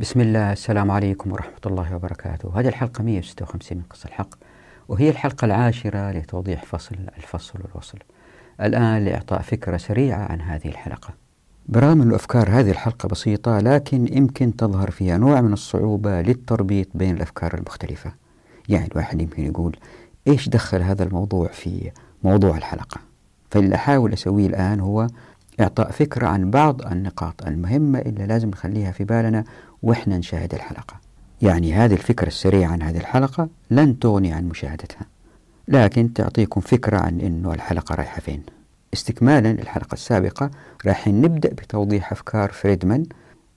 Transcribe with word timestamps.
بسم 0.00 0.20
الله 0.20 0.52
السلام 0.52 0.90
عليكم 0.90 1.32
ورحمة 1.32 1.60
الله 1.66 1.94
وبركاته. 1.96 2.60
هذه 2.60 2.68
الحلقة 2.68 3.04
156 3.04 3.78
من 3.78 3.84
قصة 3.90 4.06
الحق 4.06 4.28
وهي 4.88 5.10
الحلقة 5.10 5.44
العاشرة 5.44 6.10
لتوضيح 6.10 6.64
فصل 6.64 6.96
الفصل 7.16 7.58
والوصل. 7.64 7.98
الآن 8.60 9.04
لإعطاء 9.04 9.42
فكرة 9.42 9.76
سريعة 9.76 10.32
عن 10.32 10.40
هذه 10.40 10.68
الحلقة. 10.68 11.14
برغم 11.68 12.02
أن 12.02 12.14
أفكار 12.14 12.48
هذه 12.50 12.70
الحلقة 12.70 13.08
بسيطة 13.08 13.58
لكن 13.58 14.16
يمكن 14.16 14.56
تظهر 14.56 14.90
فيها 14.90 15.18
نوع 15.18 15.40
من 15.40 15.52
الصعوبة 15.52 16.22
للتربيط 16.22 16.88
بين 16.94 17.16
الأفكار 17.16 17.54
المختلفة. 17.54 18.12
يعني 18.68 18.86
الواحد 18.92 19.22
يمكن 19.22 19.44
يقول 19.44 19.76
إيش 20.26 20.48
دخل 20.48 20.82
هذا 20.82 21.04
الموضوع 21.04 21.48
في 21.48 21.90
موضوع 22.24 22.56
الحلقة؟ 22.56 23.00
فاللي 23.50 23.74
أحاول 23.74 24.12
أسويه 24.12 24.46
الآن 24.46 24.80
هو 24.80 25.06
إعطاء 25.60 25.90
فكرة 25.90 26.26
عن 26.26 26.50
بعض 26.50 26.82
النقاط 26.82 27.46
المهمة 27.46 27.98
اللي 27.98 28.26
لازم 28.26 28.48
نخليها 28.48 28.92
في 28.92 29.04
بالنا 29.04 29.44
وإحنا 29.82 30.18
نشاهد 30.18 30.54
الحلقة. 30.54 30.94
يعني 31.42 31.74
هذه 31.74 31.92
الفكرة 31.92 32.26
السريعة 32.26 32.70
عن 32.72 32.82
هذه 32.82 32.98
الحلقة 32.98 33.48
لن 33.70 33.98
تغني 33.98 34.32
عن 34.32 34.48
مشاهدتها 34.48 35.06
لكن 35.68 36.12
تعطيكم 36.12 36.60
فكرة 36.60 36.98
عن 36.98 37.20
أنه 37.20 37.54
الحلقة 37.54 37.94
رايحة 37.94 38.20
فين. 38.20 38.42
استكمالا 38.94 39.50
الحلقة 39.50 39.94
السابقة 39.94 40.50
راح 40.86 41.08
نبدأ 41.08 41.48
بتوضيح 41.48 42.12
أفكار 42.12 42.52
فريدمان 42.52 43.04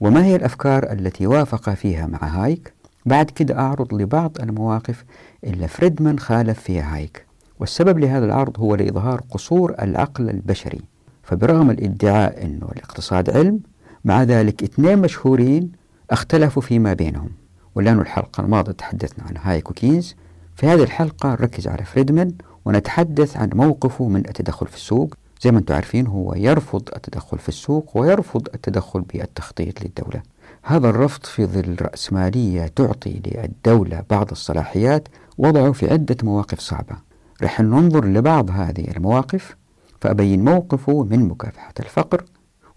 وما 0.00 0.24
هي 0.24 0.36
الأفكار 0.36 0.92
التي 0.92 1.26
وافق 1.26 1.70
فيها 1.70 2.06
مع 2.06 2.18
هايك. 2.28 2.72
بعد 3.06 3.30
كده 3.30 3.58
أعرض 3.58 3.94
لبعض 3.94 4.36
المواقف 4.40 5.04
اللي 5.44 5.68
فريدمان 5.68 6.18
خالف 6.18 6.60
فيها 6.60 6.96
هايك. 6.96 7.26
والسبب 7.60 7.98
لهذا 7.98 8.24
العرض 8.24 8.60
هو 8.60 8.74
لإظهار 8.74 9.20
قصور 9.30 9.74
العقل 9.82 10.30
البشري. 10.30 10.80
فبرغم 11.22 11.70
الادعاء 11.70 12.44
أنه 12.44 12.68
الاقتصاد 12.72 13.30
علم 13.30 13.60
مع 14.04 14.22
ذلك 14.22 14.62
اثنين 14.62 14.98
مشهورين 14.98 15.72
اختلفوا 16.12 16.62
فيما 16.62 16.92
بينهم 16.92 17.30
ولأن 17.74 18.00
الحلقة 18.00 18.40
الماضية 18.40 18.72
تحدثنا 18.72 19.24
عن 19.24 19.36
هايك 19.36 19.70
وكينز 19.70 20.14
في 20.56 20.66
هذه 20.66 20.82
الحلقة 20.82 21.28
نركز 21.28 21.68
على 21.68 21.84
فريدمان 21.84 22.32
ونتحدث 22.64 23.36
عن 23.36 23.50
موقفه 23.54 24.08
من 24.08 24.16
التدخل 24.16 24.66
في 24.66 24.76
السوق. 24.76 25.14
زي 25.42 25.50
ما 25.50 25.58
أنتم 25.58 25.74
عارفين 25.74 26.06
هو 26.06 26.34
يرفض 26.34 26.88
التدخل 26.96 27.38
في 27.38 27.48
السوق 27.48 27.96
ويرفض 27.96 28.48
التدخل 28.54 29.00
بالتخطيط 29.00 29.82
للدولة. 29.82 30.22
هذا 30.62 30.88
الرفض 30.88 31.24
في 31.24 31.46
ظل 31.46 31.76
رأسمالية 31.82 32.66
تعطي 32.66 33.22
للدولة 33.26 34.04
بعض 34.10 34.30
الصلاحيات 34.30 35.08
وضعه 35.38 35.72
في 35.72 35.92
عدة 35.92 36.16
مواقف 36.22 36.60
صعبة. 36.60 36.96
رح 37.42 37.60
ننظر 37.60 38.04
لبعض 38.04 38.50
هذه 38.50 38.90
المواقف 38.96 39.56
فأبين 40.00 40.44
موقفه 40.44 41.06
من 41.10 41.28
مكافحة 41.28 41.74
الفقر 41.80 42.24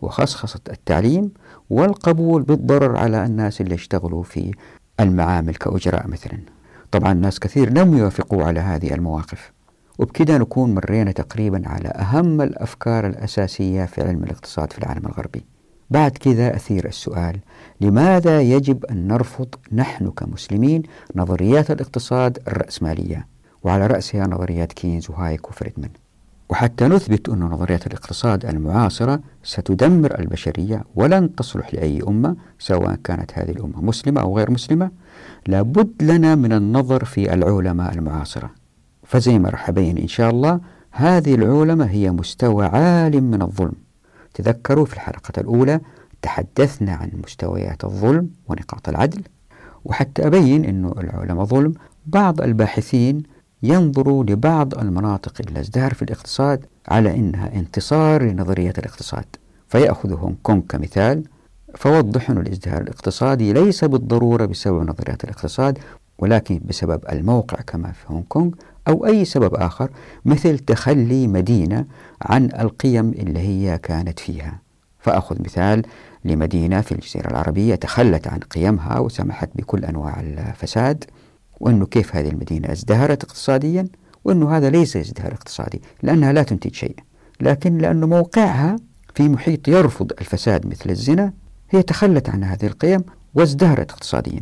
وخصخصة 0.01 0.59
التعليم 0.69 1.31
والقبول 1.69 2.41
بالضرر 2.43 2.97
على 2.97 3.25
الناس 3.25 3.61
اللي 3.61 3.75
يشتغلوا 3.75 4.23
في 4.23 4.51
المعامل 4.99 5.55
كأجراء 5.55 6.07
مثلا. 6.07 6.39
طبعا 6.91 7.13
ناس 7.13 7.39
كثير 7.39 7.69
لم 7.69 7.97
يوافقوا 7.97 8.43
على 8.43 8.59
هذه 8.59 8.93
المواقف. 8.93 9.51
وبكده 9.99 10.37
نكون 10.37 10.75
مرينا 10.75 11.11
تقريبا 11.11 11.69
على 11.69 11.87
أهم 11.87 12.41
الأفكار 12.41 13.07
الأساسية 13.07 13.85
في 13.85 14.01
علم 14.01 14.23
الاقتصاد 14.23 14.73
في 14.73 14.79
العالم 14.79 15.05
الغربي. 15.05 15.45
بعد 15.89 16.11
كذا 16.11 16.55
أثير 16.55 16.87
السؤال 16.87 17.39
لماذا 17.81 18.41
يجب 18.41 18.85
أن 18.85 19.07
نرفض 19.07 19.47
نحن 19.71 20.11
كمسلمين 20.11 20.83
نظريات 21.15 21.71
الاقتصاد 21.71 22.39
الرأسمالية؟ 22.47 23.27
وعلى 23.63 23.87
رأسها 23.87 24.27
نظريات 24.27 24.73
كينز 24.73 25.09
وهايك 25.09 25.49
وفريدمان 25.49 25.89
وحتى 26.49 26.87
نثبت 26.87 27.29
أن 27.29 27.39
نظريات 27.39 27.87
الاقتصاد 27.87 28.45
المعاصرة 28.45 29.19
ستدمر 29.43 30.19
البشرية 30.19 30.83
ولن 30.95 31.35
تصلح 31.35 31.73
لأي 31.73 32.01
أمة 32.07 32.35
سواء 32.59 32.95
كانت 33.03 33.31
هذه 33.33 33.51
الأمة 33.51 33.81
مسلمة 33.81 34.21
أو 34.21 34.37
غير 34.37 34.51
مسلمة. 34.51 34.91
لابد 35.47 36.03
لنا 36.03 36.35
من 36.35 36.53
النظر 36.53 37.05
في 37.05 37.33
العولمة 37.33 37.91
المعاصرة. 37.91 38.51
فزي 39.03 39.39
ما 39.39 39.49
راح 39.49 39.69
أبين 39.69 39.97
إن 39.97 40.07
شاء 40.07 40.29
الله 40.29 40.59
هذه 40.91 41.35
العولمة 41.35 41.85
هي 41.85 42.11
مستوى 42.11 42.65
عال 42.65 43.23
من 43.23 43.41
الظلم. 43.41 43.75
تذكروا 44.33 44.85
في 44.85 44.93
الحلقة 44.93 45.33
الأولى 45.37 45.79
تحدثنا 46.21 46.91
عن 46.91 47.11
مستويات 47.23 47.83
الظلم 47.83 48.29
ونقاط 48.47 48.89
العدل. 48.89 49.21
وحتى 49.85 50.27
أبين 50.27 50.65
أن 50.65 50.85
العولمة 50.97 51.43
ظلم. 51.43 51.73
بعض 52.05 52.41
الباحثين 52.41 53.23
ينظروا 53.63 54.23
لبعض 54.23 54.77
المناطق 54.77 55.33
اللي 55.47 55.59
ازدهر 55.59 55.93
في 55.93 56.01
الاقتصاد 56.01 56.65
على 56.87 57.15
أنها 57.15 57.53
انتصار 57.55 58.23
لنظرية 58.23 58.73
الاقتصاد 58.77 59.25
فيأخذ 59.67 60.13
هونغ 60.13 60.35
كونغ 60.43 60.61
كمثال 60.69 61.23
فوضح 61.75 62.29
أن 62.29 62.37
الازدهار 62.37 62.81
الاقتصادي 62.81 63.53
ليس 63.53 63.83
بالضرورة 63.83 64.45
بسبب 64.45 64.89
نظريات 64.89 65.23
الاقتصاد 65.23 65.77
ولكن 66.19 66.61
بسبب 66.65 67.01
الموقع 67.11 67.57
كما 67.61 67.91
في 67.91 68.05
هونغ 68.07 68.23
كونغ 68.29 68.51
أو 68.87 69.05
أي 69.05 69.25
سبب 69.25 69.55
آخر 69.55 69.89
مثل 70.25 70.59
تخلي 70.59 71.27
مدينة 71.27 71.85
عن 72.21 72.45
القيم 72.45 73.09
اللي 73.09 73.39
هي 73.39 73.77
كانت 73.77 74.19
فيها. 74.19 74.59
فأخذ 74.99 75.41
مثال 75.41 75.81
لمدينة 76.25 76.81
في 76.81 76.91
الجزيرة 76.91 77.27
العربية 77.27 77.75
تخلت 77.75 78.27
عن 78.27 78.39
قيمها 78.39 78.99
وسمحت 78.99 79.49
بكل 79.55 79.85
أنواع 79.85 80.19
الفساد. 80.19 81.03
وأنه 81.59 81.85
كيف 81.85 82.15
هذه 82.15 82.29
المدينة 82.29 82.71
ازدهرت 82.71 83.23
اقتصاديا 83.23 83.87
وأنه 84.25 84.57
هذا 84.57 84.69
ليس 84.69 84.97
ازدهار 84.97 85.33
اقتصادي 85.33 85.81
لأنها 86.03 86.33
لا 86.33 86.43
تنتج 86.43 86.73
شيء 86.73 86.95
لكن 87.41 87.77
لأنه 87.77 88.07
موقعها 88.07 88.75
في 89.15 89.29
محيط 89.29 89.67
يرفض 89.67 90.11
الفساد 90.21 90.67
مثل 90.67 90.89
الزنا 90.89 91.33
هي 91.69 91.81
تخلت 91.81 92.29
عن 92.29 92.43
هذه 92.43 92.65
القيم 92.65 93.03
وازدهرت 93.35 93.91
اقتصاديا. 93.91 94.41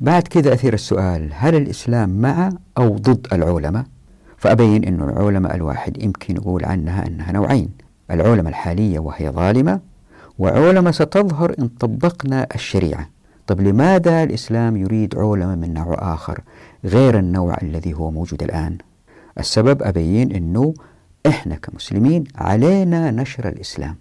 بعد 0.00 0.22
كذا 0.22 0.52
أثير 0.52 0.74
السؤال 0.74 1.30
هل 1.32 1.54
الإسلام 1.54 2.20
مع 2.20 2.50
أو 2.78 2.96
ضد 2.96 3.26
العولمة 3.32 3.84
فأبين 4.36 4.84
أن 4.84 5.02
العولمة 5.02 5.54
الواحد 5.54 6.02
يمكن 6.02 6.36
يقول 6.36 6.64
عنها 6.64 7.06
أنها 7.06 7.32
نوعين 7.32 7.68
العولمة 8.10 8.50
الحالية 8.50 8.98
وهي 8.98 9.30
ظالمة 9.30 9.80
وعولمة 10.38 10.90
ستظهر 10.90 11.54
إن 11.58 11.68
طبقنا 11.68 12.46
الشريعة. 12.54 13.08
طب 13.52 13.60
لماذا 13.60 14.22
الإسلام 14.22 14.76
يريد 14.76 15.18
عولمة 15.18 15.54
من 15.54 15.74
نوع 15.74 16.14
آخر 16.14 16.40
غير 16.84 17.18
النوع 17.18 17.56
الذي 17.62 17.94
هو 17.94 18.10
موجود 18.10 18.42
الآن؟ 18.42 18.78
السبب 19.38 19.82
أبين 19.82 20.32
أنه 20.32 20.74
إحنا 21.26 21.56
كمسلمين 21.56 22.24
علينا 22.34 23.10
نشر 23.10 23.48
الإسلام 23.48 23.96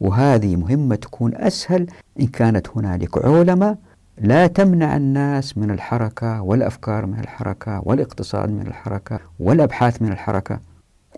وهذه 0.00 0.56
مهمة 0.56 0.94
تكون 0.94 1.34
أسهل 1.34 1.86
إن 2.20 2.26
كانت 2.26 2.68
هنالك 2.76 3.24
عولمة 3.24 3.76
لا 4.18 4.46
تمنع 4.46 4.96
الناس 4.96 5.58
من 5.58 5.70
الحركة 5.70 6.42
والأفكار 6.42 7.06
من 7.06 7.18
الحركة 7.18 7.82
والاقتصاد 7.84 8.50
من 8.50 8.66
الحركة 8.66 9.20
والأبحاث 9.40 10.02
من 10.02 10.12
الحركة. 10.12 10.60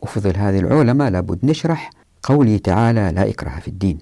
وفي 0.02 0.20
ظل 0.20 0.36
هذه 0.36 0.58
العولمة 0.58 1.08
لابد 1.08 1.44
نشرح 1.44 1.90
قوله 2.22 2.56
تعالى 2.56 3.12
لا 3.14 3.28
إكراه 3.28 3.60
في 3.60 3.68
الدين. 3.68 3.98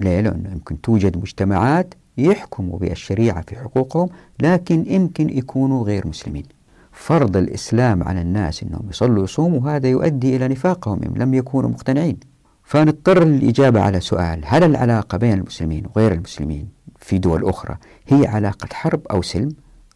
ليه؟ 0.00 0.20
لأنه 0.20 0.50
يمكن 0.52 0.80
توجد 0.80 1.16
مجتمعات 1.16 1.94
يحكموا 2.18 2.78
بالشريعة 2.78 3.42
في 3.42 3.56
حقوقهم 3.56 4.08
لكن 4.42 4.84
يمكن 4.86 5.38
يكونوا 5.38 5.84
غير 5.84 6.06
مسلمين. 6.08 6.44
فرض 6.92 7.36
الإسلام 7.36 8.02
على 8.02 8.20
الناس 8.20 8.62
أنهم 8.62 8.86
يصلوا 8.90 9.20
ويصوموا 9.20 9.70
هذا 9.70 9.88
يؤدي 9.88 10.36
إلى 10.36 10.48
نفاقهم 10.48 11.00
إن 11.02 11.22
لم 11.22 11.34
يكونوا 11.34 11.70
مقتنعين. 11.70 12.16
فنضطر 12.64 13.24
للإجابة 13.24 13.80
على 13.80 14.00
سؤال 14.00 14.40
هل 14.44 14.64
العلاقة 14.64 15.18
بين 15.18 15.32
المسلمين 15.32 15.86
وغير 15.86 16.12
المسلمين 16.12 16.68
في 16.96 17.18
دول 17.18 17.44
أخرى 17.48 17.76
هي 18.06 18.26
علاقة 18.26 18.68
حرب 18.72 19.00
أو 19.10 19.22
سلم؟ 19.22 19.48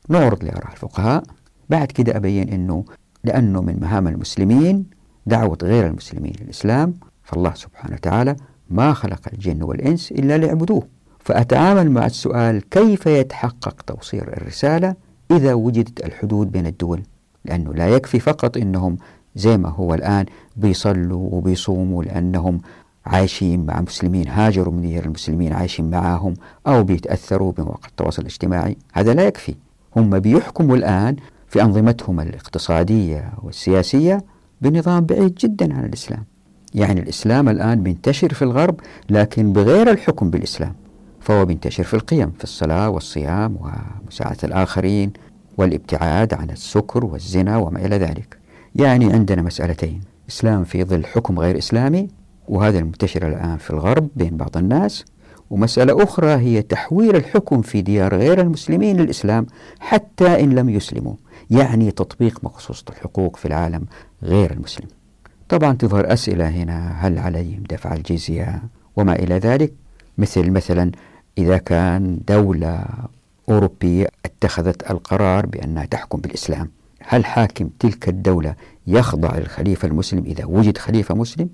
نعرض 0.09 0.45
لآراء 0.45 0.73
الفقهاء. 0.73 1.23
بعد 1.71 1.87
كده 1.93 2.17
أبين 2.17 2.49
أنه 2.49 2.85
لأنه 3.25 3.63
من 3.63 3.81
مهام 3.81 4.09
المسلمين 4.09 4.87
دعوة 5.27 5.59
غير 5.63 5.87
المسلمين 5.87 6.33
للإسلام 6.41 6.95
فالله 7.23 7.55
سبحانه 7.55 7.95
وتعالى 7.95 8.37
ما 8.71 8.93
خلق 8.93 9.21
الجن 9.33 9.63
والإنس 9.63 10.13
إلا 10.13 10.39
ليعبدوه. 10.39 11.00
فأتعامل 11.21 11.91
مع 11.91 12.07
السؤال 12.07 12.69
كيف 12.69 13.07
يتحقق 13.07 13.83
توصيل 13.87 14.23
الرسالة 14.23 14.95
إذا 15.31 15.55
وجدت 15.55 16.05
الحدود 16.05 16.53
بين 16.53 16.67
الدول؟ 16.67 17.03
لأنه 17.45 17.75
لا 17.75 17.89
يكفي 17.89 18.21
فقط 18.21 18.57
أنهم 18.57 18.97
زي 19.37 19.59
ما 19.59 19.69
هو 19.69 19.95
الآن 19.95 20.27
بيصلوا 20.57 21.29
وبيصوموا 21.33 22.05
لأنهم 22.05 22.61
عايشين 23.07 23.67
مع 23.67 23.81
مسلمين 23.81 24.29
هاجروا 24.29 24.75
من 24.75 24.83
ديار 24.83 25.05
المسلمين 25.05 25.53
عايشين 25.53 25.91
معاهم 25.91 26.35
أو 26.67 26.85
بيتأثروا 26.85 27.53
بمواقع 27.53 27.89
التواصل 27.89 28.23
الاجتماعي. 28.23 28.77
هذا 28.93 29.15
لا 29.15 29.27
يكفي. 29.27 29.55
هم 29.97 30.19
بيحكموا 30.19 30.77
الآن 30.77 31.17
في 31.49 31.63
أنظمتهم 31.63 32.21
الاقتصادية 32.21 33.33
والسياسية 33.43 34.25
بنظام 34.61 35.01
بعيد 35.05 35.35
جدا 35.35 35.75
عن 35.75 35.85
الإسلام. 35.85 36.25
يعني 36.75 37.01
الإسلام 37.01 37.49
الآن 37.49 37.83
بينتشر 37.83 38.35
في 38.35 38.43
الغرب 38.43 38.81
لكن 39.11 39.53
بغير 39.53 39.91
الحكم 39.91 40.31
بالإسلام. 40.31 40.75
فهو 41.21 41.45
بينتشر 41.45 41.85
في 41.85 41.95
القيم 41.95 42.31
في 42.31 42.45
الصلاة 42.45 42.91
والصيام 42.91 43.57
ومساعدة 43.61 44.39
الآخرين 44.45 45.13
والابتعاد 45.57 46.35
عن 46.35 46.51
السكر 46.51 47.05
والزنا 47.05 47.57
وما 47.57 47.87
إلى 47.87 47.97
ذلك. 47.99 48.39
يعني 48.75 49.13
عندنا 49.13 49.43
مسألتين 49.43 50.01
إسلام 50.29 50.65
في 50.65 50.85
ظل 50.85 51.05
حكم 51.05 51.39
غير 51.39 51.59
إسلامي 51.59 52.09
وهذا 52.49 52.79
المنتشر 52.79 53.29
الآن 53.29 53.57
في 53.57 53.71
الغرب 53.71 54.09
بين 54.17 54.37
بعض 54.37 54.57
الناس 54.57 55.05
ومسألة 55.51 56.03
أخرى 56.03 56.31
هي 56.31 56.63
تحويل 56.63 57.17
الحكم 57.17 57.63
في 57.63 57.83
ديار 57.83 58.15
غير 58.15 58.41
المسلمين 58.41 58.97
للإسلام 58.97 59.47
حتى 59.81 60.45
إن 60.45 60.55
لم 60.55 60.69
يسلموا 60.69 61.15
يعني 61.51 61.91
تطبيق 61.91 62.45
مقصوصة 62.45 62.85
الحقوق 62.91 63.37
في 63.37 63.47
العالم 63.47 63.85
غير 64.23 64.51
المسلم. 64.51 64.89
طبعا 65.49 65.73
تظهر 65.73 66.13
أسئلة 66.13 66.49
هنا 66.49 66.93
هل 67.07 67.19
عليهم 67.19 67.63
دفع 67.71 67.95
الجزية 67.95 68.63
وما 68.97 69.13
إلى 69.13 69.35
ذلك؟ 69.39 69.73
مثل 70.19 70.51
مثلا 70.51 70.91
إذا 71.39 71.57
كان 71.57 72.21
دولة 72.29 72.85
أوروبية 73.49 74.07
اتخذت 74.25 74.91
القرار 74.91 75.47
بأنها 75.47 75.85
تحكم 75.85 76.21
بالإسلام 76.21 76.71
هل 77.01 77.25
حاكم 77.25 77.71
تلك 77.79 78.09
الدولة 78.09 78.55
يخضع 78.87 79.39
للخليفة 79.39 79.89
المسلم 79.89 80.25
إذا 80.25 80.45
وجد 80.45 80.79
خليفة 80.79 81.15
مسلم؟ 81.15 81.49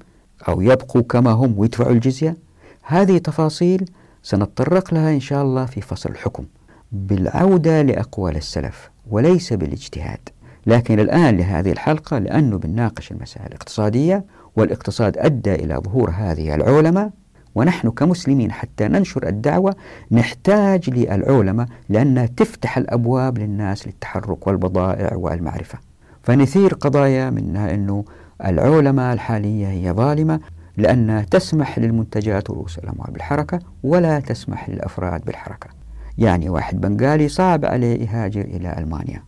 أو 0.48 0.60
يبقوا 0.60 1.02
كما 1.02 1.30
هم 1.30 1.58
ويدفعوا 1.58 1.92
الجزية؟ 1.92 2.36
هذه 2.82 3.18
تفاصيل 3.18 3.90
سنتطرق 4.22 4.94
لها 4.94 5.10
إن 5.10 5.20
شاء 5.20 5.42
الله 5.42 5.66
في 5.66 5.80
فصل 5.80 6.10
الحكم. 6.10 6.44
بالعودة 6.92 7.82
لأقوال 7.82 8.36
السلف 8.36 8.90
وليس 9.10 9.52
بالاجتهاد. 9.52 10.18
لكن 10.66 11.00
الآن 11.00 11.36
لهذه 11.36 11.72
الحلقة 11.72 12.18
لأنه 12.18 12.58
بنناقش 12.58 13.12
المسائل 13.12 13.46
الاقتصادية 13.46 14.24
والاقتصاد 14.56 15.18
أدى 15.18 15.54
إلى 15.54 15.74
ظهور 15.74 16.10
هذه 16.10 16.54
العولمة. 16.54 17.10
ونحن 17.56 17.90
كمسلمين 17.90 18.52
حتى 18.52 18.88
ننشر 18.88 19.28
الدعوة 19.28 19.74
نحتاج 20.10 20.90
للعولمة 20.90 21.66
لأنها 21.88 22.26
تفتح 22.26 22.78
الأبواب 22.78 23.38
للناس 23.38 23.86
للتحرك 23.86 24.46
والبضائع 24.46 25.16
والمعرفة. 25.16 25.78
فنثير 26.22 26.74
قضايا 26.74 27.30
منها 27.30 27.74
أنه 27.74 28.04
العولمة 28.44 29.12
الحالية 29.12 29.68
هي 29.68 29.92
ظالمة 29.92 30.40
لأنها 30.76 31.22
تسمح 31.22 31.78
للمنتجات 31.78 32.50
ورؤوس 32.50 32.78
الأموال 32.78 33.10
بالحركة 33.10 33.58
ولا 33.82 34.20
تسمح 34.20 34.68
للأفراد 34.68 35.24
بالحركة. 35.24 35.68
يعني 36.18 36.48
واحد 36.48 36.80
بنغالي 36.80 37.28
صعب 37.28 37.64
عليه 37.64 38.02
يهاجر 38.02 38.40
إلى 38.40 38.78
ألمانيا. 38.78 39.22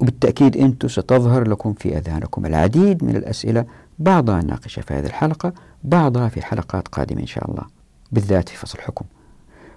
وبالتأكيد 0.00 0.56
أنتم 0.56 0.88
ستظهر 0.88 1.48
لكم 1.48 1.72
في 1.72 1.98
أذهانكم 1.98 2.46
العديد 2.46 3.04
من 3.04 3.16
الأسئلة 3.16 3.64
بعضها 3.98 4.42
ناقشة 4.42 4.82
في 4.82 4.94
هذه 4.94 5.06
الحلقة. 5.06 5.52
بعضها 5.84 6.28
في 6.28 6.42
حلقات 6.42 6.88
قادمة 6.88 7.20
إن 7.20 7.26
شاء 7.26 7.50
الله 7.50 7.62
بالذات 8.12 8.48
في 8.48 8.56
فصل 8.56 8.78
الحكم 8.78 9.04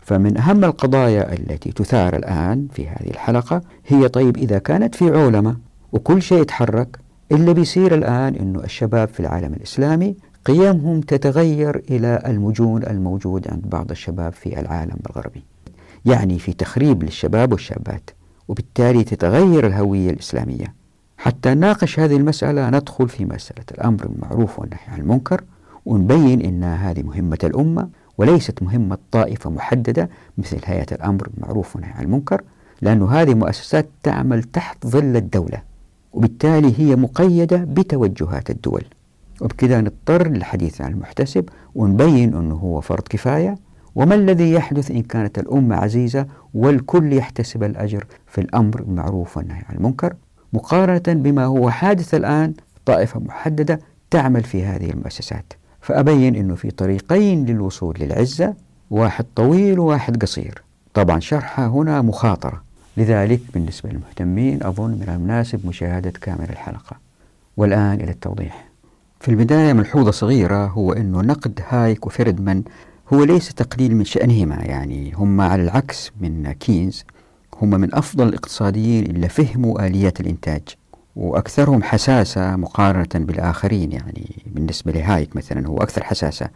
فمن 0.01 0.37
أهم 0.37 0.65
القضايا 0.65 1.33
التي 1.33 1.71
تثار 1.71 2.15
الآن 2.15 2.67
في 2.73 2.89
هذه 2.89 3.09
الحلقة 3.09 3.61
هي 3.87 4.07
طيب 4.07 4.37
إذا 4.37 4.59
كانت 4.59 4.95
في 4.95 5.09
عولمة 5.09 5.57
وكل 5.91 6.21
شيء 6.21 6.41
يتحرك 6.41 6.99
اللي 7.31 7.53
بيصير 7.53 7.95
الآن 7.95 8.35
أنه 8.35 8.63
الشباب 8.63 9.07
في 9.07 9.19
العالم 9.19 9.53
الإسلامي 9.53 10.15
قيمهم 10.45 11.01
تتغير 11.01 11.83
إلى 11.89 12.23
المجون 12.25 12.83
الموجود 12.83 13.47
عند 13.47 13.69
بعض 13.69 13.91
الشباب 13.91 14.33
في 14.33 14.59
العالم 14.59 14.97
الغربي. 15.09 15.43
يعني 16.05 16.39
في 16.39 16.53
تخريب 16.53 17.03
للشباب 17.03 17.51
والشابات 17.51 18.09
وبالتالي 18.47 19.03
تتغير 19.03 19.67
الهوية 19.67 20.09
الإسلامية. 20.09 20.73
حتى 21.17 21.53
نناقش 21.53 21.99
هذه 21.99 22.15
المسألة 22.15 22.69
ندخل 22.69 23.09
في 23.09 23.25
مسألة 23.25 23.65
الأمر 23.71 24.07
بالمعروف 24.07 24.59
والنهي 24.59 24.79
عن 24.87 24.99
المنكر 24.99 25.43
ونبين 25.85 26.41
أن 26.41 26.63
هذه 26.63 27.01
مهمة 27.03 27.37
الأمة 27.43 27.89
وليست 28.17 28.63
مهمة 28.63 28.97
طائفة 29.11 29.49
محددة 29.49 30.09
مثل 30.37 30.59
هيئة 30.65 30.95
الأمر 30.95 31.29
بالمعروف 31.29 31.75
والنهي 31.75 31.91
عن 31.91 32.03
المنكر 32.03 32.41
لأن 32.81 33.03
هذه 33.03 33.33
مؤسسات 33.33 33.89
تعمل 34.03 34.43
تحت 34.43 34.87
ظل 34.87 35.15
الدولة 35.17 35.61
وبالتالي 36.13 36.79
هي 36.79 36.95
مقيدة 36.95 37.57
بتوجهات 37.57 38.49
الدول. 38.49 38.83
وبكذا 39.41 39.81
نضطر 39.81 40.27
للحديث 40.27 40.81
عن 40.81 40.91
المحتسب 40.91 41.49
ونبين 41.75 42.35
أنه 42.35 42.55
هو 42.55 42.81
فرض 42.81 43.03
كفاية 43.09 43.55
وما 43.95 44.15
الذي 44.15 44.51
يحدث 44.51 44.91
إن 44.91 45.01
كانت 45.01 45.39
الأمة 45.39 45.75
عزيزة 45.75 46.27
والكل 46.53 47.13
يحتسب 47.13 47.63
الأجر 47.63 48.05
في 48.27 48.41
الأمر 48.41 48.81
بالمعروف 48.81 49.37
والنهي 49.37 49.63
عن 49.69 49.75
المنكر؟ 49.75 50.13
مقارنة 50.53 51.21
بما 51.21 51.45
هو 51.45 51.69
حادث 51.69 52.15
الآن 52.15 52.53
طائفة 52.85 53.19
محددة 53.19 53.79
تعمل 54.11 54.43
في 54.43 54.63
هذه 54.65 54.89
المؤسسات. 54.89 55.53
فأبين 55.81 56.35
أنه 56.35 56.55
في 56.55 56.71
طريقين 56.71 57.45
للوصول 57.45 57.95
للعزة 57.99 58.53
واحد 58.91 59.25
طويل 59.35 59.79
وواحد 59.79 60.21
قصير. 60.21 60.61
طبعا 60.93 61.19
شرحها 61.19 61.67
هنا 61.67 62.01
مخاطرة. 62.01 62.63
لذلك 62.97 63.41
بالنسبة 63.53 63.89
للمهتمين 63.89 64.63
أظن 64.63 64.91
من 64.91 65.09
المناسب 65.09 65.65
مشاهدة 65.65 66.13
كامل 66.21 66.47
الحلقة. 66.49 66.97
والآن 67.57 68.01
إلى 68.01 68.11
التوضيح. 68.11 68.65
في 69.19 69.29
البداية 69.29 69.73
ملحوظة 69.73 70.11
صغيرة 70.11 70.65
هو 70.65 70.93
أنه 70.93 71.21
نقد 71.21 71.59
هايك 71.69 72.05
وفريدمان 72.07 72.63
هو 73.13 73.23
ليس 73.23 73.53
تقليل 73.53 73.95
من 73.95 74.05
شأنهما 74.05 74.55
يعني 74.55 75.13
هم 75.13 75.41
على 75.41 75.63
العكس 75.63 76.11
من 76.21 76.51
كينز. 76.51 77.03
هم 77.61 77.69
من 77.69 77.95
أفضل 77.95 78.27
الاقتصاديين 78.27 79.05
اللي 79.05 79.29
فهموا 79.29 79.87
آليات 79.87 80.19
الإنتاج. 80.19 80.61
وأكثرهم 81.15 81.83
حساسة 81.83 82.55
مقارنة 82.55 83.25
بالآخرين 83.25 83.91
يعني 83.91 84.43
بالنسبة 84.45 84.91
لهايك 84.91 85.35
مثلا 85.35 85.67
هو 85.67 85.77
أكثر 85.77 86.03
حساسة. 86.03 86.49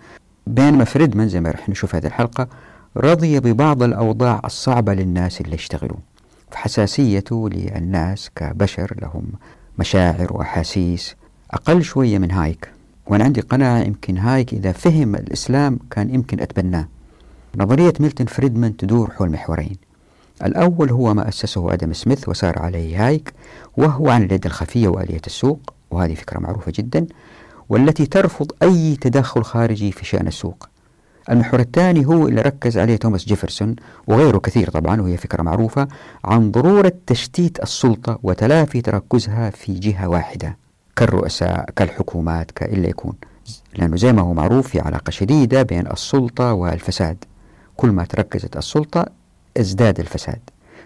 بينما 0.48 0.84
فريدمان 0.84 1.30
زي 1.30 1.40
ما 1.40 1.52
رح 1.52 1.70
نشوف 1.70 1.96
هذه 1.96 2.08
الحلقة 2.08 2.48
رضي 2.98 3.40
ببعض 3.40 3.84
الأوضاع 3.84 4.42
الصعبة 4.46 4.94
للناس 4.94 5.42
اللي 5.42 5.56
يشتغلوا 5.56 5.98
فحساسيته 6.52 7.50
للناس 7.50 8.30
كبشر 8.36 8.96
لهم 9.02 9.24
مشاعر 9.80 10.34
وأحاسيس 10.34 11.16
أقل 11.52 11.84
شوية 11.84 12.18
من 12.18 12.32
هايك. 12.32 12.70
وأنا 13.08 13.24
عندي 13.24 13.42
قناعة 13.42 13.80
يمكن 13.80 14.18
هايك 14.18 14.54
إذا 14.54 14.72
فهم 14.72 15.16
الإسلام 15.16 15.80
كان 15.92 16.14
يمكن 16.14 16.40
أتبناه. 16.40 16.88
نظرية 17.58 17.94
ميلتون 18.00 18.28
فريدمان 18.28 18.78
تدور 18.78 19.12
حول 19.12 19.30
محورين 19.30 19.85
الأول 20.44 20.90
هو 20.92 21.14
ما 21.14 21.28
أسسه 21.28 21.74
آدم 21.74 21.94
سميث 21.94 22.30
وسار 22.30 22.60
عليه 22.60 23.08
هايك 23.08 23.34
وهو 23.78 24.10
عن 24.10 24.24
اليد 24.24 24.46
الخفية 24.46 24.88
وآلية 24.88 25.22
السوق 25.28 25.74
وهذه 25.92 26.14
فكرة 26.14 26.40
معروفة 26.40 26.74
جدا 26.76 27.08
والتي 27.70 28.06
ترفض 28.06 28.52
أي 28.64 28.96
تدخل 28.96 29.44
خارجي 29.44 29.92
في 29.92 30.06
شأن 30.06 30.28
السوق. 30.28 30.70
المحور 31.32 31.60
الثاني 31.60 32.06
هو 32.06 32.28
اللي 32.28 32.42
ركز 32.42 32.78
عليه 32.78 32.96
توماس 32.96 33.26
جيفرسون 33.26 33.76
وغيره 34.08 34.38
كثير 34.38 34.70
طبعا 34.70 35.02
وهي 35.02 35.18
فكرة 35.18 35.42
معروفة 35.44 35.88
عن 36.26 36.52
ضرورة 36.52 36.92
تشتيت 37.08 37.64
السلطة 37.64 38.20
وتلافي 38.24 38.82
تركزها 38.82 39.50
في 39.50 39.74
جهة 39.74 40.08
واحدة 40.08 40.58
كالرؤساء 40.96 41.70
كالحكومات 41.76 42.52
كإلا 42.52 42.88
يكون 42.88 43.14
لأنه 43.78 43.98
زي 43.98 44.14
ما 44.14 44.22
هو 44.22 44.34
معروف 44.34 44.68
في 44.68 44.80
علاقة 44.80 45.10
شديدة 45.10 45.64
بين 45.64 45.88
السلطة 45.88 46.54
والفساد. 46.54 47.18
كل 47.78 47.90
ما 47.90 48.06
تركزت 48.06 48.58
السلطة 48.58 49.06
أزداد 49.58 50.00
الفساد. 50.00 50.40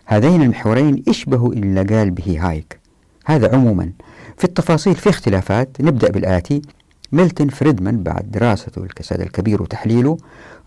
هذين 0.05 0.41
المحورين 0.41 1.03
يشبهوا 1.07 1.53
إلا 1.53 1.97
قال 1.97 2.11
به 2.11 2.37
هايك. 2.39 2.79
هذا 3.25 3.55
عموما 3.55 3.91
في 4.37 4.43
التفاصيل 4.43 4.95
في 4.95 5.09
اختلافات. 5.09 5.69
نبدأ 5.79 6.11
بالآتي. 6.11 6.61
ميلتون 7.11 7.49
فريدمان 7.49 8.03
بعد 8.03 8.31
دراسته 8.31 8.83
الكساد 8.83 9.21
الكبير 9.21 9.61
وتحليله 9.61 10.17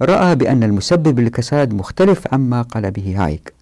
رأى 0.02 0.34
بأن 0.34 0.62
المسبب 0.62 1.20
للكساد 1.20 1.74
مختلف 1.74 2.34
عما 2.34 2.62
قال 2.62 2.90
به 2.90 3.14
هايك. 3.16 3.52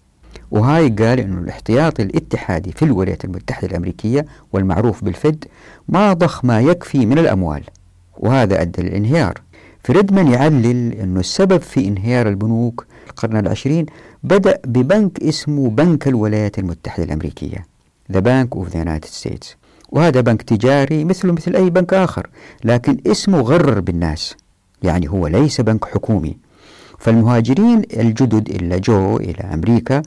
وهايك 0.51 1.01
قال 1.01 1.19
أن 1.19 1.37
الاحتياطي 1.37 2.03
الاتحادي 2.03 2.71
في 2.71 2.85
الولايات 2.85 3.25
المتحدة 3.25 3.67
الأمريكية 3.67 4.25
والمعروف 4.53 5.03
بالفد 5.03 5.45
ما 5.89 6.13
ضخ 6.13 6.45
ما 6.45 6.61
يكفي 6.61 7.05
من 7.05 7.17
الأموال 7.17 7.63
وهذا 8.17 8.61
أدى 8.61 8.81
للانهيار. 8.81 9.33
فريدمان 9.83 10.27
يعلل 10.27 10.93
أن 10.93 11.17
السبب 11.17 11.61
في 11.61 11.87
انهيار 11.87 12.29
البنوك 12.29 12.85
القرن 13.09 13.37
العشرين 13.37 13.85
بدأ 14.23 14.59
ببنك 14.65 15.19
اسمه 15.23 15.69
بنك 15.69 16.07
الولايات 16.07 16.59
المتحدة 16.59 17.03
الأمريكية 17.03 17.65
The 18.13 18.21
Bank 18.21 18.59
of 18.59 18.69
the 18.71 18.77
United 18.77 19.09
States. 19.23 19.47
وهذا 19.89 20.21
بنك 20.21 20.41
تجاري 20.41 21.03
مثله 21.05 21.31
مثل 21.33 21.55
أي 21.55 21.69
بنك 21.69 21.93
آخر 21.93 22.29
لكن 22.63 22.97
اسمه 23.07 23.41
غرر 23.41 23.79
بالناس 23.79 24.35
يعني 24.83 25.09
هو 25.09 25.27
ليس 25.27 25.61
بنك 25.61 25.85
حكومي. 25.85 26.37
فالمهاجرين 26.99 27.81
الجدد 27.93 28.49
اللي 28.49 28.79
جو 28.79 29.17
إلى 29.17 29.43
أمريكا 29.53 30.01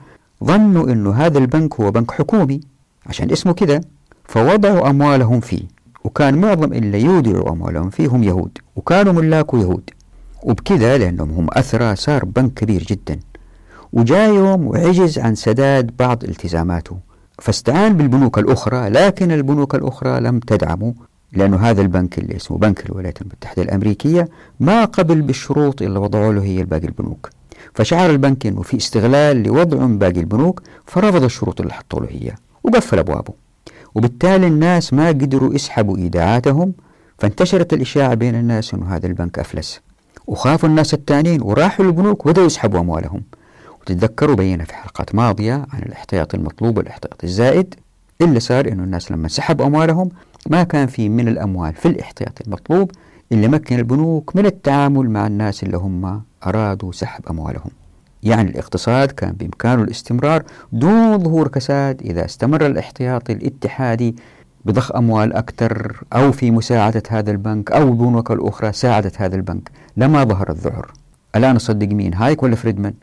ظنوا 0.45 0.93
أنه 0.93 1.13
هذا 1.15 1.39
البنك 1.39 1.81
هو 1.81 1.91
بنك 1.91 2.11
حكومي 2.11 2.61
عشان 3.07 3.31
اسمه 3.31 3.53
كذا 3.53 3.81
فوضعوا 4.25 4.91
أموالهم 4.91 5.41
فيه 5.41 5.63
وكان 6.05 6.41
معظم 6.41 6.73
اللي 6.73 7.01
يودعوا 7.03 7.51
أموالهم 7.53 7.91
فيه 7.91 8.09
هم 8.09 8.23
يهود 8.23 8.59
وكانوا 8.77 9.13
ملاكه 9.13 9.59
يهود. 9.59 9.91
وبكذا 10.45 10.99
لأنهم 10.99 11.31
هم 11.31 11.47
أثرى 11.53 11.97
صار 11.97 12.25
بنك 12.25 12.55
كبير 12.55 12.83
جدا. 12.83 13.21
وجاء 13.93 14.35
يوم 14.35 14.67
وعجز 14.67 15.19
عن 15.19 15.35
سداد 15.35 15.91
بعض 15.99 16.25
التزاماته. 16.25 16.97
فاستعان 17.39 17.97
بالبنوك 17.97 18.39
الأخرى 18.39 18.89
لكن 18.89 19.33
البنوك 19.33 19.75
الأخرى 19.75 20.21
لم 20.21 20.39
تدعمه 20.39 20.95
لأنه 21.33 21.57
هذا 21.57 21.83
البنك 21.83 22.19
اللي 22.19 22.37
اسمه 22.37 22.59
بنك 22.59 22.87
الولايات 22.87 23.23
المتحدة 23.23 23.63
الأمريكية 23.63 24.29
ما 24.61 24.85
قبل 24.85 25.23
بالشروط 25.23 25.83
اللي 25.83 25.99
وضعوا 25.99 26.33
له 26.33 26.43
هي 26.43 26.65
باقي 26.65 26.87
البنوك. 26.87 27.31
فشعر 27.75 28.11
البنك 28.11 28.47
أنه 28.47 28.63
في 28.63 28.77
استغلال 28.77 29.43
لوضعه 29.43 29.87
من 29.87 29.99
باقي 29.99 30.21
البنوك 30.21 30.63
فرفض 30.87 31.25
الشروط 31.25 31.61
اللي 31.61 31.73
حطوا 31.73 32.01
له 32.01 32.07
هي 32.11 32.35
وقفل 32.65 32.99
أبوابه. 32.99 33.35
وبالتالي 33.95 34.47
الناس 34.47 34.93
ما 34.93 35.09
قدروا 35.09 35.55
يسحبوا 35.55 35.97
إيداعاتهم 35.97 36.73
فانتشرت 37.19 37.73
الإشاعة 37.73 38.15
بين 38.15 38.35
الناس 38.35 38.75
أنه 38.75 38.97
هذا 38.97 39.07
البنك 39.07 39.39
أفلس. 39.39 39.81
وخافوا 40.27 40.69
الناس 40.69 40.95
الثانيين 40.95 41.43
وراحوا 41.43 41.85
للبنوك 41.85 42.27
وبدأوا 42.27 42.47
يسحبوا 42.47 42.81
أموالهم 42.81 43.23
وتتذكروا 43.81 44.37
بينا 44.37 44.65
في 44.65 44.75
حلقات 44.75 45.15
ماضية 45.15 45.55
عن 45.55 45.83
الاحتياط 45.83 46.35
المطلوب 46.35 46.79
والاحتياط 46.79 47.25
الزائد 47.25 47.75
اللي 48.21 48.41
صار 48.41 48.69
إنه 48.69 48.85
الناس 48.85 49.13
لما 49.13 49.29
سحبوا 49.29 49.67
أموالهم 49.67 50.09
ما 50.51 50.63
كان 50.63 50.87
في 50.87 51.09
من 51.09 51.29
الأموال 51.29 51.75
في 51.75 51.89
الاحتياط 51.89 52.41
المطلوب 52.47 52.91
اللي 53.33 53.49
مكن 53.49 53.79
البنوك 53.79 54.37
من 54.37 54.47
التعامل 54.47 55.11
مع 55.11 55.27
الناس 55.27 55.63
اللي 55.63 55.77
هم 55.77 56.23
أرادوا 56.47 56.93
سحب 56.93 57.23
أموالهم. 57.31 57.71
يعني 58.23 58.51
الاقتصاد 58.51 59.11
كان 59.11 59.33
بإمكانه 59.33 59.83
الاستمرار 59.83 60.43
دون 60.73 61.19
ظهور 61.19 61.49
كساد 61.49 62.03
إذا 62.03 62.25
استمر 62.25 62.67
الاحتياطي 62.67 63.33
الاتحادي 63.33 64.17
بضخ 64.65 64.97
أموال 64.97 65.33
أكثر 65.33 65.97
أو 66.13 66.33
في 66.33 66.51
مساعدة 66.51 67.03
هذا 67.09 67.31
البنك 67.31 67.73
أو 67.73 67.89
البنوك 67.89 68.31
الأخرى 68.31 68.73
ساعدت 68.73 69.21
هذا 69.21 69.37
البنك 69.37 69.71
لما 69.97 70.25
ظهر 70.25 70.51
الذعر. 70.51 70.93
الان 71.37 71.57
اصدق 71.57 71.89
مين 71.89 72.15
هايك 72.15 72.43
ولا 72.43 72.57
فريدمان؟ 72.57 72.95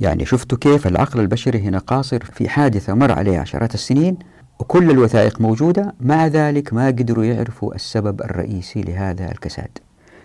يعني 0.00 0.26
شفتوا 0.26 0.58
كيف 0.58 0.86
العقل 0.86 1.20
البشري 1.20 1.58
هنا 1.58 1.78
قاصر 1.78 2.24
في 2.24 2.48
حادثة 2.48 2.94
مر 2.94 3.12
عليه 3.12 3.38
عشرات 3.38 3.74
السنين 3.74 4.18
وكل 4.58 4.90
الوثائق 4.90 5.40
موجودة 5.40 5.94
مع 6.00 6.26
ذلك 6.26 6.72
ما 6.72 6.86
قدروا 6.86 7.24
يعرفوا 7.24 7.74
السبب 7.74 8.20
الرئيسي 8.20 8.82
لهذا 8.82 9.32
الكساد 9.32 9.78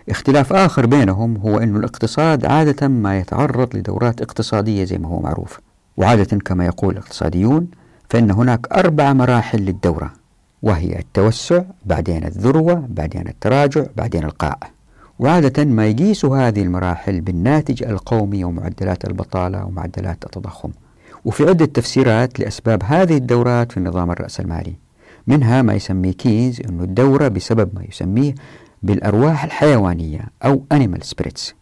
اختلاف 0.08 0.52
آخر 0.52 0.86
بينهم 0.86 1.36
هو 1.36 1.58
أن 1.58 1.76
الاقتصاد 1.76 2.46
عادة 2.46 2.88
ما 2.88 3.18
يتعرض 3.18 3.76
لدورات 3.76 4.22
اقتصادية 4.22 4.84
زي 4.84 4.98
ما 4.98 5.08
هو 5.08 5.20
معروف 5.20 5.60
وعادة 5.96 6.38
كما 6.38 6.66
يقول 6.66 6.92
الاقتصاديون 6.92 7.68
فإن 8.10 8.30
هناك 8.30 8.72
أربع 8.72 9.12
مراحل 9.12 9.58
للدورة 9.58 10.12
وهي 10.62 10.98
التوسع 10.98 11.62
بعدين 11.86 12.24
الذروة 12.24 12.86
بعدين 12.88 13.28
التراجع 13.28 13.86
بعدين 13.96 14.24
القاع 14.24 14.58
وعادة 15.18 15.64
ما 15.64 15.86
يقيس 15.86 16.24
هذه 16.24 16.62
المراحل 16.62 17.20
بالناتج 17.20 17.82
القومي 17.82 18.44
ومعدلات 18.44 19.04
البطالة 19.04 19.64
ومعدلات 19.64 20.24
التضخم. 20.24 20.70
وفي 21.24 21.48
عدة 21.48 21.64
تفسيرات 21.64 22.40
لأسباب 22.40 22.82
هذه 22.84 23.16
الدورات 23.16 23.72
في 23.72 23.76
النظام 23.78 24.10
الرأسمالي 24.10 24.74
منها 25.26 25.62
ما 25.62 25.74
يسميه 25.74 26.12
كينز 26.12 26.60
أنه 26.68 26.84
الدورة 26.84 27.28
بسبب 27.28 27.74
ما 27.74 27.84
يسميه 27.88 28.34
بالأرواح 28.82 29.44
الحيوانية 29.44 30.20
أو 30.44 30.62
animal 30.74 31.00
spirits. 31.00 31.52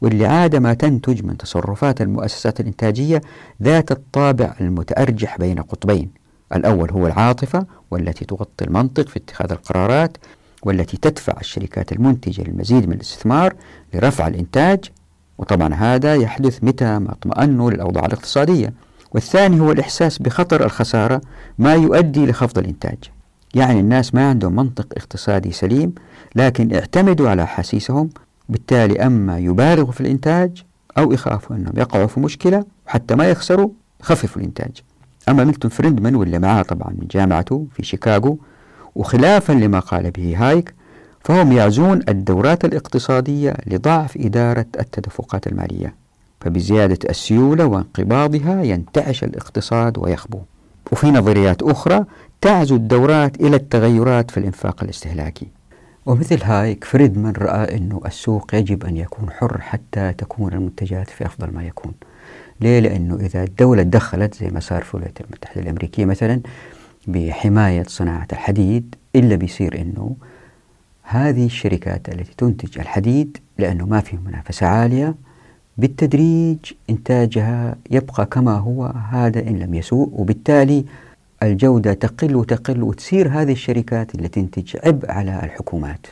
واللي 0.00 0.26
عادة 0.26 0.60
ما 0.60 0.74
تنتج 0.74 1.24
من 1.24 1.36
تصرفات 1.36 2.00
المؤسسات 2.00 2.60
الإنتاجية 2.60 3.20
ذات 3.62 3.92
الطابع 3.92 4.54
المتأرجح 4.60 5.38
بين 5.38 5.58
قطبين. 5.58 6.21
الأول 6.56 6.90
هو 6.90 7.06
العاطفة 7.06 7.66
والتي 7.90 8.24
تغطي 8.24 8.64
المنطق 8.64 9.08
في 9.08 9.16
اتخاذ 9.16 9.52
القرارات 9.52 10.16
والتي 10.62 10.96
تدفع 10.96 11.34
الشركات 11.40 11.92
المنتجة 11.92 12.42
للمزيد 12.42 12.88
من 12.88 12.94
الاستثمار 12.94 13.54
لرفع 13.94 14.26
الإنتاج 14.28 14.84
وطبعا 15.38 15.74
هذا 15.74 16.14
يحدث 16.14 16.64
متى 16.64 16.98
ما 16.98 17.12
اطمأنوا 17.12 17.70
للأوضاع 17.70 18.06
الاقتصادية. 18.06 18.72
والثاني 19.12 19.60
هو 19.60 19.72
الإحساس 19.72 20.18
بخطر 20.18 20.64
الخسارة 20.64 21.20
ما 21.58 21.74
يؤدي 21.74 22.26
لخفض 22.26 22.58
الإنتاج. 22.58 22.98
يعني 23.54 23.80
الناس 23.80 24.14
ما 24.14 24.28
عندهم 24.28 24.56
منطق 24.56 24.86
اقتصادي 24.96 25.52
سليم 25.52 25.94
لكن 26.36 26.74
اعتمدوا 26.74 27.28
على 27.28 27.42
أحاسيسهم 27.42 28.10
بالتالي 28.48 29.06
أما 29.06 29.38
يبالغوا 29.38 29.92
في 29.92 30.00
الإنتاج 30.00 30.62
أو 30.98 31.12
يخافوا 31.12 31.56
أنهم 31.56 31.72
يقعوا 31.76 32.06
في 32.06 32.20
مشكلة 32.20 32.64
وحتى 32.86 33.14
ما 33.14 33.30
يخسروا 33.30 33.68
يخففوا 34.00 34.40
الإنتاج. 34.42 34.82
أما 35.28 35.44
ميلتون 35.44 35.70
فريندمان 35.70 36.14
واللي 36.14 36.38
معاه 36.38 36.62
طبعا 36.62 36.90
من 36.90 37.06
جامعته 37.10 37.66
في 37.74 37.82
شيكاغو 37.82 38.38
وخلافا 38.94 39.52
لما 39.52 39.80
قال 39.80 40.10
به 40.10 40.34
هايك 40.38 40.74
فهم 41.24 41.52
يعزون 41.52 42.00
الدورات 42.08 42.64
الاقتصادية 42.64 43.54
لضعف 43.66 44.16
إدارة 44.16 44.66
التدفقات 44.80 45.46
المالية 45.46 45.94
فبزيادة 46.40 46.98
السيولة 47.10 47.66
وانقباضها 47.66 48.62
ينتعش 48.62 49.24
الاقتصاد 49.24 49.98
ويخبو. 49.98 50.38
وفي 50.92 51.10
نظريات 51.10 51.62
أخرى 51.62 52.04
تعزو 52.40 52.76
الدورات 52.76 53.40
إلى 53.40 53.56
التغيرات 53.56 54.30
في 54.30 54.40
الإنفاق 54.40 54.82
الاستهلاكي. 54.84 55.46
ومثل 56.06 56.42
هايك 56.42 56.84
فريدمان 56.84 57.32
رأى 57.32 57.76
أنه 57.76 58.00
السوق 58.06 58.54
يجب 58.54 58.84
أن 58.84 58.96
يكون 58.96 59.30
حر 59.30 59.60
حتى 59.60 60.12
تكون 60.12 60.52
المنتجات 60.52 61.10
في 61.10 61.26
أفضل 61.26 61.50
ما 61.54 61.66
يكون. 61.66 61.92
ليه؟ 62.62 62.80
لأنه 62.80 63.16
إذا 63.16 63.44
الدولة 63.44 63.82
دخلت 63.82 64.34
زي 64.34 64.48
ما 64.48 64.60
صار 64.60 64.82
في 64.82 64.94
الولايات 64.94 65.20
المتحدة 65.20 65.60
الأمريكية 65.60 66.04
مثلا 66.04 66.40
بحماية 67.06 67.82
صناعة 67.86 68.28
الحديد 68.32 68.94
إلا 69.16 69.36
بيصير 69.36 69.80
أنه 69.80 70.16
هذه 71.02 71.46
الشركات 71.46 72.08
التي 72.08 72.32
تنتج 72.38 72.78
الحديد 72.78 73.38
لأنه 73.58 73.86
ما 73.86 74.00
في 74.00 74.16
منافسة 74.16 74.66
عالية 74.66 75.14
بالتدريج 75.78 76.58
إنتاجها 76.90 77.76
يبقى 77.90 78.26
كما 78.26 78.52
هو 78.58 78.84
هذا 79.10 79.40
إن 79.40 79.58
لم 79.58 79.74
يسوء 79.74 80.10
وبالتالي 80.12 80.84
الجودة 81.42 81.92
تقل 81.94 82.36
وتقل 82.36 82.82
وتصير 82.82 83.28
هذه 83.28 83.52
الشركات 83.52 84.14
اللي 84.14 84.28
تنتج 84.28 84.76
عبء 84.84 85.10
على 85.10 85.40
الحكومات 85.44 86.06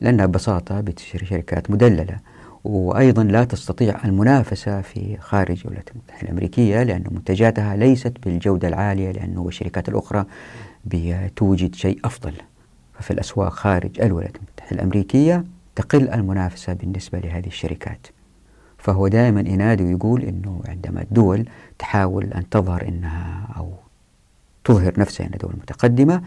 لأنها 0.00 0.26
ببساطة 0.26 0.80
بتصير 0.80 1.24
شركات 1.24 1.70
مدللة 1.70 2.16
وأيضا 2.64 3.24
لا 3.24 3.44
تستطيع 3.44 4.04
المنافسة 4.04 4.80
في 4.80 5.16
خارج 5.20 5.60
الولايات 5.64 5.90
المتحدة 5.90 6.22
الأمريكية 6.22 6.82
لأن 6.82 7.04
منتجاتها 7.10 7.76
ليست 7.76 8.12
بالجودة 8.24 8.68
العالية 8.68 9.10
لأنه 9.12 9.48
الشركات 9.48 9.88
الأخرى 9.88 10.24
بتوجد 10.84 11.74
شيء 11.74 12.00
أفضل. 12.04 12.32
ففي 12.94 13.10
الأسواق 13.10 13.52
خارج 13.52 14.00
الولايات 14.00 14.36
المتحدة 14.36 14.72
الأمريكية 14.72 15.44
تقل 15.76 16.08
المنافسة 16.08 16.72
بالنسبة 16.72 17.18
لهذه 17.18 17.46
الشركات. 17.46 18.06
فهو 18.78 19.08
دائما 19.08 19.40
ينادي 19.40 19.82
ويقول 19.84 20.22
أنه 20.22 20.62
عندما 20.68 21.02
الدول 21.02 21.48
تحاول 21.78 22.24
أن 22.24 22.48
تظهر 22.48 22.88
أنها 22.88 23.48
أو 23.56 23.72
تظهر 24.64 25.00
نفسها 25.00 25.26
أنها 25.26 25.38
دول 25.38 25.52
متقدمة 25.52 26.22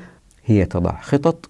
هي 0.46 0.66
تضع 0.66 1.02
خطط 1.02 1.50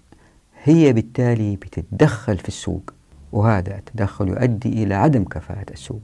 هي 0.63 0.93
بالتالي 0.93 1.55
بتتدخل 1.55 2.37
في 2.37 2.47
السوق. 2.47 2.93
وهذا 3.33 3.77
التدخل 3.77 4.27
يؤدي 4.27 4.83
إلى 4.83 4.95
عدم 4.95 5.23
كفاءة 5.23 5.65
السوق. 5.71 6.01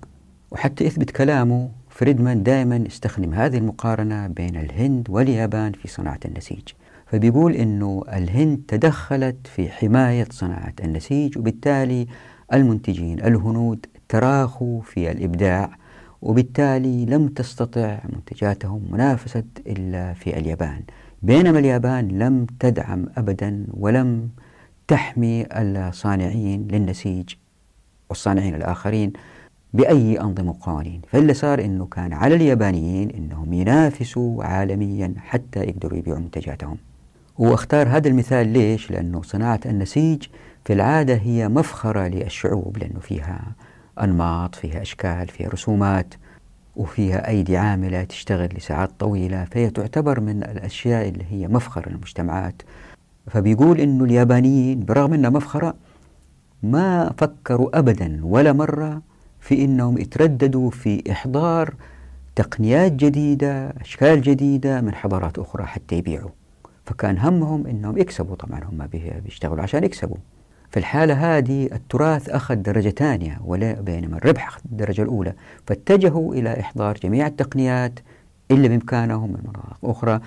وحتى 0.51 0.83
يثبت 0.83 1.12
كلامه 1.12 1.69
فريدمان 1.89 2.43
دائما 2.43 2.83
استخدم 2.88 3.33
هذه 3.33 3.57
المقارنة 3.57 4.27
بين 4.27 4.55
الهند 4.55 5.09
واليابان 5.09 5.71
في 5.71 5.88
صناعة 5.88 6.19
النسيج. 6.25 6.67
فبيقول 7.05 7.53
أنه 7.53 8.03
الهند 8.13 8.62
تدخلت 8.67 9.48
في 9.48 9.69
حماية 9.69 10.27
صناعة 10.31 10.74
النسيج 10.83 11.38
وبالتالي 11.38 12.07
المنتجين 12.53 13.19
الهنود 13.19 13.86
تراخوا 14.09 14.81
في 14.81 15.12
الإبداع 15.12 15.69
وبالتالي 16.21 17.05
لم 17.05 17.27
تستطع 17.27 18.00
منتجاتهم 18.13 18.81
منافسة 18.91 19.43
إلا 19.67 20.13
في 20.13 20.38
اليابان. 20.38 20.81
بينما 21.21 21.59
اليابان 21.59 22.07
لم 22.07 22.45
تدعم 22.59 23.05
أبدا 23.17 23.65
ولم 23.74 24.29
تحمي 24.89 25.46
الصانعين 25.51 26.67
للنسيج 26.72 27.29
والصانعين 28.10 28.55
الآخرين 28.55 29.13
بأي 29.74 30.22
أنظمة 30.22 30.50
وقوانين 30.50 31.01
فاللي 31.12 31.34
صار 31.34 31.60
أنه 31.60 31.86
كان 31.86 32.13
على 32.13 32.36
اليابانيين 32.36 33.10
أنهم 33.10 33.53
ينافسوا 33.53 34.43
عالميا 34.43 35.13
حتى 35.17 35.60
يقدروا 35.60 35.98
يبيعوا 35.98 36.19
منتجاتهم. 36.19 36.77
واختار 37.38 37.88
هذا 37.89 38.08
المثال 38.08 38.48
ليش؟ 38.48 38.91
لأنه 38.91 39.22
صناعة 39.22 39.60
النسيج 39.65 40.24
في 40.65 40.74
العادة 40.74 41.15
هي 41.15 41.48
مفخرة 41.50 42.08
للشعوب 42.08 42.77
لأنه 42.77 43.00
فيها 43.00 43.41
أنماط 44.01 44.55
فيها 44.55 44.81
أشكال 44.81 45.27
فيها 45.27 45.50
رسومات 45.50 46.13
وفيها 46.75 47.27
أيدي 47.27 47.58
عاملة 47.58 48.03
تشتغل 48.03 48.50
لساعات 48.55 48.91
طويلة 49.00 49.46
فهي 49.46 49.69
تعتبر 49.69 50.19
من 50.19 50.43
الأشياء 50.43 51.10
اللي 51.10 51.25
هي 51.29 51.48
مفخر 51.48 51.89
للمجتمعات. 51.89 52.62
فبيقول 53.29 53.79
إنه 53.79 54.03
اليابانيين 54.03 54.86
برغم 54.86 55.13
إنها 55.13 55.29
مفخرة 55.29 55.74
ما 56.63 57.13
فكروا 57.17 57.79
أبدا 57.79 58.19
ولا 58.24 58.53
مرة 58.53 59.01
في 59.39 59.65
إنهم 59.65 59.98
يترددوا 59.98 60.69
في 60.69 61.12
إحضار 61.12 61.74
تقنيات 62.36 62.91
جديدة 62.91 63.69
أشكال 63.69 64.21
جديدة 64.21 64.81
من 64.81 64.95
حضارات 64.95 65.39
أخرى 65.39 65.63
حتى 65.63 65.95
يبيعوا. 65.95 66.29
فكان 66.86 67.17
همهم 67.17 67.67
أنهم 67.67 67.98
يكسبوا. 67.98 68.36
طبعا 68.36 68.63
هم 68.63 68.88
بيشتغلوا 69.24 69.63
عشان 69.63 69.83
يكسبوا. 69.83 70.17
في 70.71 70.77
الحالة 70.79 71.38
هذه 71.38 71.65
التراث 71.65 72.29
أخذ 72.29 72.55
درجة 72.55 72.89
ثانية 72.89 73.39
ولا 73.45 73.81
بينما 73.81 74.17
الربح 74.17 74.48
أخذ 74.48 74.62
الدرجة 74.65 75.01
الأولى. 75.01 75.33
فاتجهوا 75.67 76.33
إلى 76.33 76.59
إحضار 76.59 76.98
جميع 77.03 77.27
التقنيات 77.27 78.00
اللي 78.51 78.69
بإمكانهم 78.69 79.29
من 79.29 79.39
مناطق 79.43 79.77
أخرى. 79.83 80.19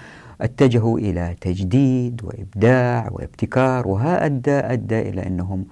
اتجهوا 0.42 0.98
إلى 0.98 1.36
تجديد 1.40 2.20
وإبداع 2.24 3.08
وابتكار 3.12 3.88
وها 3.88 4.26
أدى 4.26 4.50
أدى 4.50 5.00
إلى 5.00 5.26
أنهم 5.26 5.64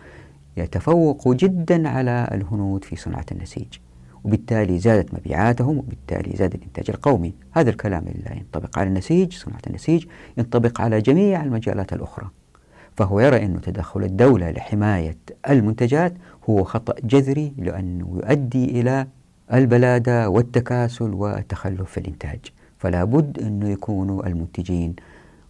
يتفوقوا 0.56 1.34
جدا 1.34 1.88
على 1.88 2.28
الهنود 2.32 2.84
في 2.84 2.96
صناعة 2.96 3.26
النسيج. 3.32 3.66
وبالتالي 4.24 4.78
زادت 4.78 5.14
مبيعاتهم 5.14 5.78
وبالتالي 5.78 6.36
زاد 6.36 6.54
الإنتاج 6.54 6.90
القومي. 6.90 7.34
هذا 7.52 7.70
الكلام 7.70 8.04
اللي 8.06 8.36
ينطبق 8.36 8.78
على 8.78 8.88
النسيج 8.88 9.32
صناعة 9.32 9.60
النسيج 9.66 10.04
ينطبق 10.38 10.80
على 10.80 11.00
جميع 11.00 11.42
المجالات 11.42 11.92
الأخرى. 11.92 12.30
فهو 12.96 13.20
يرى 13.20 13.44
أن 13.44 13.60
تدخل 13.60 14.04
الدولة 14.04 14.50
لحماية 14.50 15.16
المنتجات 15.48 16.14
هو 16.50 16.64
خطأ 16.64 16.94
جذري 17.04 17.52
لأنه 17.58 18.20
يؤدي 18.22 18.80
إلى 18.80 19.06
البلادة 19.52 20.28
والتكاسل 20.28 21.14
والتخلف 21.14 21.90
في 21.90 21.98
الإنتاج. 21.98 22.40
فلا 22.80 23.04
بد 23.04 23.38
أنه 23.38 23.68
يكونوا 23.68 24.26
المنتجين 24.26 24.96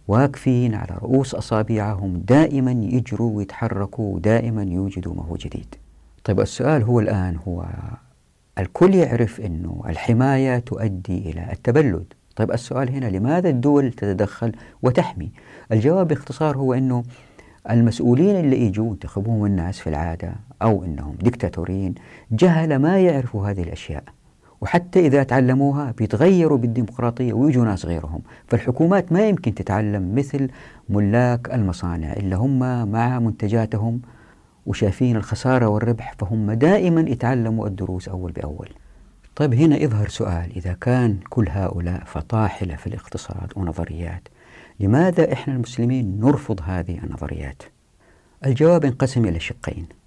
واقفين 0.07 0.75
على 0.75 0.97
رؤوس 1.01 1.35
أصابعهم 1.35 2.23
دائما 2.27 2.71
يجروا 2.71 3.37
ويتحركوا 3.37 4.15
ودائما 4.15 4.63
يوجدوا 4.63 5.13
ما 5.13 5.23
هو 5.23 5.35
جديد. 5.35 5.75
طيب 6.23 6.39
السؤال 6.39 6.83
هو 6.83 6.99
الآن 6.99 7.37
هو 7.47 7.65
الكل 8.57 8.95
يعرف 8.95 9.41
أنه 9.41 9.83
الحماية 9.85 10.59
تؤدي 10.59 11.31
إلى 11.31 11.51
التبلد. 11.51 12.13
طيب 12.35 12.51
السؤال 12.51 12.89
هنا 12.89 13.05
لماذا 13.05 13.49
الدول 13.49 13.91
تتدخل 13.91 14.51
وتحمي؟ 14.81 15.31
الجواب 15.71 16.07
باختصار 16.07 16.57
هو 16.57 16.73
أنه 16.73 17.03
المسؤولين 17.69 18.35
اللي 18.35 18.65
يجوا 18.65 18.87
ينتخبوهم 18.87 19.45
الناس 19.45 19.79
في 19.79 19.89
العادة 19.89 20.35
أو 20.61 20.83
أنهم 20.83 21.15
دكتاتورين 21.21 21.95
جهل 22.31 22.75
ما 22.75 22.99
يعرفوا 22.99 23.49
هذه 23.49 23.61
الأشياء. 23.63 24.03
وحتى 24.61 24.99
إذا 24.99 25.23
تعلموها 25.23 25.91
بيتغيروا 25.97 26.57
بالديمقراطية 26.57 27.33
ويجوا 27.33 27.65
ناس 27.65 27.85
غيرهم. 27.85 28.21
فالحكومات 28.47 29.11
ما 29.11 29.27
يمكن 29.27 29.55
تتعلم 29.55 30.15
مثل 30.15 30.49
ملاك 30.89 31.53
المصانع 31.53 32.13
اللي 32.13 32.35
هم 32.35 32.87
مع 32.91 33.19
منتجاتهم 33.19 34.01
وشايفين 34.65 35.15
الخسارة 35.15 35.67
والربح 35.67 36.13
فهم 36.19 36.51
دائما 36.51 37.01
يتعلموا 37.01 37.67
الدروس 37.67 38.09
أول 38.09 38.31
بأول. 38.31 38.69
طيب 39.35 39.53
هنا 39.53 39.77
يظهر 39.77 40.07
سؤال 40.07 40.51
إذا 40.55 40.73
كان 40.73 41.19
كل 41.29 41.49
هؤلاء 41.49 42.03
فطاحلة 42.05 42.75
في 42.75 42.87
الاقتصاد 42.87 43.53
ونظريات 43.55 44.27
لماذا 44.79 45.33
إحنا 45.33 45.53
المسلمين 45.53 46.19
نرفض 46.19 46.59
هذه 46.63 46.99
النظريات؟ 47.03 47.63
الجواب 48.45 48.85
ينقسم 48.85 49.25
إلى 49.25 49.39
شقين. 49.39 50.00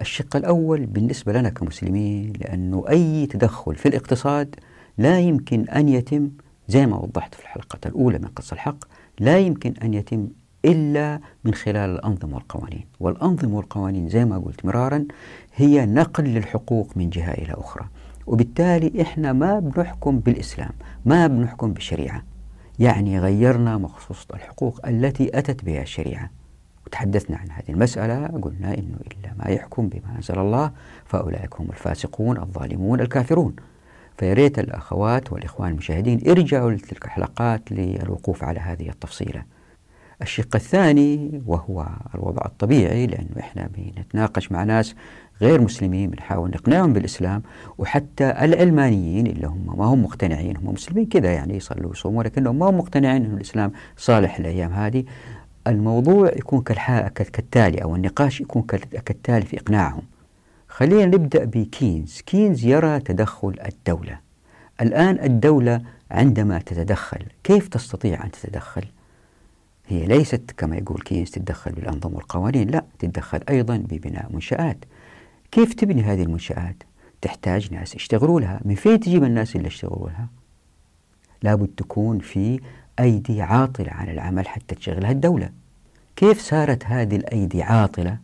الشق 0.00 0.36
الأول 0.36 0.86
بالنسبة 0.86 1.32
لنا 1.32 1.48
كمسلمين 1.48 2.32
لأنه 2.40 2.84
أي 2.88 3.26
تدخل 3.26 3.74
في 3.74 3.88
الاقتصاد 3.88 4.54
لا 4.98 5.20
يمكن 5.20 5.68
أن 5.68 5.88
يتم 5.88 6.30
زي 6.68 6.86
ما 6.86 6.96
وضحت 6.96 7.34
في 7.34 7.42
الحلقة 7.42 7.78
الأولى 7.86 8.18
من 8.18 8.28
قصة 8.28 8.54
الحق 8.54 8.84
لا 9.20 9.38
يمكن 9.38 9.74
أن 9.82 9.94
يتم 9.94 10.28
إلا 10.64 11.20
من 11.44 11.54
خلال 11.54 11.90
الأنظمة 11.90 12.34
والقوانين. 12.34 12.86
والأنظمة 13.00 13.56
والقوانين 13.56 14.08
زي 14.08 14.24
ما 14.24 14.38
قلت 14.38 14.64
مرارا 14.64 15.04
هي 15.54 15.86
نقل 15.86 16.24
للحقوق 16.24 16.96
من 16.96 17.10
جهة 17.10 17.32
إلى 17.32 17.52
أخرى. 17.52 17.84
وبالتالي 18.26 19.02
إحنا 19.02 19.32
ما 19.32 19.58
بنحكم 19.58 20.18
بالإسلام 20.18 20.70
ما 21.04 21.26
بنحكم 21.26 21.72
بالشريعة. 21.72 22.22
يعني 22.78 23.20
غيرنا 23.20 23.78
مخصوص 23.78 24.26
الحقوق 24.34 24.86
التي 24.86 25.38
أتت 25.38 25.64
بها 25.64 25.82
الشريعة. 25.82 26.30
وتحدثنا 26.90 27.36
عن 27.36 27.50
هذه 27.50 27.68
المسألة 27.68 28.26
قلنا 28.26 28.74
إنه 28.74 28.96
إلا 29.06 29.34
ما 29.38 29.50
يحكم 29.50 29.88
بما 29.88 30.16
أنزل 30.16 30.38
الله 30.38 30.70
فأولئك 31.04 31.60
هم 31.60 31.66
الفاسقون 31.70 32.36
الظالمون 32.38 33.00
الكافرون. 33.00 33.56
فياريت 34.18 34.58
الأخوات 34.58 35.32
والإخوان 35.32 35.70
المشاهدين 35.70 36.20
ارجعوا 36.28 36.70
لتلك 36.70 37.04
الحلقات 37.04 37.72
للوقوف 37.72 38.44
على 38.44 38.60
هذه 38.60 38.88
التفصيلة. 38.88 39.42
الشق 40.22 40.56
الثاني 40.56 41.42
وهو 41.46 41.86
الوضع 42.14 42.42
الطبيعي 42.46 43.06
لأنه 43.06 43.40
إحنا 43.40 43.68
بنتناقش 43.76 44.52
مع 44.52 44.64
ناس 44.64 44.94
غير 45.40 45.60
مسلمين 45.60 46.10
بنحاول 46.10 46.50
نقنعهم 46.50 46.92
بالإسلام 46.92 47.42
وحتى 47.78 48.30
العلمانيين 48.30 49.26
اللي 49.26 49.46
هم 49.46 49.78
ما 49.78 49.84
هم 49.84 50.02
مقتنعين 50.02 50.56
هم 50.56 50.72
مسلمين 50.72 51.06
كذا 51.06 51.32
يعني 51.32 51.56
يصلوا 51.56 51.88
ويصوموا 51.88 52.18
ولكنهم 52.18 52.58
ما 52.58 52.70
هم 52.70 52.78
مقتنعين 52.78 53.24
أن 53.24 53.34
الإسلام 53.36 53.72
صالح 53.96 54.38
الأيام 54.38 54.72
هذه. 54.72 55.04
الموضوع 55.66 56.28
يكون 56.28 56.62
كالتالي 56.62 57.82
أو 57.82 57.96
النقاش 57.96 58.40
يكون 58.40 58.62
كالتالي 59.04 59.46
في 59.46 59.56
إقناعهم. 59.60 60.02
خلينا 60.68 61.06
نبدأ 61.06 61.44
بكينز. 61.44 62.20
كينز 62.26 62.64
يرى 62.64 63.00
تدخل 63.00 63.54
الدولة. 63.66 64.18
الآن 64.80 65.18
الدولة 65.24 65.82
عندما 66.10 66.58
تتدخل 66.58 67.26
كيف 67.44 67.68
تستطيع 67.68 68.24
أن 68.24 68.30
تتدخل؟ 68.30 68.84
هي 69.86 70.06
ليست 70.06 70.50
كما 70.56 70.76
يقول 70.76 71.00
كينز 71.00 71.30
تتدخل 71.30 71.72
بالأنظمة 71.72 72.16
والقوانين 72.16 72.70
لا 72.70 72.84
تتدخل 72.98 73.40
أيضا 73.48 73.76
ببناء 73.76 74.32
منشآت. 74.32 74.84
كيف 75.50 75.74
تبني 75.74 76.02
هذه 76.02 76.22
المنشآت؟ 76.22 76.76
تحتاج 77.20 77.72
ناس 77.72 77.94
يشتغلوا 77.94 78.40
لها. 78.40 78.60
من 78.64 78.74
فين 78.74 79.00
تجيب 79.00 79.24
الناس 79.24 79.56
اللي 79.56 79.66
يشتغلوا 79.66 80.08
لها؟ 80.08 80.28
لابد 81.42 81.70
تكون 81.76 82.18
في 82.18 82.60
أيدي 83.00 83.42
عاطلة 83.42 83.92
عن 83.92 84.08
العمل 84.08 84.48
حتى 84.48 84.74
تشغلها 84.74 85.10
الدولة 85.10 85.50
كيف 86.16 86.40
صارت 86.40 86.86
هذه 86.86 87.16
الأيدي 87.16 87.62
عاطلة؟ 87.62 88.18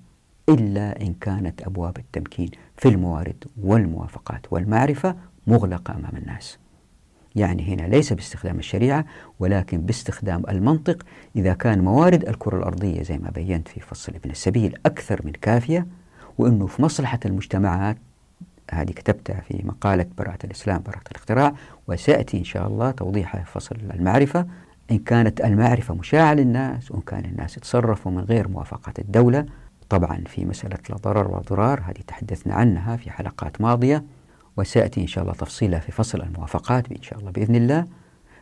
إلا 0.49 1.01
إن 1.03 1.15
كانت 1.21 1.63
أبواب 1.63 1.99
التمكين 1.99 2.51
في 2.77 2.89
الموارد 2.89 3.45
والموافقات 3.63 4.41
والمعرفة 4.51 5.17
مغلقة 5.47 5.95
أمام 5.95 6.17
الناس. 6.17 6.59
يعني 7.37 7.75
هنا 7.75 7.83
ليس 7.83 8.13
باستخدام 8.13 8.59
الشريعة 8.59 9.05
ولكن 9.41 9.81
باستخدام 9.81 10.43
المنطق. 10.49 11.03
إذا 11.37 11.55
كان 11.55 11.85
موارد 11.85 12.29
الكرة 12.29 12.59
الأرضية 12.59 13.03
زي 13.03 13.19
ما 13.19 13.31
بينت 13.31 13.69
في 13.69 13.81
فصل 13.81 14.15
ابن 14.15 14.31
السبيل 14.31 14.79
أكثر 14.87 15.21
من 15.25 15.33
كافية 15.33 15.87
وأنه 16.39 16.67
في 16.67 16.83
مصلحة 16.83 17.21
المجتمعات 17.25 17.97
هذه 18.71 18.91
كتبتها 18.91 19.41
في 19.41 19.61
مقالة 19.65 20.07
براءة 20.19 20.39
الإسلام 20.45 20.83
براءة 20.87 21.11
الاختراع 21.11 21.55
وسيأتي 21.89 22.39
إن 22.39 22.45
شاء 22.45 22.67
الله 22.67 22.91
توضيحها 22.91 23.45
في 23.45 23.53
فصل 23.53 23.77
المعرفة. 23.95 24.47
إن 24.91 24.99
كانت 24.99 25.41
المعرفة 25.41 25.95
مشاعة 25.95 26.35
للناس 26.35 26.91
وإن 26.91 27.01
كان 27.01 27.25
الناس 27.25 27.57
يتصرفوا 27.57 28.13
من 28.13 28.21
غير 28.21 28.49
موافقة 28.49 28.93
الدولة 28.99 29.47
طبعا 29.89 30.23
في 30.27 30.45
مسألة 30.45 30.79
لا 30.91 30.97
ضرر 30.97 31.29
ولا 31.31 31.41
ضرار 31.41 31.81
هذه 31.81 32.03
تحدثنا 32.07 32.55
عنها 32.55 32.97
في 32.97 33.11
حلقات 33.11 33.61
ماضية 33.61 34.05
وسيأتي 34.57 35.01
إن 35.01 35.07
شاء 35.07 35.25
الله 35.25 35.35
تفصيلها 35.35 35.79
في 35.79 35.93
فصل 35.93 36.23
الموافقات 36.23 36.93
إن 36.93 37.03
شاء 37.03 37.19
الله 37.19 37.31
بإذن 37.31 37.57
الله. 37.57 37.87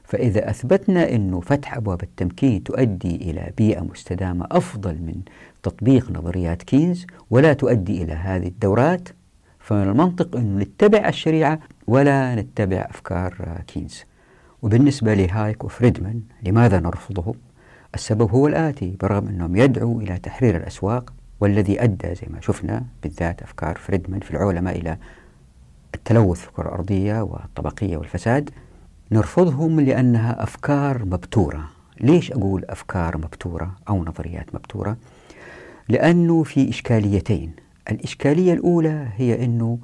فإذا 0.05 0.51
أثبتنا 0.51 1.11
أنه 1.11 1.41
فتح 1.41 1.77
أبواب 1.77 2.03
التمكين 2.03 2.65
تؤدي 2.65 3.17
إلى 3.17 3.53
بيئة 3.57 3.81
مستدامة 3.81 4.47
أفضل 4.51 4.95
من 4.95 5.15
تطبيق 5.63 6.11
نظريات 6.11 6.63
كينز 6.63 7.07
ولا 7.31 7.53
تؤدي 7.53 8.03
إلى 8.03 8.13
هذه 8.13 8.47
الدورات 8.47 9.09
فمن 9.59 9.83
المنطق 9.83 10.37
أن 10.37 10.59
نتبع 10.59 11.09
الشريعة 11.09 11.59
ولا 11.87 12.35
نتبع 12.35 12.87
أفكار 12.91 13.63
كينز. 13.67 14.05
وبالنسبة 14.65 15.15
لهايك 15.15 15.65
وفريدمان 15.65 16.21
لماذا 16.43 16.81
نرفضه؟ 16.81 17.35
السبب 17.95 18.31
هو 18.31 18.47
الآتي 18.47 18.97
برغم 19.01 19.29
أنهم 19.29 19.57
يدعوا 19.57 20.03
إلى 20.03 20.19
تحرير 20.19 20.57
الأسواق 20.57 21.13
والذي 21.41 21.83
أدى 21.83 22.15
زي 22.15 22.27
ما 22.31 22.41
شفنا 22.41 22.85
بالذات 23.03 23.43
أفكار 23.43 23.77
فريدمان 23.77 24.21
في 24.21 24.31
العولمة 24.31 24.71
إلى 24.71 24.99
التلوث 25.95 26.41
في 26.41 26.49
الكرة 26.49 26.69
الأرضية 26.69 27.23
والطبقية 27.23 27.97
والفساد 27.97 28.51
نرفضهم 29.13 29.81
لأنها 29.81 30.43
أفكار 30.43 31.05
مبتورة 31.05 31.65
ليش 32.01 32.33
أقول 32.33 32.65
أفكار 32.65 33.19
مبتورة 33.19 33.77
أو 33.89 34.05
نظريات 34.05 34.55
مبتورة؟ 34.55 34.97
لأنه 35.89 36.43
في 36.43 36.69
إشكاليتين 36.69 37.53
الإشكالية 37.91 38.53
الأولى 38.53 39.09
هي 39.17 39.45
أنه 39.45 39.79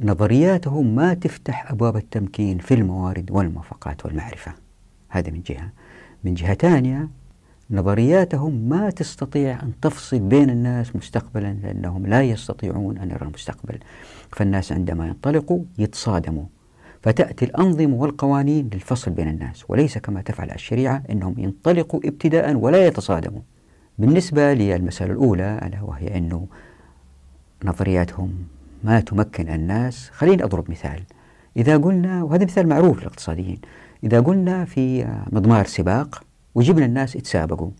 نظرياتهم 0.00 0.94
ما 0.94 1.14
تفتح 1.14 1.70
أبواب 1.70 1.96
التمكين 1.96 2.58
في 2.58 2.74
الموارد 2.74 3.30
والموافقات 3.30 4.06
والمعرفة. 4.06 4.52
هذا 5.08 5.30
من 5.30 5.42
جهة. 5.42 5.72
من 6.24 6.34
جهة 6.34 6.54
ثانية 6.54 7.08
نظرياتهم 7.70 8.68
ما 8.68 8.90
تستطيع 8.90 9.62
أن 9.62 9.72
تفصل 9.82 10.18
بين 10.18 10.50
الناس 10.50 10.96
مستقبلا 10.96 11.52
لأنهم 11.52 12.06
لا 12.06 12.22
يستطيعون 12.22 12.98
أن 12.98 13.10
يروا 13.10 13.28
المستقبل. 13.28 13.78
فالناس 14.30 14.72
عندما 14.72 15.06
ينطلقوا 15.06 15.64
يتصادموا. 15.78 16.44
فتأتي 17.02 17.44
الأنظمة 17.44 17.96
والقوانين 17.96 18.70
للفصل 18.74 19.10
بين 19.10 19.28
الناس. 19.28 19.64
وليس 19.68 19.98
كما 19.98 20.22
تفعل 20.22 20.50
الشريعة 20.50 21.02
أنهم 21.10 21.34
ينطلقوا 21.38 22.00
ابتداء 22.04 22.54
ولا 22.54 22.86
يتصادموا. 22.86 23.40
بالنسبة 23.98 24.54
للمسألة 24.54 25.12
الأولى 25.12 25.60
ألا 25.62 25.82
وهي 25.82 26.16
أنه 26.16 26.46
نظرياتهم 27.64 28.34
ما 28.84 29.00
تمكن 29.00 29.48
الناس. 29.48 30.10
خليني 30.12 30.44
أضرب 30.44 30.70
مثال. 30.70 31.02
إذا 31.56 31.76
قلنا 31.76 32.22
وهذا 32.22 32.44
مثال 32.44 32.68
معروف 32.68 33.00
للاقتصاديين 33.00 33.60
إذا 34.04 34.20
قلنا 34.20 34.64
في 34.64 35.06
مضمار 35.32 35.66
سباق 35.66 36.24
وجبنا 36.54 36.86
الناس 36.86 37.16
يتسابقوا 37.16 37.70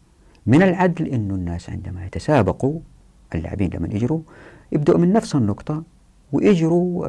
من 0.46 0.62
العدل 0.62 1.06
أنه 1.06 1.34
الناس 1.34 1.70
عندما 1.70 2.06
يتسابقوا 2.06 2.80
اللاعبين 3.34 3.70
لما 3.74 3.88
يجروا 3.92 4.20
يبدأوا 4.72 4.98
من 4.98 5.12
نفس 5.12 5.34
النقطة 5.36 5.82
ويجروا 6.32 7.08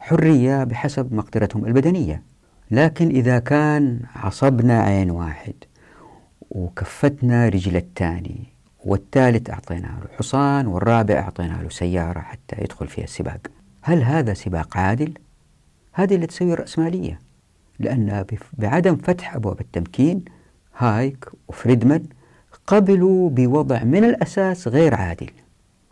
بحرية 0.00 0.64
بحسب 0.64 1.14
مقدرتهم 1.14 1.66
البدنية. 1.66 2.22
لكن 2.70 3.08
إذا 3.08 3.38
كان 3.38 4.00
عصبنا 4.14 4.80
عين 4.80 5.10
واحد 5.10 5.54
وكفتنا 6.50 7.48
رجل 7.48 7.76
الثاني 7.76 8.53
والثالث 8.84 9.50
أعطينا 9.50 9.86
له 9.86 10.16
حصان 10.18 10.66
والرابع 10.66 11.14
أعطينا 11.14 11.62
له 11.62 11.68
سيارة 11.68 12.20
حتى 12.20 12.56
يدخل 12.58 12.88
فيها 12.88 13.04
السباق. 13.04 13.40
هل 13.82 14.02
هذا 14.02 14.34
سباق 14.34 14.76
عادل؟ 14.76 15.12
هذه 15.92 16.14
اللي 16.14 16.26
تسوي 16.26 16.52
الرأسمالية. 16.52 17.18
لأن 17.78 18.24
بعدم 18.52 18.96
فتح 18.96 19.34
أبواب 19.34 19.60
التمكين 19.60 20.24
هايك 20.78 21.28
وفريدمان 21.48 22.02
قبلوا 22.66 23.30
بوضع 23.30 23.84
من 23.84 24.04
الأساس 24.04 24.68
غير 24.68 24.94
عادل. 24.94 25.30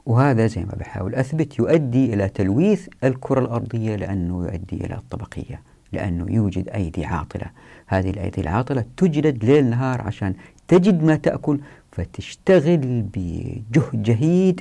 وهذا 0.07 0.47
زي 0.47 0.61
ما 0.61 0.75
بحاول 0.81 1.15
أثبت 1.15 1.59
يؤدي 1.59 2.15
إلى 2.15 2.29
تلويث 2.29 2.89
الكرة 3.05 3.41
الأرضية 3.41 3.97
لأنه 3.97 4.45
يؤدي 4.45 4.85
إلى 4.85 4.95
الطبقية 4.95 5.63
لأنه 5.93 6.27
يوجد 6.31 6.69
أيدي 6.69 7.05
عاطلة. 7.05 7.47
هذه 7.87 8.11
الأيدي 8.11 8.41
العاطلة 8.41 8.85
تجلد 8.97 9.45
ليل 9.45 9.71
نهار 9.71 10.03
عشان 10.03 10.35
تجد 10.69 11.03
ما 11.03 11.17
تأكل 11.17 11.61
فتشتغل 11.93 13.03
بجهد 13.15 14.03
جهيد 14.03 14.61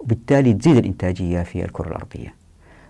وبالتالي 0.00 0.54
تزيد 0.54 0.76
الإنتاجية 0.76 1.42
في 1.42 1.64
الكرة 1.64 1.88
الأرضية. 1.88 2.34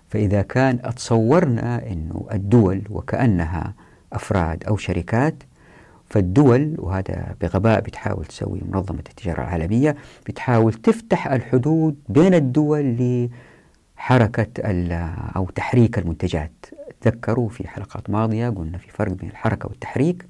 فإذا 0.09 0.41
كان 0.41 0.81
تصورنا 0.95 1.91
أنه 1.91 2.27
الدول 2.31 2.81
وكأنها 2.89 3.73
أفراد 4.13 4.63
أو 4.63 4.77
شركات 4.77 5.35
فالدول 6.09 6.75
وهذا 6.77 7.35
بغباء 7.41 7.79
بتحاول 7.81 8.25
تسوي 8.25 8.61
منظمة 8.71 8.99
التجارة 8.99 9.41
العالمية 9.41 9.95
بتحاول 10.27 10.73
تفتح 10.73 11.27
الحدود 11.27 11.95
بين 12.09 12.33
الدول 12.33 13.29
لحركة 13.97 14.47
أو 15.35 15.45
تحريك 15.45 15.97
المنتجات. 15.97 16.65
تذكروا 17.01 17.49
في 17.49 17.67
حلقات 17.67 18.09
ماضية 18.09 18.49
قلنا 18.49 18.77
في 18.77 18.89
فرق 18.91 19.11
بين 19.11 19.29
الحركة 19.29 19.69
والتحريك. 19.69 20.25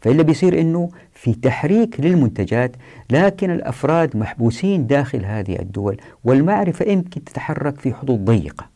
فإلا 0.00 0.22
بيصير 0.22 0.60
أنه 0.60 0.90
في 1.12 1.34
تحريك 1.34 2.00
للمنتجات 2.00 2.76
لكن 3.10 3.50
الأفراد 3.50 4.16
محبوسين 4.16 4.86
داخل 4.86 5.24
هذه 5.24 5.58
الدول 5.58 5.96
والمعرفة 6.24 6.84
يمكن 6.84 7.24
تتحرك 7.24 7.80
في 7.80 7.94
حدود 7.94 8.24
ضيقة. 8.24 8.66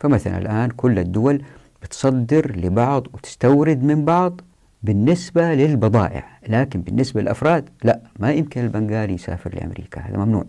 فمثلا 0.00 0.38
الآن 0.38 0.70
كل 0.70 0.98
الدول 0.98 1.42
بتصدر 1.82 2.56
لبعض 2.56 3.06
وتستورد 3.14 3.82
من 3.82 4.04
بعض 4.04 4.40
بالنسبة 4.82 5.54
للبضائع 5.54 6.24
لكن 6.48 6.80
بالنسبة 6.80 7.20
للأفراد 7.20 7.68
لا 7.84 8.00
ما 8.18 8.32
يمكن 8.32 8.60
البنغالي 8.60 9.14
يسافر 9.14 9.54
لأمريكا 9.54 10.00
هذا 10.00 10.16
ممنوع. 10.16 10.44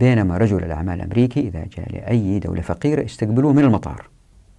بينما 0.00 0.38
رجل 0.38 0.64
الأعمال 0.64 0.94
الأمريكي 0.94 1.40
إذا 1.40 1.66
جاء 1.76 1.92
لأي 1.92 2.38
دولة 2.38 2.60
فقيرة 2.60 3.02
يستقبلوه 3.02 3.52
من 3.52 3.64
المطار. 3.64 4.08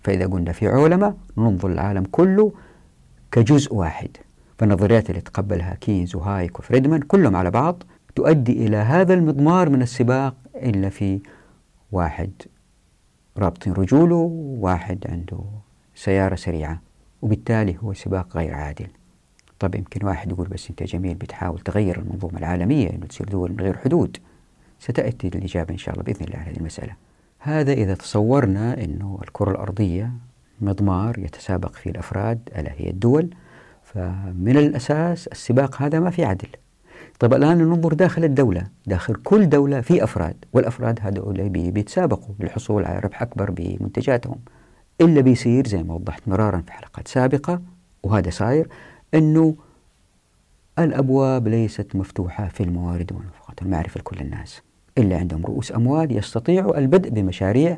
فإذا 0.03 0.25
قلنا 0.25 0.51
في 0.51 0.67
عولمة 0.67 1.13
ننظر 1.37 1.69
العالم 1.69 2.03
كله 2.11 2.53
كجزء 3.31 3.73
واحد. 3.73 4.17
فالنظريات 4.57 5.09
اللي 5.09 5.21
تقبلها 5.21 5.75
كينز 5.75 6.15
وهايك 6.15 6.59
وفريدمان 6.59 7.01
كلهم 7.01 7.35
على 7.35 7.51
بعض 7.51 7.83
تؤدي 8.15 8.67
إلى 8.67 8.77
هذا 8.77 9.13
المضمار 9.13 9.69
من 9.69 9.81
السباق 9.81 10.35
إلا 10.55 10.89
في 10.89 11.19
واحد 11.91 12.31
رابطين 13.37 13.73
رجوله 13.73 14.15
وواحد 14.15 15.07
عنده 15.09 15.39
سيارة 15.95 16.35
سريعة 16.35 16.81
وبالتالي 17.21 17.77
هو 17.83 17.93
سباق 17.93 18.37
غير 18.37 18.53
عادل. 18.53 18.87
طب 19.59 19.75
يمكن 19.75 20.05
واحد 20.05 20.31
يقول 20.31 20.47
بس 20.47 20.69
أنت 20.69 20.83
جميل 20.83 21.15
بتحاول 21.15 21.59
تغير 21.59 21.99
المنظومة 21.99 22.37
العالمية 22.39 22.89
أنه 22.89 23.05
تصير 23.05 23.27
دول 23.29 23.51
من 23.51 23.59
غير 23.59 23.77
حدود. 23.77 24.17
ستأتي 24.79 25.27
الإجابة 25.27 25.73
إن 25.73 25.77
شاء 25.77 25.93
الله 25.93 26.03
بإذن 26.03 26.25
الله 26.25 26.37
على 26.37 26.51
هذه 26.51 26.57
المسألة. 26.57 26.93
هذا 27.39 27.73
إذا 27.73 27.95
تصورنا 27.95 28.83
أنه 28.83 29.19
الكرة 29.21 29.51
الأرضية 29.51 30.11
مضمار 30.61 31.19
يتسابق 31.19 31.73
فيه 31.73 31.89
الأفراد 31.89 32.49
ألا 32.57 32.71
هي 32.77 32.89
الدول؟ 32.89 33.29
فمن 33.95 34.57
الأساس 34.57 35.27
السباق 35.27 35.81
هذا 35.81 35.99
ما 35.99 36.09
في 36.09 36.25
عدل. 36.25 36.47
طيب 37.19 37.33
الآن 37.33 37.57
ننظر 37.57 37.93
داخل 37.93 38.23
الدولة. 38.23 38.67
داخل 38.85 39.15
كل 39.15 39.49
دولة 39.49 39.81
في 39.81 40.03
أفراد 40.03 40.45
والأفراد 40.53 40.99
هذول 41.01 41.49
بيتسابقوا 41.49 42.35
للحصول 42.39 42.85
على 42.85 42.99
ربح 42.99 43.21
أكبر 43.21 43.51
بمنتجاتهم. 43.51 44.39
إلا 45.01 45.21
بيصير 45.21 45.67
زي 45.67 45.83
ما 45.83 45.93
وضحت 45.93 46.27
مرارا 46.27 46.63
في 46.65 46.71
حلقات 46.71 47.07
سابقة 47.07 47.61
وهذا 48.03 48.29
صاير 48.29 48.67
أنه 49.13 49.55
الأبواب 50.79 51.47
ليست 51.47 51.95
مفتوحة 51.95 52.47
في 52.47 52.63
الموارد 52.63 53.11
والنفقات 53.11 53.61
المعرفة 53.61 53.99
لكل 53.99 54.19
الناس. 54.19 54.61
إلا 54.97 55.17
عندهم 55.17 55.45
رؤوس 55.45 55.71
أموال 55.71 56.17
يستطيعوا 56.17 56.77
البدء 56.77 57.09
بمشاريع 57.09 57.77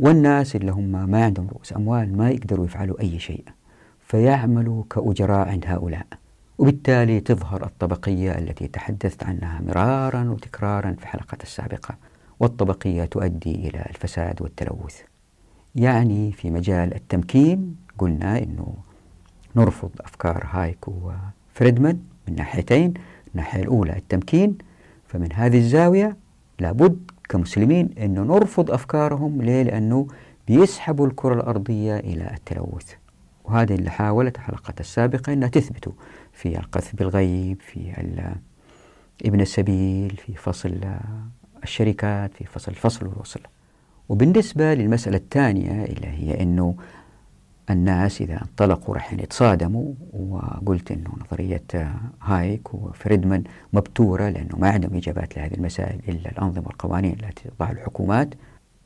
والناس 0.00 0.56
اللي 0.56 0.72
هم 0.72 1.10
ما 1.10 1.24
عندهم 1.24 1.48
رؤوس 1.48 1.72
أموال 1.72 2.16
ما 2.16 2.30
يقدروا 2.30 2.64
يفعلوا 2.64 3.00
أي 3.00 3.18
شيء. 3.18 3.44
فيعملوا 4.12 4.84
كأجراء 4.90 5.48
عند 5.48 5.64
هؤلاء. 5.66 6.06
وبالتالي 6.58 7.20
تظهر 7.20 7.66
الطبقية 7.66 8.38
التي 8.38 8.68
تحدثت 8.68 9.24
عنها 9.24 9.60
مرارا 9.60 10.30
وتكرارا 10.30 10.92
في 10.92 11.02
الحلقات 11.02 11.42
السابقة 11.42 11.94
والطبقية 12.40 13.04
تؤدي 13.04 13.54
إلى 13.54 13.86
الفساد 13.90 14.42
والتلوث. 14.42 15.00
يعني 15.74 16.32
في 16.32 16.50
مجال 16.50 16.94
التمكين 16.94 17.76
قلنا 17.98 18.38
أنه 18.38 18.74
نرفض 19.56 19.90
أفكار 20.00 20.46
هايك 20.50 20.88
وفريدمان 20.88 21.98
من 22.28 22.34
ناحيتين. 22.34 22.94
الناحية 23.30 23.62
الأولى 23.62 23.96
التمكين 23.96 24.58
فمن 25.06 25.32
هذه 25.32 25.58
الزاوية 25.58 26.16
لابد 26.60 27.10
كمسلمين 27.28 27.90
أنه 27.98 28.22
نرفض 28.22 28.70
أفكارهم 28.70 29.42
ليه؟ 29.42 29.62
لأنه 29.62 30.06
بيسحبوا 30.48 31.06
الكرة 31.06 31.34
الأرضية 31.34 31.96
إلى 31.96 32.34
التلوث. 32.34 33.01
وهذه 33.44 33.74
اللي 33.74 33.90
حاولت 33.90 34.36
الحلقة 34.36 34.74
السابقة 34.80 35.32
أنها 35.32 35.48
تثبته 35.48 35.92
في 36.32 36.58
القذف 36.58 36.96
بالغيب 36.96 37.60
في 37.60 37.92
ابن 39.24 39.40
السبيل 39.40 40.16
في 40.26 40.34
فصل 40.34 40.80
الشركات 41.62 42.34
في 42.34 42.44
فصل 42.44 42.72
الفصل 42.72 43.06
والوصل. 43.06 43.40
وبالنسبة 44.08 44.74
للمسألة 44.74 45.16
الثانية 45.16 45.84
اللي 45.84 46.06
هي 46.06 46.42
أنه 46.42 46.76
الناس 47.70 48.20
إذا 48.20 48.42
انطلقوا 48.42 48.94
راح 48.94 49.12
يتصادموا 49.12 49.94
وقلت 50.12 50.92
أنه 50.92 51.10
نظرية 51.20 51.94
هايك 52.22 52.74
وفريدمان 52.74 53.44
مبتورة 53.72 54.28
لأنه 54.28 54.56
ما 54.58 54.70
عندهم 54.70 54.96
إجابات 54.96 55.36
لهذه 55.36 55.54
المسائل 55.54 56.00
إلا 56.08 56.30
الأنظمة 56.30 56.66
والقوانين 56.66 57.12
التي 57.12 57.48
تضعها 57.48 57.72
الحكومات. 57.72 58.34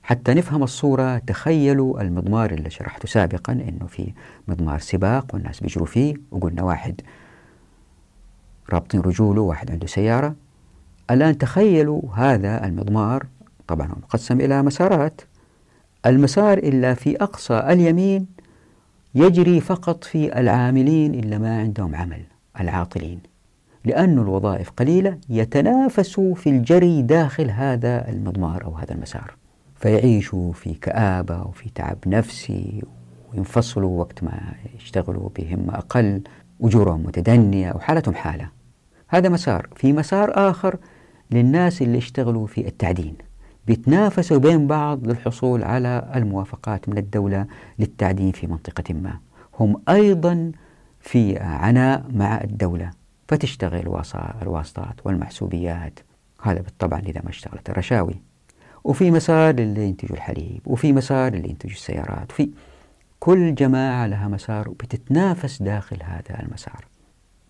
حتى 0.07 0.35
نفهم 0.35 0.63
الصورة 0.63 1.19
تخيلوا 1.19 2.01
المضمار 2.01 2.51
اللي 2.51 2.71
شرحته 2.71 3.09
سابقا 3.09 3.53
أنه 3.53 3.87
في 3.87 4.13
مضمار 4.49 4.79
سباق 4.79 5.35
والناس 5.35 5.61
بيجروا 5.61 5.87
فيه 5.87 6.15
وقلنا 6.31 6.63
واحد 6.63 7.01
رابطين 8.73 9.01
رجوله 9.01 9.41
واحد 9.41 9.71
عنده 9.71 9.87
سيارة. 9.87 10.35
الآن 11.11 11.39
تخيلوا 11.39 12.03
هذا 12.15 12.67
المضمار 12.67 13.27
طبعا 13.69 13.87
هو 13.87 13.95
مقسم 14.03 14.41
إلى 14.41 14.63
مسارات. 14.63 15.21
المسار 16.07 16.59
إلا 16.59 16.95
في 16.95 17.17
أقصى 17.17 17.59
اليمين 17.59 18.27
يجري 19.15 19.61
فقط 19.61 20.05
في 20.05 20.41
العاملين 20.41 21.15
إلا 21.15 21.39
ما 21.39 21.59
عندهم 21.59 21.95
عمل 21.95 22.23
العاطلين. 22.61 23.21
لأن 23.85 24.19
الوظائف 24.19 24.71
قليلة 24.71 25.19
يتنافسوا 25.29 26.35
في 26.35 26.51
الجري 26.51 27.03
داخل 27.03 27.51
هذا 27.51 28.09
المضمار 28.09 28.65
أو 28.65 28.75
هذا 28.75 28.95
المسار. 28.95 29.46
فيعيشوا 29.79 30.53
في 30.53 30.75
كآبة 30.75 31.43
وفي 31.43 31.71
تعب 31.75 31.99
نفسي 32.07 32.83
وينفصلوا 33.33 34.01
وقت 34.01 34.25
ما 34.25 34.55
يشتغلوا 34.77 35.29
بهمة 35.37 35.75
أقل 35.75 36.23
أجورهم 36.63 37.03
متدنية 37.03 37.73
وحالتهم 37.73 38.15
حالة. 38.15 38.49
هذا 39.09 39.29
مسار. 39.29 39.69
في 39.77 39.93
مسار 39.93 40.51
آخر 40.51 40.77
للناس 41.31 41.83
اللي 41.83 41.99
اشتغلوا 41.99 42.47
في 42.47 42.69
التعدين. 42.69 43.15
بيتنافسوا 43.67 44.39
بين 44.39 44.67
بعض 44.67 45.07
للحصول 45.09 45.65
على 45.65 46.13
الموافقات 46.15 46.89
من 46.89 46.99
الدولة 46.99 47.47
للتعدين 47.79 48.33
في 48.33 48.47
منطقة 48.47 48.95
ما. 48.95 49.19
هم 49.61 49.83
أيضا 49.89 50.53
في 51.01 51.39
عناء 51.39 52.05
مع 52.11 52.41
الدولة 52.41 52.91
فتشتغل 53.29 54.03
الواسطات 54.43 55.07
والمحسوبيات. 55.07 56.01
هذا 56.43 56.61
بالطبع 56.61 56.99
إذا 56.99 57.21
ما 57.25 57.31
اشتغلت 57.31 57.71
الرشاوي. 57.71 58.26
وفي 58.87 59.11
مسار 59.11 59.51
اللي 59.51 59.89
ينتجوا 59.89 60.17
الحليب 60.17 60.61
وفي 60.67 60.93
مسار 60.93 61.35
اللي 61.35 61.49
ينتجوا 61.49 61.75
السيارات 61.75 62.33
وفي 62.33 62.51
كل 63.21 63.55
جماعة 63.55 64.07
لها 64.07 64.29
مسار 64.29 64.69
وبتتنافس 64.69 65.63
داخل 65.63 65.97
هذا 66.03 66.43
المسار. 66.43 66.87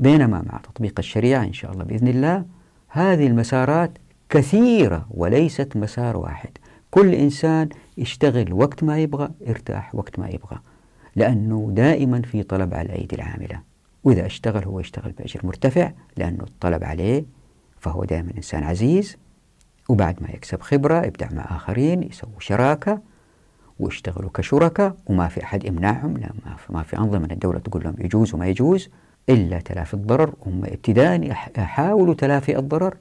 بينما 0.00 0.42
مع 0.46 0.58
تطبيق 0.58 0.94
الشريعة 0.98 1.44
إن 1.44 1.52
شاء 1.52 1.72
الله 1.72 1.84
بإذن 1.84 2.08
الله 2.08 2.44
هذه 2.88 3.26
المسارات 3.26 3.98
كثيرة 4.28 5.06
وليست 5.10 5.76
مسار 5.76 6.16
واحد. 6.16 6.50
كل 6.90 7.14
إنسان 7.14 7.68
يشتغل 7.98 8.52
وقت 8.52 8.84
ما 8.84 8.98
يبغى 8.98 9.30
يرتاح 9.46 9.94
وقت 9.94 10.18
ما 10.18 10.28
يبغى 10.28 10.58
لأنه 11.16 11.68
دائما 11.72 12.22
في 12.22 12.42
طلب 12.42 12.74
على 12.74 12.86
الأيدي 12.86 13.16
العاملة. 13.16 13.60
وإذا 14.04 14.26
اشتغل 14.26 14.64
هو 14.64 14.80
يشتغل 14.80 15.12
بأجر 15.12 15.40
مرتفع 15.44 15.92
لأنه 16.16 16.44
الطلب 16.44 16.84
عليه 16.84 17.24
فهو 17.80 18.04
دائما 18.04 18.30
إنسان 18.36 18.62
عزيز 18.64 19.16
وبعد 19.88 20.22
ما 20.22 20.28
يكسب 20.28 20.60
خبرة 20.60 21.06
يبدع 21.06 21.28
مع 21.32 21.56
آخرين 21.56 22.02
يسووا 22.02 22.40
شراكة 22.40 23.00
ويشتغلوا 23.80 24.30
كشركاء 24.34 24.96
وما 25.06 25.28
في 25.28 25.42
أحد 25.44 25.64
يمنعهم 25.64 26.16
لا 26.16 26.30
ما 26.70 26.82
في 26.82 26.98
أنظمة 26.98 27.18
من 27.18 27.30
الدولة 27.30 27.58
تقول 27.58 27.84
لهم 27.84 27.94
يجوز 27.98 28.34
وما 28.34 28.46
يجوز 28.46 28.88
إلا 29.28 29.60
تلافي 29.60 29.94
الضرر. 29.94 30.34
هم 30.46 30.64
ابتداء 30.64 31.30
يحاولوا 31.58 32.14
تلافي 32.14 32.58
الضرر. 32.58 32.96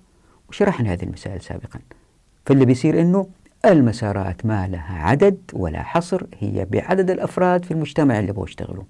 وشرحنا 0.50 0.93
هذه 0.93 1.04
المسائل 1.04 1.41
سابقا. 1.41 1.80
فاللي 2.45 2.65
بيصير 2.65 3.02
أنه 3.02 3.28
المسارات 3.65 4.45
ما 4.45 4.67
لها 4.67 5.08
عدد 5.08 5.38
ولا 5.54 5.84
حصر 5.84 6.26
هي 6.39 6.65
بعدد 6.65 7.10
الأفراد 7.10 7.65
في 7.65 7.71
المجتمع 7.71 8.19
اللي 8.19 8.30
يبغوا 8.30 8.45
يشتغلوا. 8.45 8.84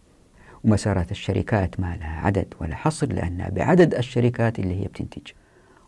ومسارات 0.64 1.12
الشركات 1.12 1.80
ما 1.80 1.96
لها 2.00 2.20
عدد 2.26 2.54
ولا 2.62 2.76
حصر 2.76 3.08
لأنها 3.08 3.50
بعدد 3.50 3.96
الشركات 3.96 4.60
اللي 4.60 4.82
هي 4.82 4.88
بتنتج. 4.88 5.32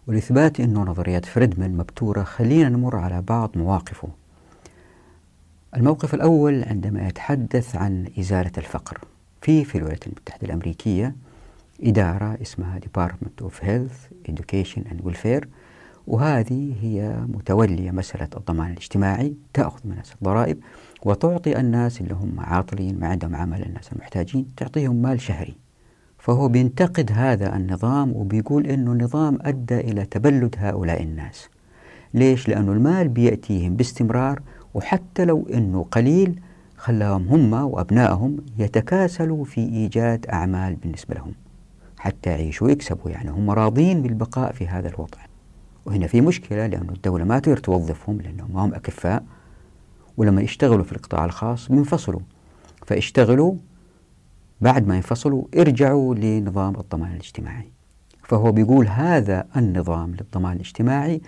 ولإثبات 0.08 0.60
أنه 0.60 0.84
نظريات 0.84 1.26
فريدمان 1.26 1.78
مبتورة 1.78 2.24
خلينا 2.24 2.70
نمر 2.70 2.96
على 2.96 3.22
بعض 3.22 3.52
مواقفه. 3.56 4.08
الموقف 5.76 6.14
الأول 6.14 6.64
عندما 6.64 7.08
يتحدث 7.08 7.76
عن 7.76 8.10
إزالة 8.20 8.52
الفقر. 8.58 9.00
في 9.42 9.64
في 9.66 9.78
الولايات 9.78 10.08
المتحدة 10.08 10.48
الأمريكية 10.48 11.16
إدارة 11.84 12.38
اسمها 12.42 12.80
Department 12.80 13.46
of 13.46 13.52
Health 13.64 14.32
Education 14.32 14.80
and 14.80 15.10
Welfare 15.10 15.46
وهذه 16.08 16.76
هي 16.82 17.18
متولية 17.28 17.92
مسألة 17.92 18.30
الضمان 18.38 18.72
الاجتماعي 18.72 19.34
تأخذ 19.54 19.80
من 19.86 19.92
الناس 19.92 20.14
الضرائب 20.14 20.60
وتعطي 21.06 21.60
الناس 21.60 22.02
اللي 22.02 22.14
هم 22.14 22.40
عاطلين 22.40 23.00
ما 23.00 23.08
عندهم 23.08 23.36
عمل 23.36 23.64
الناس 23.64 23.92
المحتاجين 23.92 24.46
تعطيهم 24.58 24.96
مال 24.96 25.22
شهري. 25.22 25.67
فهو 26.28 26.48
بينتقد 26.48 27.12
هذا 27.12 27.56
النظام 27.56 28.16
وبيقول 28.16 28.68
أنه 28.68 28.92
النظام 28.92 29.38
أدى 29.42 29.80
إلى 29.80 30.06
تبلد 30.06 30.56
هؤلاء 30.58 31.04
الناس. 31.04 31.50
ليش؟ 32.14 32.48
لأنه 32.48 32.72
المال 32.72 33.08
بيأتيهم 33.08 33.76
باستمرار 33.76 34.42
وحتى 34.74 35.26
لو 35.26 35.48
أنه 35.54 35.84
قليل 35.92 36.40
خلاهم 36.78 37.28
هم 37.28 37.54
وأبنائهم 37.54 38.38
يتكاسلوا 38.60 39.46
في 39.46 39.62
إيجاد 39.62 40.26
أعمال 40.26 40.76
بالنسبة 40.76 41.16
لهم 41.16 41.34
حتى 41.98 42.30
يعيشوا 42.30 42.68
ويكسبوا. 42.68 43.12
يعني 43.12 43.30
هم 43.32 43.52
راضين 43.52 44.02
بالبقاء 44.02 44.52
في 44.52 44.68
هذا 44.68 44.90
الوضع. 44.90 45.20
وهنا 45.86 46.08
في 46.08 46.22
مشكلة 46.22 46.68
لأن 46.68 46.90
الدولة 46.90 47.24
ما 47.24 47.40
تقدر 47.40 47.58
توظفهم 47.58 48.22
لأنهم 48.22 48.54
ما 48.54 48.66
هم 48.66 48.74
أكفاء 48.74 49.24
ولما 50.18 50.42
يشتغلوا 50.42 50.84
في 50.84 50.92
القطاع 50.92 51.26
الخاص 51.26 51.72
بينفصلوا. 51.72 52.22
فاشتغلوا 52.86 53.54
بعد 54.62 54.88
ما 54.88 54.96
ينفصلوا 54.96 55.44
ارجعوا 55.58 56.16
لنظام 56.16 56.76
الضمان 56.76 57.12
الاجتماعي. 57.12 57.72
فهو 58.24 58.52
بيقول 58.52 58.88
هذا 58.88 59.48
النظام 59.56 60.12
للضمان 60.12 60.56
الاجتماعي 60.56 61.22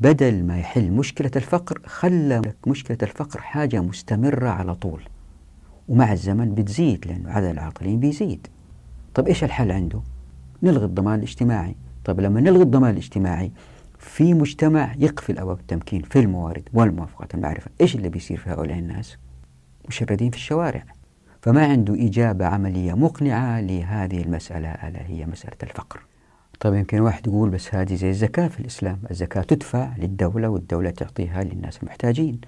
بدل 0.00 0.44
ما 0.44 0.58
يحل 0.58 0.90
مشكلة 0.90 1.30
الفقر 1.36 1.80
خلى 1.86 2.42
مشكلة 2.66 2.98
الفقر 3.02 3.40
حاجة 3.40 3.80
مستمرة 3.80 4.48
على 4.48 4.74
طول. 4.74 5.02
ومع 5.88 6.12
الزمن 6.12 6.54
بتزيد 6.54 7.06
لأنه 7.06 7.30
عدد 7.30 7.46
العاطلين 7.46 8.00
بيزيد. 8.00 8.46
طب 9.14 9.26
إيش 9.26 9.44
الحل 9.44 9.70
عنده؟ 9.70 10.00
نلغي 10.62 10.84
الضمان 10.84 11.18
الاجتماعي. 11.18 11.76
طب 12.04 12.20
لما 12.20 12.40
نلغي 12.40 12.62
الضمان 12.62 12.90
الاجتماعي 12.90 13.52
في 13.98 14.34
مجتمع 14.34 14.94
يقفل 14.98 15.38
أبواب 15.38 15.60
التمكين 15.60 16.02
في 16.02 16.18
الموارد 16.18 16.68
والموافقات 16.72 17.34
المعرفة. 17.34 17.70
إيش 17.80 17.96
اللي 17.96 18.08
بيصير 18.08 18.36
في 18.36 18.50
هؤلاء 18.50 18.78
الناس؟ 18.78 19.16
مشردين 19.88 20.30
في 20.30 20.36
الشوارع. 20.36 20.97
فما 21.42 21.66
عنده 21.66 21.94
إجابة 21.94 22.46
عملية 22.46 22.92
مقنعة 22.92 23.60
لهذه 23.60 24.22
المسألة 24.22 24.68
ألا 24.68 25.06
هي 25.06 25.26
مسألة 25.26 25.56
الفقر. 25.62 26.00
طيب 26.60 26.74
يمكن 26.74 27.00
واحد 27.00 27.26
يقول 27.26 27.50
بس 27.50 27.74
هذه 27.74 27.94
زي 27.94 28.10
الزكاة 28.10 28.48
في 28.48 28.60
الإسلام. 28.60 28.98
الزكاة 29.10 29.42
تدفع 29.42 29.96
للدولة 29.98 30.48
والدولة 30.48 30.90
تعطيها 30.90 31.44
للناس 31.44 31.82
المحتاجين. 31.82 32.40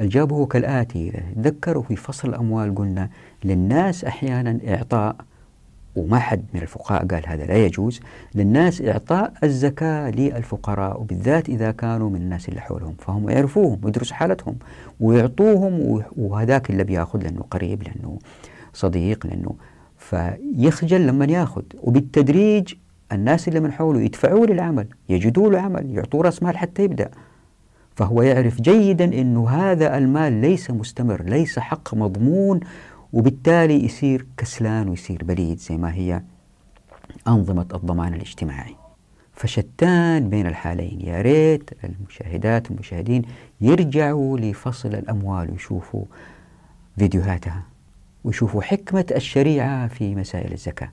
الجواب 0.00 0.32
هو 0.32 0.46
كالآتي 0.46 1.08
إذا 1.08 1.42
تذكروا 1.42 1.82
في 1.82 1.96
فصل 1.96 2.28
الأموال 2.28 2.74
قلنا 2.74 3.10
للناس 3.44 4.04
أحيانا 4.04 4.58
إعطاء 4.68 5.16
وما 5.96 6.18
حد 6.18 6.44
من 6.54 6.62
الفقهاء 6.62 7.06
قال 7.06 7.22
هذا 7.26 7.44
لا 7.46 7.56
يجوز. 7.64 8.00
للناس 8.34 8.82
إعطاء 8.82 9.32
الزكاة 9.44 10.10
للفقراء 10.10 11.00
وبالذات 11.00 11.48
إذا 11.48 11.70
كانوا 11.70 12.10
من 12.10 12.16
الناس 12.16 12.48
اللي 12.48 12.60
حولهم 12.60 12.94
فهم 12.98 13.30
يعرفوهم 13.30 13.80
ويدرسوا 13.84 14.16
حالتهم 14.16 14.56
ويعطوهم 15.00 16.02
وهذاك 16.16 16.70
اللي 16.70 16.84
بياخذ 16.84 17.22
لأنه 17.22 17.44
قريب 17.50 17.82
لأنه 17.82 18.18
صديق 18.72 19.26
لأنه 19.26 19.54
فيخجل 19.98 21.06
لما 21.06 21.24
ياخذ. 21.24 21.62
وبالتدريج 21.82 22.74
الناس 23.12 23.48
اللي 23.48 23.60
من 23.60 23.72
حوله 23.72 24.00
يدفعوا 24.00 24.46
للعمل 24.46 24.86
يجدوا 25.08 25.50
له 25.50 25.60
عمل 25.60 25.90
يعطوه 25.90 26.22
رأس 26.22 26.42
مال 26.42 26.58
حتى 26.58 26.82
يبدأ. 26.82 27.10
فهو 27.96 28.22
يعرف 28.22 28.60
جيدا 28.60 29.04
أنه 29.04 29.48
هذا 29.48 29.98
المال 29.98 30.32
ليس 30.32 30.70
مستمر 30.70 31.22
ليس 31.22 31.58
حق 31.58 31.94
مضمون 31.94 32.60
وبالتالي 33.12 33.84
يصير 33.84 34.26
كسلان 34.36 34.88
ويصير 34.88 35.24
بليد 35.24 35.58
زي 35.58 35.76
ما 35.76 35.94
هي 35.94 36.22
أنظمة 37.28 37.66
الضمان 37.74 38.14
الاجتماعي. 38.14 38.76
فشتان 39.32 40.30
بين 40.30 40.46
الحالين. 40.46 41.00
يا 41.00 41.22
ريت 41.22 41.70
المشاهدات 41.84 42.70
والمشاهدين 42.70 43.22
يرجعوا 43.60 44.38
لفصل 44.38 44.88
الأموال 44.94 45.50
ويشوفوا 45.50 46.04
فيديوهاتها 46.98 47.62
ويشوفوا 48.24 48.62
حكمة 48.62 49.06
الشريعة 49.16 49.88
في 49.88 50.14
مسائل 50.14 50.52
الزكاة. 50.52 50.90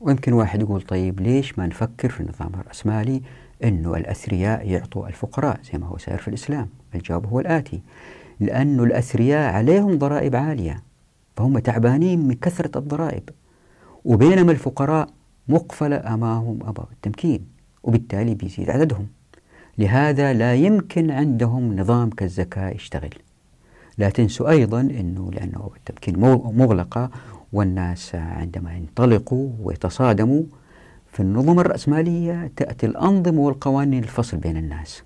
ويمكن 0.00 0.32
واحد 0.32 0.60
يقول 0.60 0.82
طيب 0.82 1.20
ليش 1.20 1.58
ما 1.58 1.66
نفكر 1.66 2.08
في 2.08 2.20
النظام 2.20 2.50
الرأسمالي 2.60 3.22
أنه 3.64 3.96
الأثرياء 3.96 4.68
يعطوا 4.68 5.08
الفقراء 5.08 5.60
زي 5.72 5.78
ما 5.78 5.86
هو 5.86 5.98
سائر 5.98 6.18
في 6.18 6.28
الإسلام؟ 6.28 6.68
الجواب 6.94 7.26
هو 7.26 7.40
الآتي. 7.40 7.80
لأن 8.40 8.80
الأثرياء 8.80 9.54
عليهم 9.54 9.98
ضرائب 9.98 10.36
عالية. 10.36 10.82
فهم 11.36 11.58
تعبانين 11.58 12.28
من 12.28 12.34
كثرة 12.34 12.78
الضرائب. 12.78 13.28
وبينما 14.04 14.52
الفقراء 14.52 15.08
مقفلة 15.48 16.14
أمامهم 16.14 16.58
أبواب 16.62 16.88
التمكين 16.92 17.46
وبالتالي 17.82 18.34
بيزيد 18.34 18.70
عددهم. 18.70 19.06
لهذا 19.78 20.32
لا 20.32 20.54
يمكن 20.54 21.10
عندهم 21.10 21.76
نظام 21.80 22.10
كالزكاة 22.10 22.70
يشتغل. 22.70 23.14
لا 23.98 24.10
تنسوا 24.10 24.50
أيضا 24.50 24.80
أنه 24.80 25.30
لأنه 25.32 25.70
التمكين 25.76 26.20
مغلقة 26.56 27.10
والناس 27.52 28.14
عندما 28.14 28.76
ينطلقوا 28.76 29.50
ويتصادموا 29.62 30.42
في 31.12 31.20
النظم 31.20 31.60
الرأسمالية 31.60 32.52
تأتي 32.56 32.86
الأنظمة 32.86 33.40
والقوانين 33.40 34.02
الفصل 34.02 34.36
بين 34.36 34.56
الناس. 34.56 35.02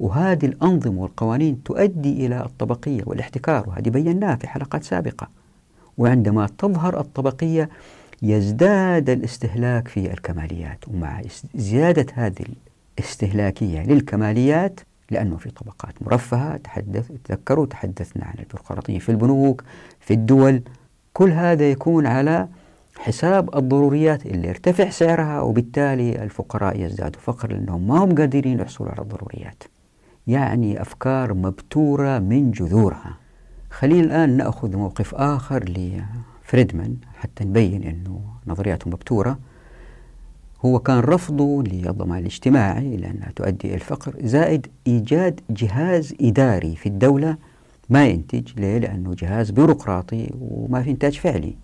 وهذه 0.00 0.46
الأنظمة 0.46 1.00
والقوانين 1.00 1.62
تؤدي 1.62 2.26
إلى 2.26 2.44
الطبقية 2.44 3.02
والاحتكار 3.06 3.68
وهذه 3.68 3.88
بيناها 3.88 4.36
في 4.36 4.48
حلقات 4.48 4.84
سابقة. 4.84 5.28
وعندما 5.98 6.48
تظهر 6.58 7.00
الطبقية 7.00 7.68
يزداد 8.22 9.10
الاستهلاك 9.10 9.88
في 9.88 10.12
الكماليات 10.12 10.88
ومع 10.88 11.22
زيادة 11.54 12.06
هذه 12.14 12.44
الاستهلاكية 12.98 13.82
للكماليات 13.82 14.80
لأنه 15.10 15.36
في 15.36 15.50
طبقات 15.50 15.94
مرفهة 16.00 16.56
تحدث 16.56 17.12
تذكروا 17.24 17.66
تحدثنا 17.66 18.24
عن 18.24 18.34
البيروقراطية 18.38 18.98
في 18.98 19.08
البنوك 19.08 19.64
في 20.00 20.14
الدول 20.14 20.62
كل 21.12 21.30
هذا 21.30 21.70
يكون 21.70 22.06
على 22.06 22.48
حساب 22.98 23.56
الضروريات 23.56 24.26
اللي 24.26 24.48
يرتفع 24.48 24.90
سعرها 24.90 25.40
وبالتالي 25.40 26.22
الفقراء 26.22 26.80
يزدادوا 26.80 27.20
فقر 27.20 27.52
لأنهم 27.52 27.88
ما 27.88 28.04
هم 28.04 28.14
قادرين 28.14 28.60
يحصلوا 28.60 28.90
على 28.90 29.02
الضروريات. 29.02 29.62
يعني 30.26 30.82
أفكار 30.82 31.34
مبتورة 31.34 32.18
من 32.18 32.50
جذورها. 32.50 33.16
خلينا 33.70 34.04
الآن 34.04 34.36
نأخذ 34.36 34.76
موقف 34.76 35.14
آخر 35.14 35.64
لفريدمان 35.64 36.96
حتى 37.16 37.44
نبين 37.44 37.82
أنه 37.82 38.20
نظرياته 38.46 38.90
مبتورة. 38.90 39.38
هو 40.64 40.78
كان 40.78 40.98
رفضه 40.98 41.62
للضمان 41.62 42.18
الاجتماعي 42.18 42.96
لأنها 42.96 43.32
تؤدي 43.36 43.68
إلى 43.68 43.74
الفقر 43.74 44.14
زائد 44.20 44.66
إيجاد 44.86 45.40
جهاز 45.50 46.14
إداري 46.20 46.76
في 46.76 46.88
الدولة 46.88 47.36
ما 47.90 48.06
ينتج 48.06 48.60
ليه؟ 48.60 48.78
لأنه 48.78 49.14
جهاز 49.14 49.50
بيروقراطي 49.50 50.30
وما 50.40 50.82
في 50.82 50.90
إنتاج 50.90 51.18
فعلي. 51.18 51.54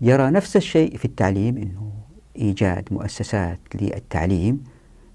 يرى 0.00 0.30
نفس 0.30 0.56
الشيء 0.56 0.96
في 0.96 1.04
التعليم 1.04 1.56
أنه 1.56 1.92
إيجاد 2.36 2.88
مؤسسات 2.90 3.58
للتعليم. 3.74 4.64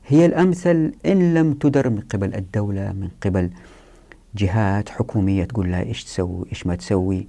هي 0.08 0.26
الأمثل 0.26 0.94
إن 1.06 1.34
لم 1.34 1.54
تدر 1.54 1.90
من 1.90 2.00
قبل 2.00 2.36
الدولة 2.36 2.92
من 2.92 3.10
قبل 3.22 3.50
جهات 4.36 4.90
حكومية 4.90 5.44
تقول 5.44 5.72
لها 5.72 5.84
إيش 5.84 6.04
تسوي 6.04 6.46
إيش 6.50 6.68
ما 6.68 6.76
تسوي 6.76 7.28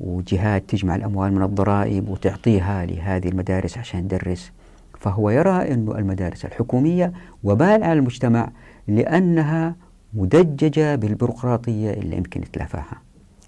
وجهات 0.00 0.70
تجمع 0.70 0.94
الأموال 0.94 1.32
من 1.32 1.42
الضرائب 1.42 2.08
وتعطيها 2.08 2.86
لهذه 2.86 3.28
المدارس 3.28 3.78
عشان 3.78 4.08
تدرس. 4.08 4.52
فهو 5.00 5.30
يرى 5.30 5.72
أن 5.72 5.88
المدارس 5.98 6.44
الحكومية 6.44 7.12
وبال 7.44 7.84
على 7.84 7.92
المجتمع 7.92 8.50
لأنها 8.88 9.74
مدججة 10.14 10.94
بالبيروقراطية 10.94 11.90
اللي 11.90 12.16
يمكن 12.16 12.42
يتلافاها 12.42 13.02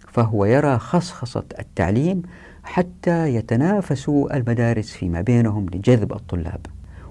فهو 0.08 0.44
يرى 0.44 0.78
خصخصة 0.78 1.44
التعليم 1.58 2.22
حتى 2.64 3.34
يتنافسوا 3.34 4.36
المدارس 4.36 4.90
فيما 4.90 5.20
بينهم 5.20 5.66
لجذب 5.66 6.12
الطلاب 6.12 6.66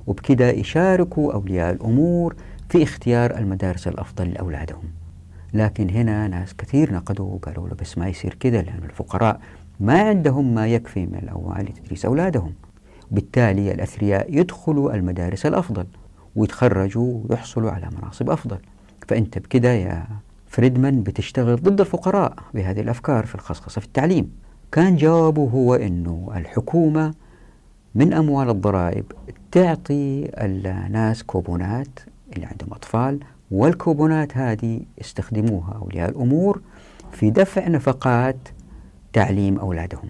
وبكذا 0.08 0.52
يشاركوا 0.52 1.34
أولياء 1.34 1.74
الأمور 1.74 2.36
في 2.70 2.84
اختيار 2.84 3.38
المدارس 3.38 3.88
الأفضل 3.88 4.30
لأولادهم. 4.30 5.01
لكن 5.54 5.90
هنا 5.90 6.28
ناس 6.28 6.54
كثير 6.54 6.94
نقدوا 6.94 7.34
وقالوا 7.36 7.70
له 7.70 7.76
بس 7.76 7.98
ما 7.98 8.08
يصير 8.08 8.34
كذا 8.40 8.62
لأن 8.62 8.84
الفقراء 8.84 9.40
ما 9.80 10.02
عندهم 10.02 10.56
ما 10.56 10.68
يكفي 10.68 11.06
من 11.06 11.20
الأموال 11.24 11.66
لتدريس 11.66 12.06
أولادهم. 12.06 12.54
بالتالي 13.12 13.72
الأثرياء 13.72 14.38
يدخلوا 14.40 14.96
المدارس 14.96 15.46
الأفضل 15.46 15.86
ويتخرجوا 16.36 17.22
ويحصلوا 17.30 17.72
على 17.72 17.90
مناصب 17.98 18.30
أفضل. 18.30 18.58
فأنت 19.08 19.40
بكذا 19.40 19.76
يا 19.76 20.08
فريدمان 20.48 21.04
بتشتغل 21.04 21.56
ضد 21.56 21.80
الفقراء 21.80 22.34
بهذه 22.54 22.82
الأفكار 22.82 23.26
في 23.26 23.36
الخصخصة 23.36 23.82
في 23.82 23.88
التعليم. 23.88 24.32
كان 24.72 24.96
جوابه 24.96 25.42
هو 25.42 25.76
أنه 25.76 26.32
الحكومة 26.36 27.14
من 27.96 28.14
أموال 28.14 28.50
الضرائب 28.50 29.06
تعطي 29.52 30.32
الناس 30.38 31.24
كوبونات 31.24 32.00
اللي 32.36 32.46
عندهم 32.46 32.74
أطفال 32.74 33.20
والكوبونات 33.52 34.38
هذه 34.38 34.82
يستخدموها 34.98 35.74
أولياء 35.82 36.10
الأمور 36.10 36.62
في 37.12 37.30
دفع 37.30 37.68
نفقات 37.68 38.38
تعليم 39.14 39.60
أولادهم. 39.60 40.10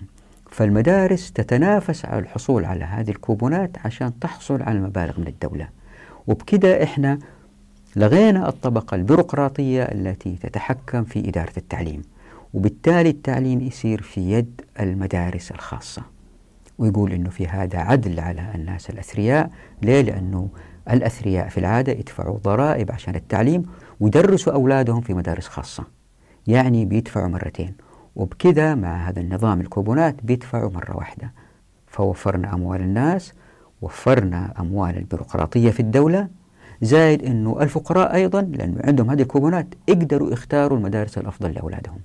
فالمدارس 0.52 1.32
تتنافس 1.32 2.06
على 2.06 2.20
الحصول 2.20 2.66
على 2.66 2.84
هذه 2.84 3.10
الكوبونات 3.10 3.72
عشان 3.86 4.20
تحصل 4.20 4.62
على 4.62 4.80
مبالغ 4.80 5.20
من 5.20 5.28
الدولة. 5.28 5.70
وبكده 6.28 6.84
إحنا 6.84 7.20
لغينا 7.96 8.50
الطبقة 8.50 8.96
البيروقراطية 8.96 9.84
التي 9.84 10.36
تتحكم 10.36 11.04
في 11.04 11.30
إدارة 11.30 11.54
التعليم. 11.58 12.02
وبالتالي 12.54 13.10
التعليم 13.10 13.62
يصير 13.62 14.02
في 14.02 14.32
يد 14.32 14.62
المدارس 14.80 15.52
الخاصة. 15.52 16.02
ويقول 16.78 17.12
أنه 17.14 17.30
في 17.30 17.48
هذا 17.48 17.80
عدل 17.80 18.20
على 18.20 18.52
الناس 18.56 18.90
الأثرياء. 18.90 19.52
ليه؟ 19.82 20.02
لأنه 20.02 20.50
الأثرياء 20.90 21.50
في 21.50 21.60
العادة 21.60 21.92
يدفعوا 21.92 22.38
ضرائب 22.38 22.92
عشان 22.92 23.16
التعليم 23.16 23.64
ويدرسوا 24.00 24.54
أولادهم 24.54 25.02
في 25.02 25.14
مدارس 25.14 25.48
خاصة. 25.48 25.84
يعني 26.48 26.86
بيدفعوا 26.86 27.28
مرتين 27.28 27.74
وبكذا 28.16 28.76
مع 28.76 29.10
هذا 29.10 29.20
النظام 29.20 29.62
الكوبونات 29.62 30.16
بيدفعوا 30.24 30.72
مرة 30.72 30.98
واحدة. 30.98 31.34
فوفرنا 31.88 32.54
أموال 32.54 32.82
الناس 32.82 33.34
وفرنا 33.82 34.54
أموال 34.60 34.98
البيروقراطية 34.98 35.72
في 35.72 35.80
الدولة. 35.80 36.28
زائد 36.82 37.24
أنه 37.24 37.62
الفقراء 37.62 38.14
أيضا 38.14 38.42
لأنه 38.42 38.82
عندهم 38.84 39.10
هذه 39.10 39.22
الكوبونات 39.22 39.68
يقدروا 39.88 40.32
يختاروا 40.32 40.78
المدارس 40.78 41.18
الأفضل 41.18 41.52
لأولادهم. 41.52 42.00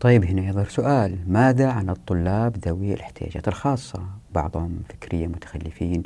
طيب 0.00 0.24
هنا 0.24 0.48
يظهر 0.48 0.68
سؤال 0.68 1.18
ماذا 1.26 1.68
عن 1.70 1.90
الطلاب 1.90 2.56
ذوي 2.66 2.94
الاحتياجات 2.94 3.48
الخاصة؟ 3.48 4.02
بعضهم 4.34 4.80
فكريا 4.88 5.26
متخلفين 5.26 6.02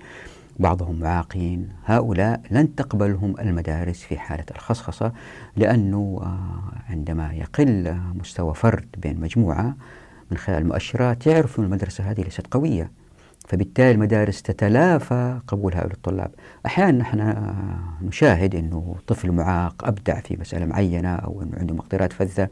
بعضهم 0.59 1.01
معاقين 1.01 1.69
هؤلاء 1.85 2.41
لن 2.51 2.75
تقبلهم 2.75 3.35
المدارس 3.41 4.03
في 4.03 4.19
حالة 4.19 4.45
الخصخصة 4.51 5.13
لأنه 5.57 6.21
آه، 6.23 6.93
عندما 6.93 7.33
يقل 7.33 8.01
مستوى 8.15 8.55
فرد 8.55 8.87
بين 8.99 9.21
مجموعة 9.21 9.77
من 10.31 10.37
خلال 10.37 10.59
المؤشرات 10.59 11.27
يعرف 11.27 11.59
أن 11.59 11.65
المدرسة 11.65 12.05
هذه 12.05 12.21
ليست 12.21 12.47
قوية. 12.47 12.91
فبالتالي 13.49 13.91
المدارس 13.91 14.43
تتلافى 14.43 15.41
قبول 15.49 15.75
هؤلاء 15.75 15.93
الطلاب. 15.93 16.31
أحيانا 16.67 16.99
نحن 16.99 17.21
آه، 17.21 17.79
نشاهد 18.03 18.55
أنه 18.55 18.97
طفل 19.07 19.33
معاق 19.33 19.85
أبدع 19.85 20.21
في 20.21 20.37
مسألة 20.37 20.67
معينة 20.67 21.15
أو 21.15 21.43
أنه 21.43 21.59
عنده 21.59 21.75
مقدرات 21.75 22.13
فذة. 22.13 22.49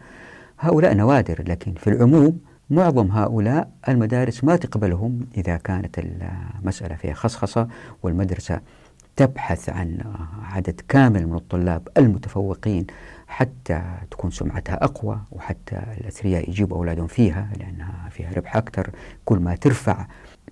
هؤلاء 0.58 0.94
نوادر 0.94 1.44
لكن 1.48 1.74
في 1.74 1.90
العموم 1.90 2.38
معظم 2.70 3.10
هؤلاء 3.10 3.70
المدارس 3.88 4.44
ما 4.44 4.56
تقبلهم 4.56 5.26
إذا 5.36 5.56
كانت 5.56 5.98
المسألة 5.98 6.94
فيها 6.94 7.14
خصخصة 7.14 7.68
والمدرسة 8.02 8.60
تبحث 9.16 9.68
عن 9.68 9.98
عدد 10.42 10.80
كامل 10.88 11.26
من 11.26 11.34
الطلاب 11.36 11.88
المتفوقين 11.98 12.86
حتى 13.26 13.82
تكون 14.10 14.30
سمعتها 14.30 14.84
أقوى 14.84 15.20
وحتى 15.32 15.82
الأثرياء 16.00 16.50
يجيبوا 16.50 16.76
أولادهم 16.76 17.06
فيها 17.06 17.48
لأنها 17.58 18.08
فيها 18.10 18.30
ربح 18.36 18.56
أكثر. 18.56 18.90
كل 19.24 19.38
ما 19.38 19.56
ترفع 19.56 20.06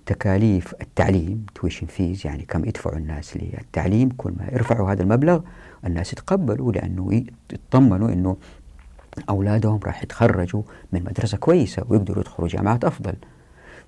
تكاليف 0.05 0.75
التعليم 0.81 1.45
tuition 1.55 1.87
fees 1.87 2.27
يعني 2.27 2.43
كم 2.43 2.65
يدفعوا 2.65 2.97
الناس 2.97 3.37
للتعليم 3.37 4.09
كل 4.17 4.31
ما 4.31 4.47
يرفعوا 4.53 4.91
هذا 4.91 5.03
المبلغ 5.03 5.41
الناس 5.85 6.13
يتقبلوا 6.13 6.71
لأنه 6.71 7.23
يطمنوا 7.53 8.09
أنه 8.09 8.37
أولادهم 9.29 9.79
راح 9.85 10.03
يتخرجوا 10.03 10.61
من 10.91 11.03
مدرسة 11.03 11.37
كويسة 11.37 11.83
ويقدروا 11.89 12.19
يدخلوا 12.19 12.47
جامعات 12.47 12.85
أفضل. 12.85 13.13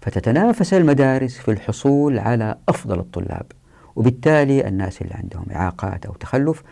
فتتنافس 0.02 0.74
المدارس 0.74 1.38
في 1.38 1.52
الحصول 1.52 2.20
على 2.20 2.56
أفضل 2.70 3.00
الطلاب 3.00 3.46
وبالتالي 3.96 4.68
الناس 4.68 5.02
اللي 5.02 5.14
عندهم 5.14 5.46
إعاقات 5.56 6.06
أو 6.06 6.14
تخلف 6.14 6.64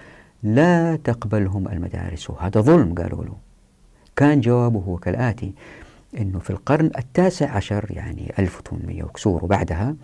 لا 0.44 0.96
تقبلهم 0.96 1.68
المدارس. 1.68 2.30
وهذا 2.30 2.62
ظلم 2.62 2.94
قالوا 2.94 3.24
له. 3.24 3.36
كان 4.16 4.42
جوابه 4.42 4.80
هو 4.80 4.98
كالآتي 4.98 5.54
أنه 6.18 6.40
في 6.40 6.50
القرن 6.50 6.92
التاسع 6.98 7.52
عشر 7.52 7.86
يعني 7.90 8.34
1800 8.40 9.04
وكسور 9.04 9.46
وبعدها 9.46 9.96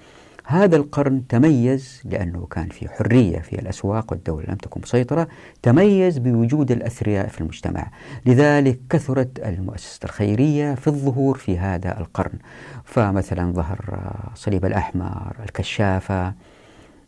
هذا 0.46 0.76
القرن 0.76 1.28
تميز 1.28 2.02
لأنه 2.06 2.48
كان 2.52 2.70
في 2.70 2.90
حرية 2.90 3.40
في 3.40 3.60
الأسواق 3.60 4.12
والدولة 4.12 4.46
لم 4.48 4.56
تكن 4.56 4.82
مسيطرة 4.82 5.28
تميز 5.62 6.18
بوجود 6.18 6.72
الأثرياء 6.72 7.28
في 7.28 7.42
المجتمع. 7.42 7.88
لذلك 8.26 8.80
كثرت 8.90 9.40
المؤسسات 9.40 10.04
الخيرية 10.04 10.76
في 10.76 10.88
الظهور 10.88 11.38
في 11.38 11.60
هذا 11.60 12.00
القرن. 12.00 12.40
فمثلا 12.84 13.52
ظهر 13.52 14.12
صليب 14.36 14.66
الأحمر 14.66 15.36
الكشافة 15.44 16.34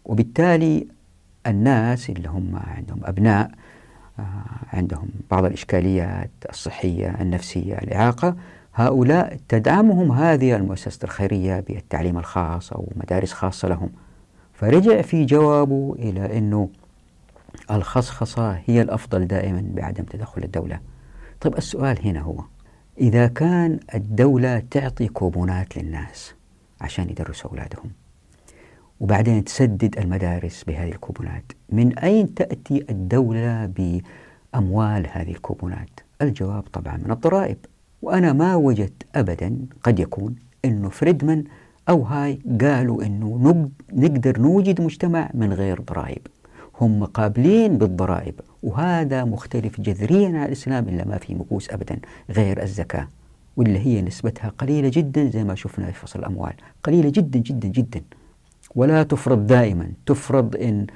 وبالتالي 0.06 0.88
الناس 1.48 2.10
اللي 2.10 2.30
هم 2.30 2.60
عندهم 2.78 3.00
أبناء 3.04 3.52
آه، 4.20 4.24
عندهم 4.74 5.10
بعض 5.32 5.46
الإشكاليات 5.46 6.32
الصحية 6.50 7.22
النفسية 7.22 7.76
الإعاقة 7.76 8.36
هؤلاء 8.76 9.38
تدعمهم 9.50 10.12
هذه 10.12 10.56
المؤسسة 10.56 11.00
الخيرية 11.04 11.60
بالتعليم 11.60 12.18
الخاص 12.18 12.74
أو 12.74 12.92
مدارس 12.96 13.34
خاصة 13.34 13.68
لهم. 13.68 13.90
فرجع 14.54 15.02
في 15.02 15.26
جوابه 15.26 15.96
إلى 16.00 16.38
أنه 16.38 16.70
الخصخصة 17.72 18.52
هي 18.66 18.82
الأفضل 18.82 19.28
دائما 19.28 19.64
بعدم 19.74 20.04
تدخل 20.04 20.44
الدولة. 20.44 20.80
طيب 21.42 21.58
السؤال 21.58 22.08
هنا 22.08 22.22
هو 22.22 22.44
إذا 22.98 23.28
كان 23.28 23.80
الدولة 23.96 24.64
تعطي 24.72 25.08
كوبونات 25.08 25.78
للناس 25.78 26.34
عشان 26.82 27.10
يدرسوا 27.10 27.50
أولادهم 27.50 27.92
وبعدين 29.00 29.44
تسدد 29.44 30.00
المدارس 30.00 30.64
بهذه 30.64 30.90
الكوبونات 30.90 31.44
من 31.70 32.00
أين 32.00 32.34
تأتي 32.34 32.86
الدولة 32.90 33.66
بأموال 33.66 35.08
هذه 35.12 35.32
الكوبونات؟ 35.32 36.00
الجواب 36.22 36.64
طبعا 36.64 36.98
من 36.98 37.12
الضرائب. 37.12 37.58
وأنا 38.04 38.34
ما 38.34 38.56
وجدت 38.56 39.04
أبدا 39.16 39.58
قد 39.84 40.00
يكون 40.00 40.36
أنه 40.66 40.90
فريدمان 40.90 41.44
أو 41.90 42.02
هاي 42.02 42.40
قالوا 42.62 43.04
أنه 43.04 43.70
نقدر 43.94 44.40
نوجد 44.40 44.82
مجتمع 44.82 45.30
من 45.34 45.54
غير 45.54 45.82
ضرائب. 45.82 46.28
هم 46.82 47.06
قابلين 47.06 47.78
بالضرائب 47.78 48.40
وهذا 48.64 49.24
مختلف 49.24 49.82
جذريا 49.82 50.28
عن 50.28 50.44
الإسلام 50.44 50.90
إلا 50.90 51.08
ما 51.08 51.18
في 51.18 51.36
مقوس 51.36 51.70
أبدا 51.70 52.00
غير 52.30 52.64
الزكاة 52.64 53.08
واللي 53.58 53.80
هي 53.80 54.02
نسبتها 54.02 54.50
قليلة 54.50 54.92
جدا 54.94 55.30
زي 55.30 55.44
ما 55.44 55.56
شفنا 55.56 55.92
في 55.92 56.00
فصل 56.00 56.20
الأموال. 56.20 56.54
قليلة 56.84 57.10
جدا 57.10 57.40
جدا 57.40 57.68
جدا. 57.68 58.02
ولا 58.76 59.04
تفرض 59.04 59.48
دائما 59.48 59.92
تفرض 60.06 60.56
إن 60.56 60.88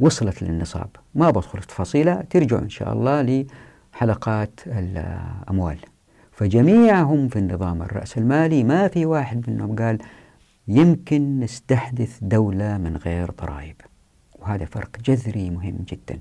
وصلت 0.00 0.42
للنصاب. 0.42 0.88
ما 1.14 1.30
بدخل 1.30 1.60
في 1.60 1.66
تفاصيلها 1.66 2.24
ترجعوا 2.30 2.62
إن 2.62 2.68
شاء 2.68 2.92
الله 2.92 3.46
لحلقات 3.94 4.60
الأموال. 4.66 5.78
فجميعهم 6.42 7.28
في 7.28 7.38
النظام 7.38 7.82
الرأسمالي 7.82 8.64
ما 8.64 8.88
في 8.88 9.06
واحد 9.06 9.50
منهم 9.50 9.76
قال 9.76 9.98
يمكن 10.68 11.40
نستحدث 11.40 12.18
دولة 12.22 12.78
من 12.78 12.96
غير 12.96 13.30
ضرائب. 13.30 13.76
وهذا 14.38 14.64
فرق 14.64 14.90
جذري 15.04 15.50
مهم 15.50 15.76
جدا. 15.88 16.18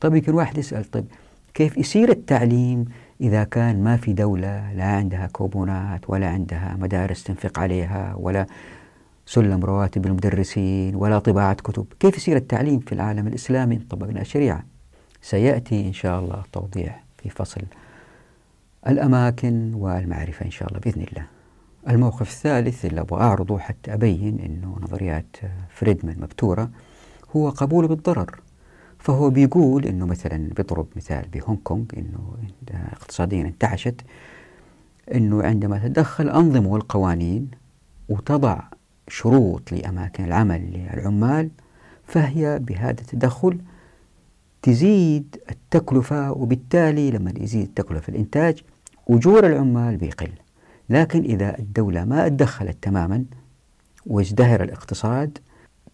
طيب 0.00 0.14
يمكن 0.14 0.34
واحد 0.34 0.58
يسأل 0.58 0.90
طيب 0.90 1.04
كيف 1.54 1.76
يصير 1.76 2.10
التعليم 2.10 2.84
إذا 3.20 3.44
كان 3.44 3.84
ما 3.84 3.96
في 3.96 4.12
دولة 4.12 4.72
لا 4.72 4.84
عندها 4.84 5.26
كوبونات 5.26 6.10
ولا 6.10 6.28
عندها 6.28 6.76
مدارس 6.80 7.24
تنفق 7.24 7.58
عليها 7.58 8.14
ولا 8.18 8.46
سلم 9.26 9.64
رواتب 9.64 10.06
المدرسين 10.06 10.94
ولا 10.94 11.18
طباعة 11.18 11.54
كتب؟ 11.54 11.86
كيف 12.00 12.16
يصير 12.16 12.36
التعليم 12.36 12.80
في 12.80 12.92
العالم 12.92 13.26
الإسلامي؟ 13.26 13.76
طبقنا 13.76 14.20
الشريعة 14.20 14.64
سيأتي 15.22 15.86
إن 15.88 15.92
شاء 15.92 16.20
الله 16.20 16.42
توضيح 16.52 17.04
في 17.18 17.28
فصل 17.28 17.60
الأماكن 18.88 19.74
والمعرفة 19.74 20.46
إن 20.46 20.50
شاء 20.50 20.68
الله 20.68 20.80
بإذن 20.80 21.02
الله. 21.02 21.26
الموقف 21.88 22.30
الثالث 22.30 22.84
اللي 22.84 23.00
أبغى 23.00 23.20
أعرضه 23.20 23.58
حتى 23.58 23.94
أبين 23.94 24.40
أنه 24.40 24.76
نظريات 24.80 25.36
فريدمان 25.70 26.20
مبتورة 26.20 26.70
هو 27.36 27.48
قبول 27.48 27.88
بالضرر. 27.88 28.40
فهو 28.98 29.30
بيقول 29.30 29.86
أنه 29.86 30.06
مثلا 30.06 30.50
بيضرب 30.56 30.86
مثال 30.96 31.28
بهونغ 31.28 31.58
كونغ 31.64 31.84
أنه 31.96 32.36
اقتصاديا 32.92 33.42
انتعشت 33.42 34.00
أنه 35.14 35.42
عندما 35.42 35.78
تدخل 35.78 36.24
الأنظمة 36.24 36.68
والقوانين 36.68 37.50
وتضع 38.08 38.60
شروط 39.08 39.72
لأماكن 39.72 40.24
العمل 40.24 40.88
للعمال 40.94 41.50
فهي 42.06 42.58
بهذا 42.58 43.00
التدخل 43.00 43.58
تزيد 44.62 45.36
التكلفة 45.50 46.32
وبالتالي 46.32 47.10
لما 47.10 47.32
يزيد 47.36 47.62
التكلفة 47.66 48.00
في 48.00 48.08
الإنتاج 48.08 48.62
أجور 49.10 49.46
العمال 49.46 49.96
بيقل 49.96 50.30
لكن 50.90 51.22
إذا 51.24 51.58
الدولة 51.58 52.04
ما 52.04 52.26
اتدخلت 52.26 52.76
تماما 52.82 53.24
وازدهر 54.06 54.62
الاقتصاد 54.62 55.38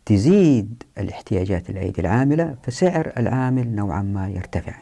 تزيد 0.07 0.83
الاحتياجات 0.99 1.71
الأيدي 1.71 2.01
العاملة 2.01 2.57
فسعر 2.63 3.13
العامل 3.17 3.75
نوعا 3.75 4.03
ما 4.03 4.29
يرتفع 4.29 4.75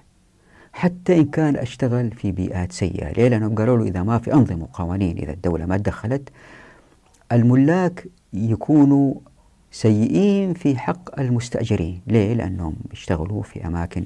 حتى 0.73 1.17
إن 1.17 1.25
كان 1.25 1.57
أشتغل 1.57 2.11
في 2.11 2.33
بيئات 2.33 2.73
سيئة 2.73 3.13
ليه؟ 3.13 3.29
لأنهم 3.29 3.55
قالوا 3.55 3.77
له 3.79 3.85
إذا 3.85 4.03
ما 4.03 4.19
في 4.19 4.33
أنظمة 4.33 4.63
وقوانين 4.63 5.19
إذا 5.19 5.33
الدولة 5.33 5.67
ما 5.67 5.77
تدخلت 5.77 6.29
الملاك 7.33 8.07
يكونوا 8.33 9.15
سيئين 9.71 10.55
في 10.55 10.79
حق 10.79 11.21
المستأجرين 11.21 12.01
ليه؟ 12.07 12.35
لأنهم 12.35 12.77
بيشتغلوا 12.91 13.43
في 13.43 13.67
أماكن 13.67 14.05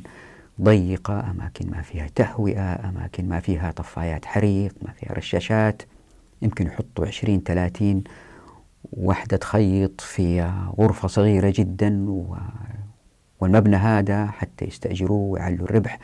ضيقة 0.61 1.31
أماكن 1.31 1.71
ما 1.71 1.83
فيها 1.83 2.07
تهوئة 2.15 2.89
أماكن 2.89 3.29
ما 3.29 3.41
فيها 3.41 3.71
طفايات 3.71 4.25
حريق 4.25 4.75
ما 4.83 4.93
فيها 4.93 5.13
رشاشات 5.13 5.83
يمكن 6.43 6.67
يحطوا 6.67 7.07
عشرين 7.07 7.43
ثلاثين 7.47 8.05
وحدة 8.93 9.41
خيط 9.43 10.01
في 10.01 10.53
غرفة 10.79 11.09
صغيرة 11.09 11.53
جدا 11.57 12.07
والمبنى 13.41 13.77
هذا 13.77 14.27
حتى 14.27 14.65
يستأجروه 14.65 15.31
ويعلوا 15.33 15.65
الربح 15.65 15.99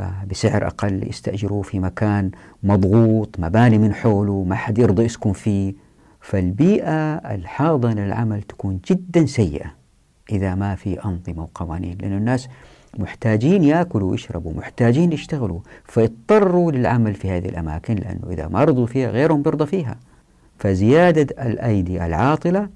آه، 0.00 0.24
بسعر 0.30 0.66
أقل 0.66 1.08
يستأجروه 1.08 1.62
في 1.62 1.78
مكان 1.78 2.30
مضغوط 2.62 3.40
مباني 3.40 3.78
من 3.78 3.94
حوله 3.94 4.44
ما 4.44 4.54
حد 4.54 4.78
يرضى 4.78 5.02
يسكن 5.02 5.32
فيه. 5.32 5.74
فالبيئة 6.20 7.14
الحاضنة 7.14 8.04
للعمل 8.04 8.42
تكون 8.42 8.80
جدا 8.90 9.26
سيئة 9.26 9.74
إذا 10.32 10.54
ما 10.54 10.74
في 10.74 11.04
أنظمة 11.04 11.42
وقوانين 11.42 11.98
لأن 11.98 12.12
الناس 12.12 12.48
محتاجين 13.00 13.64
ياكلوا 13.64 14.10
ويشربوا 14.10 14.52
محتاجين 14.52 15.12
يشتغلوا 15.12 15.60
فيضطروا 15.84 16.72
للعمل 16.72 17.14
في 17.14 17.30
هذه 17.30 17.48
الأماكن 17.48 17.94
لأنه 17.94 18.30
إذا 18.30 18.48
ما 18.48 18.64
رضوا 18.64 18.86
فيها 18.86 19.10
غيرهم 19.10 19.42
بيرضى 19.42 19.66
فيها. 19.66 19.96
فزيادة 20.58 21.46
الأيدي 21.46 22.06
العاطلة 22.06 22.68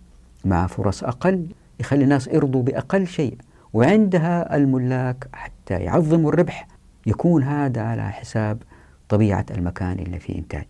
مع 0.44 0.66
فرص 0.66 1.04
أقل 1.04 1.46
يخلي 1.80 2.04
الناس 2.04 2.28
يرضوا 2.28 2.62
بأقل 2.62 3.06
شيء. 3.06 3.36
وعندها 3.72 4.56
الملاك 4.56 5.28
حتى 5.32 5.74
يعظموا 5.74 6.32
الربح 6.32 6.68
يكون 7.06 7.42
هذا 7.42 7.82
على 7.82 8.12
حساب 8.12 8.62
طبيعة 9.08 9.46
المكان 9.50 9.98
اللي 9.98 10.18
فيه 10.18 10.38
إنتاج. 10.38 10.66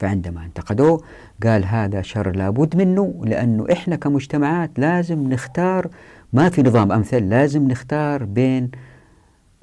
فعندما 0.00 0.44
انتقدوه 0.44 1.02
قال 1.42 1.64
هذا 1.64 2.02
شر 2.02 2.36
لابد 2.36 2.76
منه 2.76 3.22
لأنه 3.24 3.66
إحنا 3.72 3.96
كمجتمعات 3.96 4.70
لازم 4.78 5.28
نختار 5.32 5.88
ما 6.32 6.48
في 6.48 6.62
نظام 6.62 6.92
أمثل 6.92 7.28
لازم 7.28 7.68
نختار 7.68 8.24
بين 8.24 8.70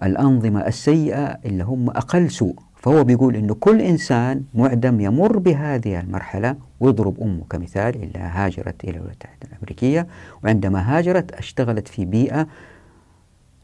الأنظمة 0.04 0.68
السيئة 0.68 1.40
اللي 1.46 1.64
هم 1.64 1.90
أقل 1.90 2.32
سوء. 2.32 2.56
فهو 2.76 3.04
بيقول 3.04 3.36
أنه 3.36 3.54
كل 3.54 3.82
إنسان 3.82 4.44
معدم 4.54 5.00
يمر 5.00 5.38
بهذه 5.38 6.00
المرحلة. 6.00 6.56
ويضرب 6.80 7.22
أمه 7.22 7.44
كمثال 7.50 8.04
إلا 8.04 8.46
هاجرت 8.46 8.84
إلى 8.84 8.92
الولايات 8.92 9.24
المتحدة 9.24 9.48
الأمريكية 9.52 10.08
وعندما 10.44 10.98
هاجرت 10.98 11.32
اشتغلت 11.32 11.88
في 11.88 12.06
بيئة 12.06 12.48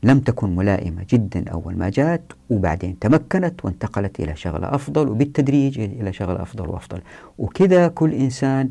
لم 0.03 0.19
تكن 0.19 0.55
ملائمة 0.55 1.05
جدا 1.09 1.49
أول 1.51 1.77
ما 1.77 1.89
جاءت 1.89 2.21
وبعدين 2.49 2.99
تمكنت 2.99 3.65
وانتقلت 3.65 4.19
إلى 4.19 4.35
شغلة 4.35 4.75
أفضل 4.75 5.09
وبالتدريج 5.09 5.79
إلى 5.79 6.13
شغلة 6.13 6.41
أفضل 6.41 6.69
وأفضل. 6.69 7.01
وكذا 7.37 7.87
كل 7.87 8.13
إنسان 8.13 8.69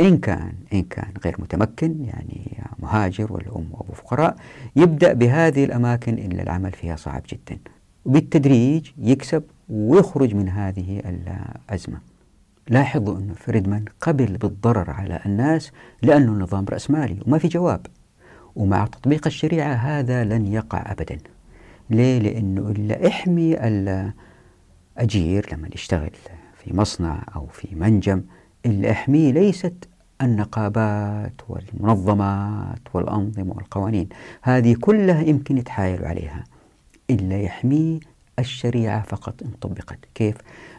إن 0.00 0.18
كان 0.18 0.52
إن 0.72 0.82
كان 0.82 1.12
غير 1.24 1.36
متمكن 1.38 2.04
يعني 2.04 2.58
مهاجر 2.78 3.32
ولا 3.32 3.56
أم 3.56 3.66
وأبو 3.70 3.92
فقراء 3.92 4.36
يبدأ 4.76 5.12
بهذه 5.12 5.64
الأماكن 5.64 6.14
اللي 6.14 6.42
العمل 6.42 6.72
فيها 6.72 6.96
صعب 6.96 7.22
جدا. 7.28 7.58
وبالتدريج 8.04 8.90
يكسب 8.98 9.42
ويخرج 9.68 10.34
من 10.34 10.48
هذه 10.48 11.02
الأزمة. 11.06 11.98
لاحظوا 12.68 13.18
أن 13.18 13.32
فريدمان 13.36 13.84
قبل 14.00 14.36
بالضرر 14.36 14.90
على 14.90 15.20
الناس 15.26 15.72
لأنه 16.02 16.32
النظام 16.32 16.64
رأسمالي 16.70 17.16
وما 17.26 17.38
في 17.38 17.48
جواب. 17.48 17.86
ومع 18.56 18.86
تطبيق 18.86 19.26
الشريعة 19.26 19.72
هذا 19.74 20.24
لن 20.24 20.46
يقع 20.46 20.92
أبدا 20.92 21.18
ليه؟ 21.90 22.18
لأنه 22.18 22.68
إلا 22.68 23.06
إحمي 23.08 23.56
الأجير 24.98 25.46
لما 25.52 25.68
يشتغل 25.74 26.10
في 26.56 26.76
مصنع 26.76 27.24
أو 27.36 27.46
في 27.46 27.68
منجم 27.74 28.22
اللي 28.66 28.90
إحميه 28.90 29.32
ليست 29.32 29.88
النقابات 30.22 31.32
والمنظمات 31.48 32.80
والأنظمة 32.94 33.54
والقوانين 33.54 34.08
هذه 34.42 34.76
كلها 34.80 35.22
يمكن 35.22 35.58
يتحايلوا 35.58 36.08
عليها 36.08 36.44
إلا 37.10 37.40
يحميه 37.40 38.00
الشريعة 38.38 39.02
فقط 39.02 39.42
إن 39.42 39.50
طبقت 39.60 39.98
كيف؟ 40.14 40.36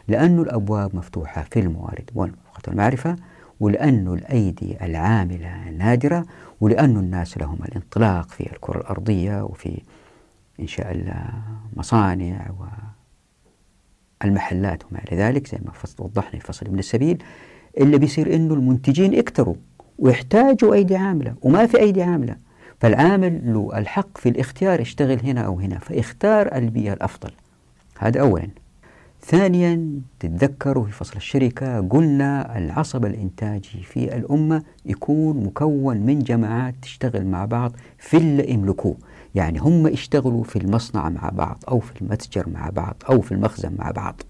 لأن 0.08 0.38
الأبواب 0.38 0.96
مفتوحة 0.96 1.42
في 1.50 1.60
الموارد 1.60 2.10
والمعرفة 2.14 3.16
ولأن 3.64 4.14
الأيدي 4.14 4.76
العاملة 4.84 5.70
نادرة 5.70 6.26
ولأن 6.60 6.96
الناس 6.96 7.38
لهم 7.38 7.58
الانطلاق 7.64 8.28
في 8.28 8.52
الكرة 8.52 8.80
الأرضية 8.80 9.42
وفي 9.42 9.82
إنشاء 10.60 11.14
المصانع 11.72 12.54
والمحلات 14.22 14.82
وما 14.84 15.00
إلى 15.08 15.16
ذلك 15.22 15.46
زي 15.46 15.58
ما 15.64 15.72
وضحنا 15.98 16.40
في 16.40 16.46
فصل 16.46 16.70
من 16.70 16.78
السبيل 16.78 17.22
اللي 17.80 17.98
بيصير 17.98 18.34
إنه 18.34 18.54
المنتجين 18.54 19.18
اكتروا 19.18 19.54
ويحتاجوا 19.98 20.74
أيدي 20.74 20.96
عاملة 20.96 21.34
وما 21.42 21.66
في 21.66 21.78
أيدي 21.78 22.02
عاملة. 22.02 22.36
فالعامل 22.80 23.52
له 23.52 23.78
الحق 23.78 24.18
في 24.18 24.28
الاختيار 24.28 24.80
يشتغل 24.80 25.20
هنا 25.20 25.40
أو 25.40 25.60
هنا 25.60 25.78
فاختار 25.78 26.54
البيئة 26.54 26.92
الأفضل. 26.92 27.30
هذا 27.98 28.20
أولا. 28.20 28.48
ثانيا 29.26 30.00
تتذكروا 30.20 30.84
في 30.84 30.92
فصل 30.92 31.16
الشركة 31.16 31.88
قلنا 31.88 32.58
العصب 32.58 33.04
الإنتاجي 33.04 33.82
في 33.82 34.16
الأمة 34.16 34.62
يكون 34.86 35.44
مكون 35.44 35.96
من 35.96 36.18
جماعات 36.18 36.74
تشتغل 36.82 37.26
مع 37.26 37.44
بعض 37.44 37.72
في 37.98 38.16
اللي 38.16 38.50
يملكوه. 38.50 38.96
يعني 39.34 39.58
هم 39.58 39.86
يشتغلوا 39.86 40.44
في 40.44 40.56
المصنع 40.56 41.08
مع 41.08 41.28
بعض 41.28 41.64
أو 41.68 41.80
في 41.80 42.02
المتجر 42.02 42.48
مع 42.48 42.70
بعض 42.70 43.02
أو 43.08 43.20
في 43.20 43.32
المخزن 43.32 43.72
مع 43.78 43.90
بعض. 43.90 44.20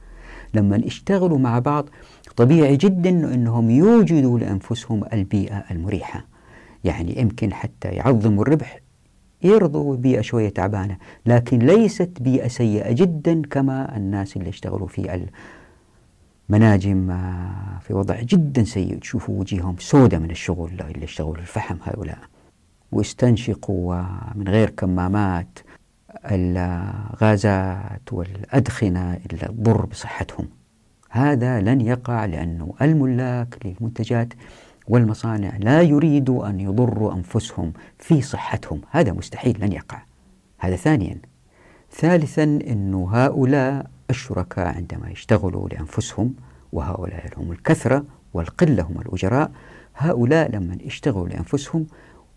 لما 0.54 0.76
يشتغلوا 0.76 1.38
مع 1.38 1.58
بعض 1.58 1.88
طبيعي 2.36 2.76
جدا 2.76 3.34
أنهم 3.34 3.70
يوجدوا 3.70 4.38
لأنفسهم 4.38 5.04
البيئة 5.12 5.64
المريحة. 5.70 6.24
يعني 6.84 7.20
يمكن 7.20 7.52
حتى 7.52 7.88
يعظموا 7.88 8.42
الربح 8.42 8.83
يرضوا 9.44 9.96
بيئة 9.96 10.20
شوية 10.20 10.48
تعبانة 10.48 10.96
لكن 11.26 11.58
ليست 11.58 12.10
بيئة 12.20 12.48
سيئة 12.48 12.92
جدا 12.92 13.42
كما 13.50 13.96
الناس 13.96 14.36
اللي 14.36 14.48
اشتغلوا 14.48 14.88
في 14.88 15.26
المناجم 16.50 17.10
آه، 17.10 17.78
في 17.80 17.94
وضع 17.94 18.20
جدا 18.20 18.64
سيء. 18.64 18.98
تشوفوا 18.98 19.40
وجيههم 19.40 19.76
سودة 19.78 20.18
من 20.18 20.30
الشغل 20.30 20.70
اللي 20.80 21.04
اشتغلوا 21.04 21.36
الفحم 21.36 21.76
هؤلاء. 21.84 22.18
واستنشقوا 22.92 24.02
من 24.34 24.48
غير 24.48 24.70
كمامات 24.70 25.58
الغازات 26.30 28.12
والأدخنة 28.12 29.14
اللي 29.14 29.46
تضر 29.48 29.86
بصحتهم. 29.86 30.48
هذا 31.10 31.60
لن 31.60 31.80
يقع 31.80 32.24
لأنه 32.24 32.74
الملاك 32.82 33.58
للمنتجات 33.64 34.32
والمصانع 34.88 35.56
لا 35.56 35.82
يريدوا 35.82 36.48
أن 36.48 36.60
يضروا 36.60 37.14
أنفسهم 37.14 37.72
في 37.98 38.22
صحتهم. 38.22 38.80
هذا 38.90 39.12
مستحيل 39.12 39.56
لن 39.60 39.72
يقع. 39.72 40.02
هذا 40.58 40.76
ثانيا. 40.76 41.18
ثالثا 41.92 42.42
أن 42.42 42.94
هؤلاء 42.94 43.86
الشركاء 44.10 44.76
عندما 44.76 45.10
يشتغلوا 45.10 45.68
لأنفسهم 45.68 46.34
وهؤلاء 46.72 47.30
هم 47.36 47.52
الكثرة 47.52 48.04
والقلة 48.34 48.82
هم 48.82 49.00
الأجراء 49.00 49.50
هؤلاء 49.96 50.50
لما 50.50 50.78
يشتغلوا 50.84 51.28
لأنفسهم 51.28 51.86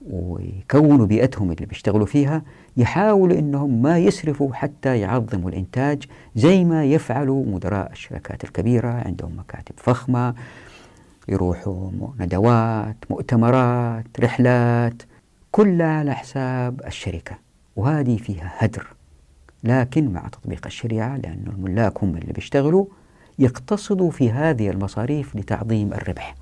ويكونوا 0.10 1.06
بيئتهم 1.06 1.52
اللي 1.52 1.66
بيشتغلوا 1.66 2.06
فيها 2.06 2.42
يحاولوا 2.78 3.40
إنهم 3.40 3.82
ما 3.82 3.98
يسرفوا 3.98 4.54
حتى 4.54 5.00
يعظموا 5.00 5.50
الإنتاج 5.50 6.04
زي 6.36 6.64
ما 6.64 6.86
يفعلوا 6.86 7.46
مدراء 7.46 7.92
الشركات 7.92 8.44
الكبيرة. 8.44 8.90
عندهم 8.90 9.38
مكاتب 9.40 9.76
فخمة 9.78 10.34
يروحوا 11.28 11.92
ندوات 12.20 12.98
مؤتمرات 13.10 14.06
رحلات 14.20 15.04
كلها 15.52 15.88
على 16.00 16.14
حساب 16.14 16.82
الشركة 16.86 17.38
وهذه 17.76 18.18
فيها 18.18 18.54
هدر. 18.58 18.88
لكن 19.64 20.14
مع 20.14 20.28
تطبيق 20.28 20.66
الشريعة 20.66 21.18
لأن 21.18 21.44
الملاك 21.48 22.04
هم 22.04 22.18
اللي 22.18 22.34
بيشتغلوا 22.34 22.86
يقتصدوا 23.40 24.12
في 24.12 24.32
هذه 24.32 24.70
المصاريف 24.70 25.36
لتعظيم 25.36 25.94
الربح. 25.94 26.36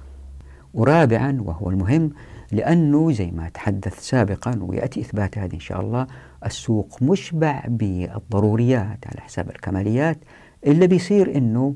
ورابعا 0.74 1.38
وهو 1.46 1.70
المهم 1.70 2.12
لأنه 2.52 3.12
زي 3.12 3.32
ما 3.32 3.50
تحدث 3.50 4.00
سابقا 4.00 4.60
ويأتي 4.62 5.02
إثبات 5.02 5.38
هذه 5.38 5.54
إن 5.54 5.60
شاء 5.60 5.82
الله 5.82 6.08
السوق 6.46 7.04
مشبع 7.04 7.64
بالضروريات 7.68 9.08
على 9.08 9.22
حساب 9.22 9.50
الكماليات. 9.50 10.18
اللي 10.66 10.88
بيصير 10.88 11.38
أنه 11.38 11.74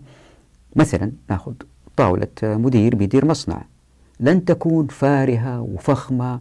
مثلا 0.75 1.11
ناخذ 1.29 1.53
طاولة 1.99 2.27
مدير 2.43 2.95
بيدير 2.95 3.25
مصنع. 3.25 3.61
لن 4.19 4.45
تكون 4.45 4.87
فارهة 4.87 5.61
وفخمة 5.61 6.39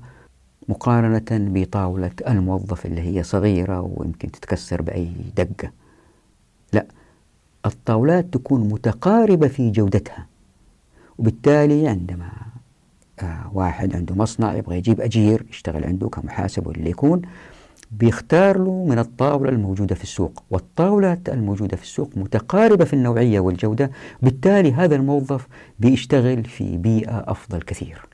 مقارنة 0.68 1.24
بطاولة 1.30 2.10
الموظف 2.28 2.86
اللي 2.86 3.00
هي 3.00 3.22
صغيرة 3.22 3.90
ويمكن 3.96 4.30
تتكسر 4.30 4.82
بأي 4.82 5.12
دقة. 5.36 5.70
لا 6.72 6.86
الطاولات 7.66 8.26
تكون 8.32 8.68
متقاربة 8.68 9.48
في 9.48 9.70
جودتها. 9.70 10.26
وبالتالي 11.18 11.88
عندما 11.88 12.30
آه 13.20 13.50
واحد 13.54 13.96
عنده 13.96 14.14
مصنع 14.14 14.54
يبغى 14.54 14.76
يجيب 14.76 15.00
أجير 15.00 15.46
يشتغل 15.50 15.84
عنده 15.84 16.08
كمحاسب 16.08 16.66
واللي 16.66 16.90
يكون 16.90 17.22
بيختار 17.90 18.58
له 18.58 18.84
من 18.84 18.98
الطاولة 18.98 19.50
الموجودة 19.50 19.94
في 19.94 20.02
السوق 20.02 20.42
والطاولة 20.50 21.20
الموجودة 21.28 21.76
في 21.76 21.82
السوق 21.82 22.10
متقاربة 22.16 22.84
في 22.84 22.92
النوعية 22.92 23.40
والجودة 23.40 23.90
بالتالي 24.22 24.72
هذا 24.72 24.96
الموظف 24.96 25.46
بيشتغل 25.78 26.44
في 26.44 26.76
بيئة 26.76 27.24
أفضل 27.26 27.62
كثير. 27.62 28.08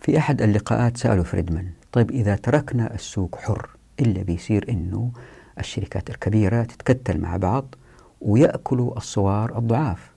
في 0.00 0.18
أحد 0.18 0.42
اللقاءات 0.42 0.96
سألوا 0.96 1.24
فريدمان 1.24 1.66
طيب 1.92 2.10
إذا 2.10 2.36
تركنا 2.36 2.94
السوق 2.94 3.36
حر 3.36 3.68
إلا 4.00 4.22
بيصير 4.22 4.66
إنه 4.68 5.10
الشركات 5.58 6.10
الكبيرة 6.10 6.62
تتكتل 6.62 7.20
مع 7.20 7.36
بعض 7.36 7.74
ويأكلوا 8.20 8.96
الصغار 8.96 9.58
الضعاف؟ 9.58 10.10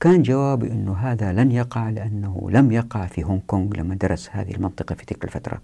كان 0.00 0.22
جوابي 0.22 0.72
أنه 0.72 0.92
هذا 0.92 1.32
لن 1.32 1.52
يقع 1.52 1.90
لأنه 1.90 2.48
لم 2.50 2.72
يقع 2.72 3.06
في 3.06 3.24
هونغ 3.24 3.40
كونغ 3.46 3.76
لما 3.76 3.94
درس 3.94 4.28
هذه 4.32 4.54
المنطقة 4.54 4.94
في 4.94 5.06
تلك 5.06 5.24
الفترة. 5.24 5.60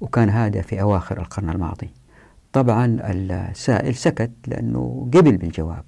وكان 0.00 0.30
هذا 0.30 0.60
في 0.60 0.80
أواخر 0.80 1.20
القرن 1.20 1.50
الماضي. 1.50 1.90
طبعا 2.52 2.98
السائل 3.02 3.94
سكت 3.94 4.30
لأنه 4.46 5.10
قبل 5.14 5.36
بالجواب. 5.36 5.84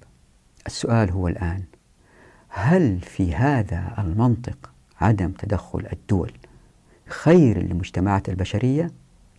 السؤال 0.67 1.11
هو 1.11 1.27
الآن 1.27 1.63
هل 2.49 2.99
في 2.99 3.35
هذا 3.35 3.93
المنطق 3.97 4.71
عدم 5.01 5.31
تدخل 5.31 5.87
الدول 5.93 6.31
خير 7.07 7.63
للمجتمعات 7.63 8.29
البشرية؟ 8.29 8.91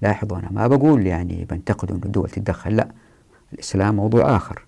لاحظوا 0.02 0.38
أنا 0.38 0.48
ما 0.50 0.66
بقول 0.66 1.06
يعني 1.06 1.44
بنتقد 1.44 1.90
أن 1.90 2.00
الدول 2.04 2.30
تتدخل 2.30 2.76
لا. 2.76 2.88
الإسلام 3.52 3.96
موضوع 3.96 4.36
آخر. 4.36 4.66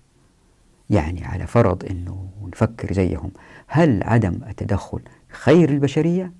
يعني 0.89 1.25
على 1.25 1.47
فرض 1.47 1.85
أنه 1.85 2.27
نفكر 2.53 2.93
زيهم 2.93 3.31
هل 3.67 4.03
عدم 4.03 4.39
التدخل 4.49 4.99
خير 5.29 5.69
البشرية 5.69 6.31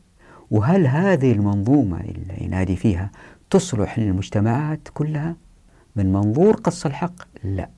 وهل 0.51 0.87
هذه 0.87 1.31
المنظومة 1.31 1.99
اللي 1.99 2.43
ينادي 2.43 2.75
فيها 2.75 3.11
تصلح 3.53 3.99
للمجتمعات 3.99 4.87
كلها 4.93 5.35
من 5.95 6.13
منظور 6.13 6.55
قص 6.55 6.85
الحق؟ 6.85 7.13
لا. 7.43 7.69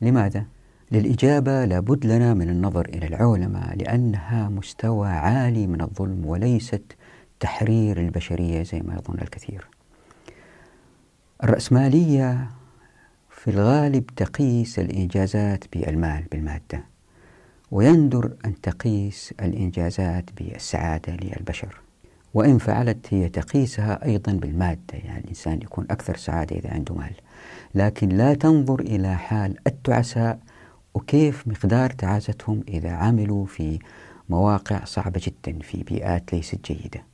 لماذا؟ 0.00 0.46
للإجابة 0.92 1.64
لابد 1.64 2.06
لنا 2.06 2.34
من 2.34 2.48
النظر 2.48 2.88
إلى 2.88 3.06
العولمة 3.06 3.74
لأنها 3.74 4.48
مستوى 4.48 5.08
عالي 5.08 5.66
من 5.66 5.80
الظلم 5.80 6.26
وليست 6.26 6.82
تحرير 7.40 8.00
البشرية 8.00 8.62
زي 8.62 8.80
ما 8.80 8.94
يظن 8.94 9.18
الكثير. 9.22 9.66
الرأسمالية 11.44 12.50
في 13.30 13.50
الغالب 13.50 14.06
تقيس 14.16 14.78
الإنجازات 14.78 15.64
بالمال 15.72 16.24
بالمادة 16.32 16.84
ويندر 17.70 18.36
أن 18.44 18.60
تقيس 18.60 19.34
الإنجازات 19.40 20.24
بالسعادة 20.36 21.12
للبشر. 21.12 21.81
وإن 22.34 22.58
فعلت 22.58 23.06
هي 23.10 23.28
تقيسها 23.28 24.04
أيضا 24.04 24.32
بالمادة 24.32 24.80
يعني 24.92 25.24
الإنسان 25.24 25.62
يكون 25.62 25.86
أكثر 25.90 26.16
سعادة 26.16 26.56
إذا 26.56 26.70
عنده 26.70 26.94
مال. 26.94 27.14
لكن 27.74 28.08
لا 28.08 28.34
تنظر 28.34 28.80
إلى 28.80 29.16
حال 29.16 29.56
التعساء 29.66 30.38
وكيف 30.94 31.48
مقدار 31.48 31.90
تعاستهم 31.90 32.64
إذا 32.68 32.90
عملوا 32.90 33.46
في 33.46 33.78
مواقع 34.28 34.84
صعبة 34.84 35.20
جدا 35.24 35.58
في 35.58 35.82
بيئات 35.82 36.32
ليست 36.32 36.72
جيدة. 36.72 37.04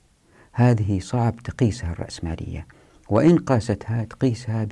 هذه 0.53 0.99
صعب 1.01 1.37
تقيسها 1.37 1.93
الرأسمالية. 1.93 2.67
وإن 3.09 3.39
قاستها 3.39 4.05
تقيسها 4.05 4.69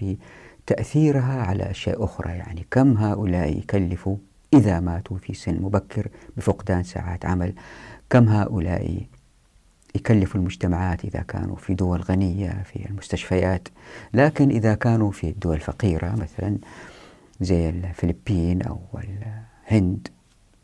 بتأثيرها 0.67 1.43
على 1.43 1.71
أشياء 1.71 2.05
أخرى 2.05 2.31
يعني 2.31 2.67
كم 2.71 2.97
هؤلاء 2.97 3.59
يكلفوا 3.59 4.17
إذا 4.55 4.81
ماتوا 4.81 5.17
في 5.19 5.35
سن 5.35 5.63
مبكر 5.63 6.09
بفقدان 6.37 6.83
ساعات 6.83 7.27
عمل؟ 7.27 7.53
كم 8.11 8.29
هؤلاء 8.29 9.01
يكلف 9.97 10.37
المجتمعات 10.37 11.05
إذا 11.05 11.21
كانوا 11.21 11.57
في 11.57 11.75
دول 11.75 12.01
غنية 12.01 12.63
في 12.65 12.89
المستشفيات. 12.91 13.69
لكن 14.15 14.51
إذا 14.51 14.75
كانوا 14.75 15.11
في 15.11 15.29
الدول 15.29 15.57
الفقيرة 15.57 16.15
مثلا 16.17 16.59
زي 17.41 17.69
الفلبين 17.69 18.63
أو 18.63 18.81
الهند 18.95 20.09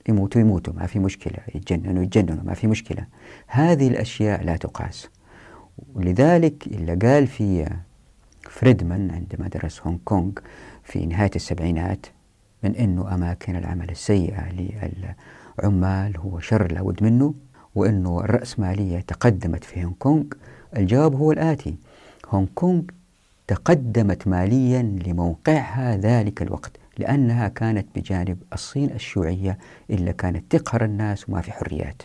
يموتوا 0.08 0.40
يموتوا 0.40 0.74
ما 0.74 0.86
في 0.86 0.98
مشكلة 0.98 1.38
يتجننوا 1.54 2.02
يتجننوا 2.02 2.44
ما 2.44 2.54
في 2.54 2.66
مشكلة. 2.66 3.06
هذه 3.46 3.88
الأشياء 3.88 4.44
لا 4.44 4.56
تقاس. 4.56 5.08
ولذلك 5.94 6.66
اللي 6.66 6.94
قال 6.94 7.26
في 7.26 7.76
فريدمان 8.50 9.10
عندما 9.10 9.48
درس 9.48 9.80
هونغ 9.80 9.98
كونغ 10.04 10.32
في 10.84 11.06
نهاية 11.06 11.30
السبعينات 11.36 12.06
من 12.62 12.76
أنه 12.76 13.14
أماكن 13.14 13.56
العمل 13.56 13.90
السيئة 13.90 14.44
للعمال 15.58 16.16
هو 16.16 16.40
شر 16.40 16.72
لابد 16.72 17.02
منه. 17.02 17.34
وأنه 17.74 18.20
الرأسمالية 18.20 19.00
تقدمت 19.00 19.64
في 19.64 19.84
هونغ 19.84 19.94
كونغ. 19.98 20.24
الجواب 20.76 21.14
هو 21.14 21.32
الآتي. 21.32 21.76
هونغ 22.28 22.46
كونغ 22.54 22.82
تقدمت 23.46 24.28
ماليا 24.28 24.82
لموقعها 25.06 25.96
ذلك 25.96 26.42
الوقت 26.42 26.72
لأنها 26.98 27.48
كانت 27.48 27.86
بجانب 27.96 28.38
الصين 28.52 28.90
الشيوعية 28.90 29.58
إلا 29.90 30.12
كانت 30.12 30.56
تقهر 30.56 30.84
الناس 30.84 31.28
وما 31.28 31.40
في 31.40 31.52
حريات. 31.52 32.02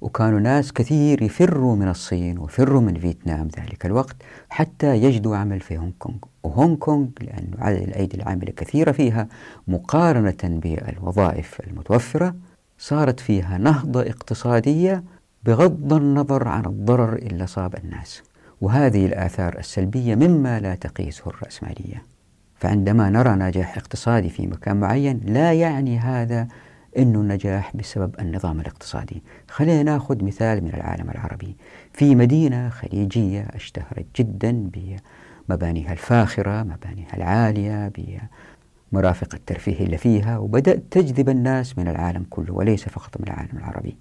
وكانوا 0.00 0.40
ناس 0.40 0.72
كثير 0.72 1.22
يفروا 1.22 1.76
من 1.76 1.88
الصين 1.88 2.38
ويفروا 2.38 2.80
من 2.80 2.94
فيتنام 2.94 3.48
ذلك 3.58 3.86
الوقت 3.86 4.16
حتى 4.50 4.96
يجدوا 4.96 5.36
عمل 5.36 5.60
في 5.60 5.78
هونغ 5.78 5.92
كونغ. 5.98 6.18
وهونغ 6.42 6.76
كونغ 6.76 7.06
لأن 7.20 7.50
عدد 7.58 7.82
الأيدي 7.82 8.16
العاملة 8.16 8.52
كثيرة 8.52 8.92
فيها 8.92 9.28
مقارنة 9.68 10.36
بالوظائف 10.42 11.60
المتوفرة 11.66 12.34
صارت 12.78 13.20
فيها 13.20 13.58
نهضة 13.58 14.00
اقتصادية 14.02 15.04
بغض 15.44 15.92
النظر 15.92 16.48
عن 16.48 16.66
الضرر 16.66 17.16
اللي 17.16 17.46
صاب 17.46 17.74
الناس. 17.84 18.22
وهذه 18.60 19.06
الآثار 19.06 19.58
السلبية 19.58 20.14
مما 20.14 20.60
لا 20.60 20.74
تقيسه 20.74 21.22
الرأسمالية. 21.26 22.02
فعندما 22.54 23.10
نرى 23.10 23.30
نجاح 23.30 23.76
اقتصادي 23.76 24.28
في 24.30 24.46
مكان 24.46 24.76
معين 24.76 25.20
لا 25.24 25.52
يعني 25.52 25.98
هذا 25.98 26.48
أنه 26.98 27.20
النجاح 27.20 27.76
بسبب 27.76 28.14
النظام 28.20 28.60
الاقتصادي. 28.60 29.22
خلينا 29.48 29.82
ناخذ 29.82 30.24
مثال 30.24 30.64
من 30.64 30.74
العالم 30.74 31.10
العربي. 31.10 31.56
في 31.92 32.14
مدينة 32.14 32.68
خليجية 32.68 33.40
اشتهرت 33.54 34.06
جدا 34.16 34.70
بمبانيها 35.48 35.92
الفاخرة 35.92 36.62
مبانيها 36.62 37.16
العالية 37.16 37.88
بمرافق 38.92 39.34
الترفيه 39.34 39.84
اللي 39.84 39.96
فيها 39.96 40.38
وبدأت 40.38 40.82
تجذب 40.90 41.28
الناس 41.28 41.78
من 41.78 41.88
العالم 41.88 42.26
كله 42.30 42.54
وليس 42.54 42.88
فقط 42.88 43.20
من 43.20 43.28
العالم 43.28 43.58
العربي. 43.58 43.96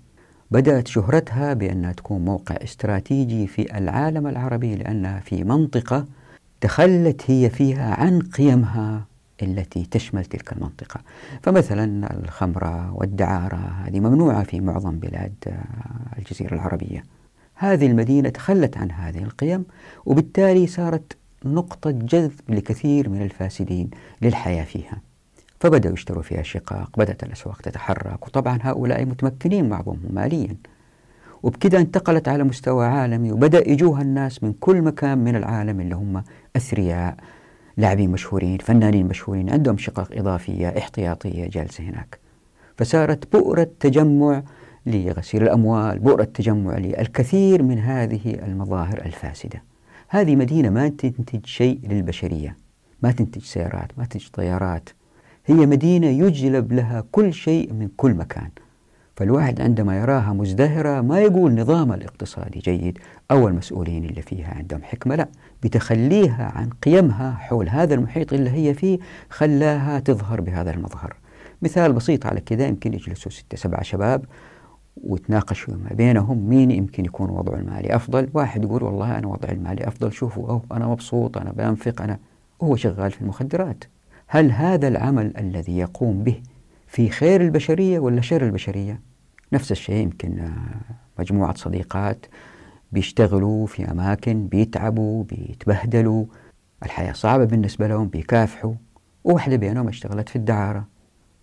بدأت 0.51 0.87
شهرتها 0.87 1.53
بأنها 1.53 1.91
تكون 1.91 2.25
موقع 2.25 2.55
استراتيجي 2.55 3.47
في 3.47 3.77
العالم 3.77 4.27
العربي 4.27 4.75
لأنها 4.75 5.19
في 5.19 5.43
منطقة 5.43 6.05
تخلت 6.61 7.31
هي 7.31 7.49
فيها 7.49 7.95
عن 7.95 8.19
قيمها 8.19 9.05
التي 9.41 9.85
تشمل 9.91 10.25
تلك 10.25 10.53
المنطقة. 10.53 11.01
فمثلا 11.41 12.17
الخمرة 12.23 12.93
والدعارة 12.93 13.55
هذه 13.55 13.99
ممنوعة 13.99 14.43
في 14.43 14.61
معظم 14.61 14.99
بلاد 14.99 15.33
الجزيرة 16.17 16.53
العربية. 16.53 17.03
هذه 17.55 17.87
المدينة 17.87 18.29
تخلت 18.29 18.77
عن 18.77 18.91
هذه 18.91 19.23
القيم 19.23 19.65
وبالتالي 20.05 20.67
صارت 20.67 21.17
نقطة 21.45 21.91
جذب 21.91 22.31
لكثير 22.49 23.09
من 23.09 23.21
الفاسدين 23.21 23.89
للحياة 24.21 24.63
فيها. 24.63 25.01
فبدأوا 25.59 25.93
يشتروا 25.93 26.23
فيها 26.23 26.43
شقق 26.43 26.89
بدأت 26.97 27.23
الأسواق 27.23 27.61
تتحرك 27.61 28.27
وطبعا 28.27 28.59
هؤلاء 28.61 29.05
متمكنين 29.05 29.69
بعضهم 29.69 29.99
ماليا. 30.09 30.55
وبكذا 31.43 31.77
انتقلت 31.79 32.27
على 32.27 32.43
مستوى 32.43 32.85
عالمي 32.85 33.31
وبدأ 33.31 33.69
يجوها 33.69 34.01
الناس 34.01 34.43
من 34.43 34.53
كل 34.53 34.81
مكان 34.81 35.17
من 35.17 35.35
العالم 35.35 35.81
اللي 35.81 35.95
هم 35.95 36.23
أثرياء 36.55 37.17
لاعبين 37.77 38.11
مشهورين 38.11 38.57
فنانين 38.57 39.07
مشهورين 39.07 39.49
عندهم 39.49 39.77
شقق 39.77 40.07
إضافية 40.11 40.67
احتياطية 40.77 41.47
جالسة 41.47 41.83
هناك. 41.83 42.19
فصارت 42.77 43.33
بؤرة 43.33 43.69
تجمع 43.79 44.43
لغسيل 44.85 45.43
الأموال 45.43 45.99
بؤرة 45.99 46.23
تجمع 46.23 46.77
للكثير 46.77 47.63
من 47.63 47.79
هذه 47.79 48.33
المظاهر 48.33 49.01
الفاسدة. 49.05 49.63
هذه 50.07 50.35
مدينة 50.35 50.69
ما 50.69 50.87
تنتج 50.87 51.45
شيء 51.45 51.79
للبشرية 51.83 52.57
ما 53.01 53.11
تنتج 53.11 53.41
سيارات 53.41 53.91
ما 53.97 54.05
تنتج 54.05 54.27
طيارات. 54.27 54.89
هي 55.45 55.65
مدينة 55.65 56.07
يجلب 56.07 56.73
لها 56.73 57.03
كل 57.11 57.33
شيء 57.33 57.73
من 57.73 57.89
كل 57.97 58.13
مكان. 58.13 58.49
فالواحد 59.15 59.61
عندما 59.61 59.99
يراها 59.99 60.33
مزدهرة 60.33 61.01
ما 61.01 61.19
يقول 61.19 61.55
نظام 61.55 61.93
الاقتصادي 61.93 62.59
جيد 62.59 62.97
أو 63.31 63.47
المسؤولين 63.47 64.05
اللي 64.05 64.21
فيها 64.21 64.53
عندهم 64.53 64.83
حكمة 64.83 65.15
لا 65.15 65.27
بتخليها 65.63 66.51
عن 66.55 66.69
قيمها 66.69 67.31
حول 67.31 67.69
هذا 67.69 67.93
المحيط 67.93 68.33
اللي 68.33 68.49
هي 68.49 68.73
فيه 68.73 68.99
خلاها 69.29 69.99
تظهر 69.99 70.41
بهذا 70.41 70.71
المظهر. 70.71 71.15
مثال 71.61 71.93
بسيط 71.93 72.25
على 72.25 72.41
كذا 72.41 72.67
يمكن 72.67 72.93
يجلسوا 72.93 73.31
ستة 73.31 73.57
سبعة 73.57 73.83
شباب. 73.83 74.25
وتناقشوا 75.03 75.73
ما 75.73 75.89
بينهم 75.93 76.49
مين 76.49 76.71
يمكن 76.71 77.05
يكون 77.05 77.29
وضعه 77.29 77.55
المالي 77.55 77.95
أفضل؟ 77.95 78.29
واحد 78.33 78.63
يقول 78.63 78.83
والله 78.83 79.17
أنا 79.17 79.27
وضعي 79.27 79.53
المالي 79.53 79.87
أفضل 79.87 80.13
شوفوا 80.13 80.49
أوه 80.49 80.61
أنا 80.71 80.87
مبسوط 80.87 81.37
أنا 81.37 81.51
بنفق 81.51 82.01
أنا 82.01 82.19
وهو 82.59 82.75
شغال 82.75 83.11
في 83.11 83.21
المخدرات. 83.21 83.83
هل 84.27 84.51
هذا 84.51 84.87
العمل 84.87 85.37
الذي 85.37 85.77
يقوم 85.77 86.23
به 86.23 86.41
في 86.87 87.09
خير 87.09 87.41
البشرية 87.41 87.99
ولا 87.99 88.21
شر 88.21 88.45
البشرية؟ 88.45 89.01
نفس 89.53 89.71
الشيء 89.71 89.95
يمكن 89.95 90.51
مجموعة 91.19 91.55
صديقات 91.55 92.25
بيشتغلوا 92.91 93.67
في 93.67 93.91
أماكن 93.91 94.47
بيتعبوا 94.47 95.23
بيتبهدلوا 95.23 96.25
الحياة 96.83 97.13
صعبة 97.13 97.45
بالنسبة 97.45 97.87
لهم 97.87 98.07
بيكافحوا. 98.07 98.73
وواحدة 99.23 99.55
بينهم 99.55 99.87
اشتغلت 99.87 100.29
في 100.29 100.35
الدعارة 100.35 100.87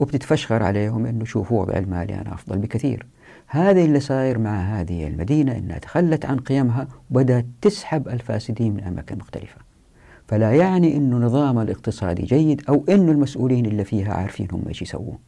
وبتتفشخر 0.00 0.62
عليهم 0.62 1.06
إنه 1.06 1.24
شوفوا 1.24 1.60
وضع 1.60 1.78
المالي 1.78 2.14
أنا 2.14 2.34
أفضل 2.34 2.58
بكثير. 2.58 3.06
هذا 3.54 3.80
اللي 3.80 4.00
صاير 4.00 4.38
مع 4.38 4.60
هذه 4.60 5.06
المدينة 5.06 5.56
إنها 5.56 5.78
تخلت 5.78 6.24
عن 6.24 6.36
قيمها 6.36 6.88
وبدأت 7.10 7.46
تسحب 7.62 8.08
الفاسدين 8.08 8.74
من 8.74 8.80
أماكن 8.80 9.18
مختلفة. 9.18 9.56
فلا 10.28 10.52
يعني 10.52 10.96
انه 10.96 11.16
نظام 11.16 11.58
الاقتصادي 11.58 12.22
جيد 12.22 12.62
أو 12.68 12.84
انه 12.88 13.12
المسؤولين 13.12 13.66
اللي 13.66 13.84
فيها 13.84 14.12
عارفين 14.12 14.48
هم 14.52 14.62
إيش 14.68 14.82
يسوون. 14.82 15.18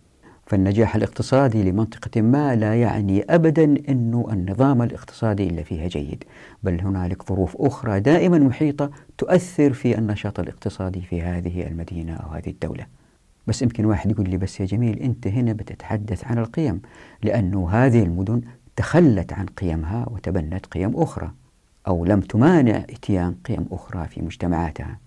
فالنجاح 0.46 0.96
الاقتصادي 0.96 1.70
لمنطقة 1.70 2.20
ما 2.20 2.56
لا 2.56 2.74
يعني 2.74 3.24
أبدا 3.30 3.74
أنه 3.88 4.28
النظام 4.32 4.82
الاقتصادي 4.82 5.46
اللي 5.46 5.64
فيها 5.64 5.88
جيد 5.88 6.24
بل 6.62 6.80
هنالك 6.80 7.28
ظروف 7.28 7.56
أخرى 7.58 8.00
دائما 8.00 8.38
محيطة 8.38 8.90
تؤثر 9.18 9.72
في 9.72 9.98
النشاط 9.98 10.40
الاقتصادي 10.40 11.00
في 11.00 11.22
هذه 11.22 11.66
المدينة 11.66 12.14
أو 12.14 12.28
هذه 12.28 12.48
الدولة. 12.48 12.86
بس 13.46 13.62
يمكن 13.62 13.84
واحد 13.84 14.10
يقول 14.10 14.30
لي 14.30 14.36
بس 14.36 14.60
يا 14.60 14.66
جميل 14.66 14.98
أنت 14.98 15.26
هنا 15.26 15.52
بتتحدث 15.52 16.24
عن 16.24 16.38
القيم 16.38 16.82
لأنه 17.22 17.70
هذه 17.70 18.02
المدن 18.02 18.40
تخلت 18.76 19.32
عن 19.32 19.46
قيمها 19.46 20.06
وتبنت 20.10 20.66
قيم 20.66 20.96
أخرى 20.96 21.30
أو 21.86 22.04
لم 22.04 22.20
تمانع 22.20 22.76
إتيان 22.76 23.34
قيم 23.44 23.66
أخرى 23.70 24.08
في 24.08 24.22
مجتمعاتها. 24.22 24.98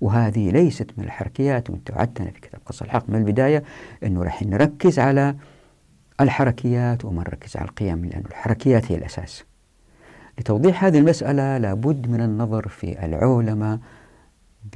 وهذه 0.00 0.50
ليست 0.50 0.90
من 0.96 1.04
الحركيات 1.04 1.70
وانت 1.70 1.90
وعدتنا 1.90 2.30
في 2.30 2.40
كتاب 2.40 2.60
قصة 2.66 2.84
الحق 2.84 3.08
من 3.08 3.16
البداية 3.16 3.62
أنه 4.04 4.22
راح 4.22 4.42
نركز 4.42 4.98
على 4.98 5.36
الحركيات 6.20 7.04
وما 7.04 7.20
نركز 7.22 7.56
على 7.56 7.68
القيم 7.68 8.04
لأن 8.04 8.22
الحركيات 8.30 8.92
هي 8.92 8.96
الأساس. 8.96 9.44
لتوضيح 10.38 10.84
هذه 10.84 10.98
المسألة 10.98 11.58
لابد 11.58 12.08
من 12.10 12.20
النظر 12.20 12.68
في 12.68 13.04
العولمة 13.04 13.80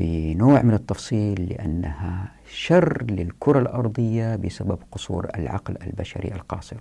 بنوع 0.00 0.62
من 0.62 0.74
التفصيل 0.74 1.46
لأنها 1.50 2.32
شر 2.54 3.02
للكرة 3.10 3.58
الأرضية 3.58 4.36
بسبب 4.36 4.78
قصور 4.92 5.28
العقل 5.34 5.76
البشري 5.86 6.28
القاصر. 6.34 6.76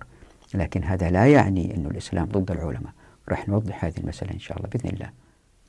لكن 0.54 0.84
هذا 0.84 1.10
لا 1.10 1.26
يعني 1.26 1.76
أن 1.76 1.86
الإسلام 1.86 2.24
ضد 2.24 2.50
العولمة 2.50 2.92
راح 3.28 3.48
نوضح 3.48 3.84
هذه 3.84 3.98
المسألة 3.98 4.32
إن 4.32 4.38
شاء 4.38 4.56
الله 4.56 4.68
بإذن 4.68 4.90
الله. 4.90 5.10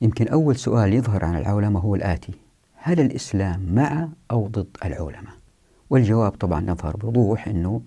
يمكن 0.00 0.28
أول 0.28 0.56
سؤال 0.56 0.92
يظهر 0.94 1.24
عن 1.24 1.36
العولمة 1.36 1.80
هو 1.80 1.94
الآتي. 1.94 2.32
هل 2.74 3.00
الإسلام 3.00 3.74
مع 3.74 4.08
أو 4.30 4.46
ضد 4.46 4.76
العولمة؟ 4.84 5.30
والجواب 5.90 6.32
طبعا 6.32 6.70
يظهر 6.70 6.96
بوضوح 6.96 7.48
أنه 7.48 7.82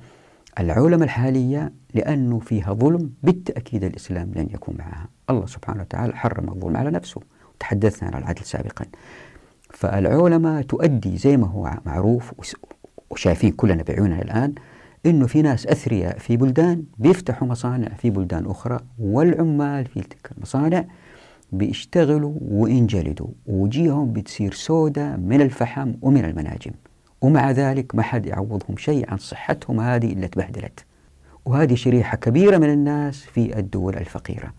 العولمة 0.60 1.04
الحالية 1.04 1.74
لأنه 1.94 2.40
فيها 2.40 2.74
ظلم 2.74 3.12
بالتأكيد 3.24 3.84
الإسلام 3.84 4.32
لن 4.36 4.48
يكون 4.54 4.76
معها. 4.78 5.08
الله 5.30 5.46
سبحانه 5.46 5.82
وتعالى 5.82 6.16
حرم 6.16 6.50
الظلم 6.50 6.78
على 6.78 6.92
نفسه. 6.92 7.22
تحدثنا 7.60 8.10
عن 8.10 8.22
العدل 8.22 8.46
سابقا. 8.46 8.86
فالعولمة 9.70 10.62
تؤدي 10.62 11.18
زي 11.18 11.38
ما 11.38 11.48
هو 11.48 11.78
معروف 11.86 12.34
وشايفين 13.10 13.52
كلنا 13.52 13.84
بعيوننا 13.84 14.22
الآن 14.22 14.54
إنه 15.06 15.28
في 15.28 15.42
ناس 15.42 15.68
أثرياء 15.68 16.18
في 16.18 16.38
بلدان 16.38 16.84
بيفتحوا 16.98 17.48
مصانع 17.48 17.88
في 17.88 18.10
بلدان 18.10 18.46
أخرى 18.46 18.80
والعمال 19.00 19.86
في 19.86 20.02
تلك 20.02 20.32
المصانع 20.38 20.86
بيشتغلوا 21.52 22.34
وينجلدوا 22.42 23.28
وجيههم 23.46 24.14
بتصير 24.14 24.54
سودة 24.54 25.18
من 25.18 25.42
الفحم 25.42 25.94
ومن 26.02 26.26
المناجم 26.26 26.72
ومع 27.22 27.52
ذلك 27.52 27.96
ما 27.96 28.02
حد 28.02 28.26
يعوضهم 28.26 28.78
شيء 28.78 29.12
عن 29.12 29.18
صحتهم 29.18 29.80
هذه 29.80 30.14
اللي 30.14 30.28
تبهدلت. 30.28 30.86
وهذه 31.46 31.76
شريحة 31.76 32.18
كبيرة 32.18 32.58
من 32.58 32.70
الناس 32.70 33.22
في 33.22 33.60
الدول 33.60 33.96
الفقيرة. 33.96 34.54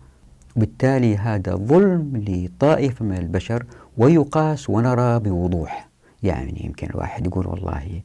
وبالتالي 0.55 1.17
هذا 1.17 1.55
ظلم 1.55 2.23
لطائفة 2.27 3.05
من 3.05 3.17
البشر 3.17 3.65
ويقاس 3.97 4.69
ونرى 4.69 5.19
بوضوح. 5.19 5.89
يعني 6.23 6.65
يمكن 6.65 6.89
الواحد 6.89 7.27
يقول 7.27 7.47
والله 7.47 8.01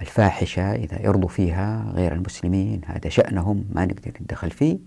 الفاحشة 0.00 0.72
إذا 0.72 1.02
يرضوا 1.02 1.28
فيها 1.28 1.92
غير 1.94 2.12
المسلمين 2.12 2.80
هذا 2.86 3.08
شأنهم 3.08 3.64
ما 3.72 3.84
نقدر 3.84 4.12
ندخل 4.20 4.50
فيه. 4.50 4.78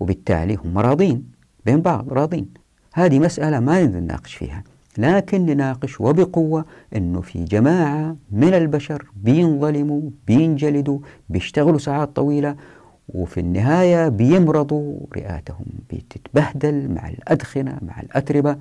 وبالتالي 0.00 0.54
هم 0.54 0.78
راضين 0.78 1.24
بين 1.66 1.80
بعض 1.80 2.12
راضين. 2.12 2.48
هذه 2.94 3.18
مسألة 3.18 3.60
ما 3.60 3.84
نقدر 3.84 4.00
نناقش 4.00 4.34
فيها. 4.34 4.64
لكن 4.98 5.46
نناقش 5.46 6.00
وبقوة 6.00 6.64
أنه 6.96 7.20
في 7.20 7.44
جماعة 7.44 8.16
من 8.30 8.54
البشر 8.54 9.06
بينظلموا 9.16 10.10
بينجلدوا 10.26 10.98
بيشتغلوا 11.28 11.78
ساعات 11.78 12.16
طويلة 12.16 12.56
وفي 13.08 13.40
النهاية 13.40 14.08
بيمرضوا 14.08 14.98
رئاتهم 15.16 15.66
بتتبهدل 15.90 16.90
مع 16.90 17.08
الأدخنة 17.08 17.78
مع 17.82 18.00
الأتربة. 18.00 18.56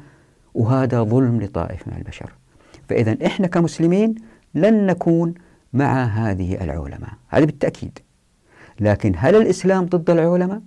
وهذا 0.56 1.04
ظلم 1.04 1.42
لطائف 1.42 1.88
من 1.88 1.94
البشر. 1.98 2.34
فإذا 2.90 3.18
إحنا 3.26 3.48
كمسلمين 3.48 4.16
لن 4.56 4.86
نكون 4.86 5.34
مع 5.74 6.04
هذه 6.04 6.64
العولمة 6.64 7.08
هذا 7.28 7.46
بالتأكيد. 7.46 8.00
لكن 8.80 9.14
هل 9.18 9.36
الإسلام 9.36 9.86
ضد 9.86 10.10
العولمة 10.10 10.62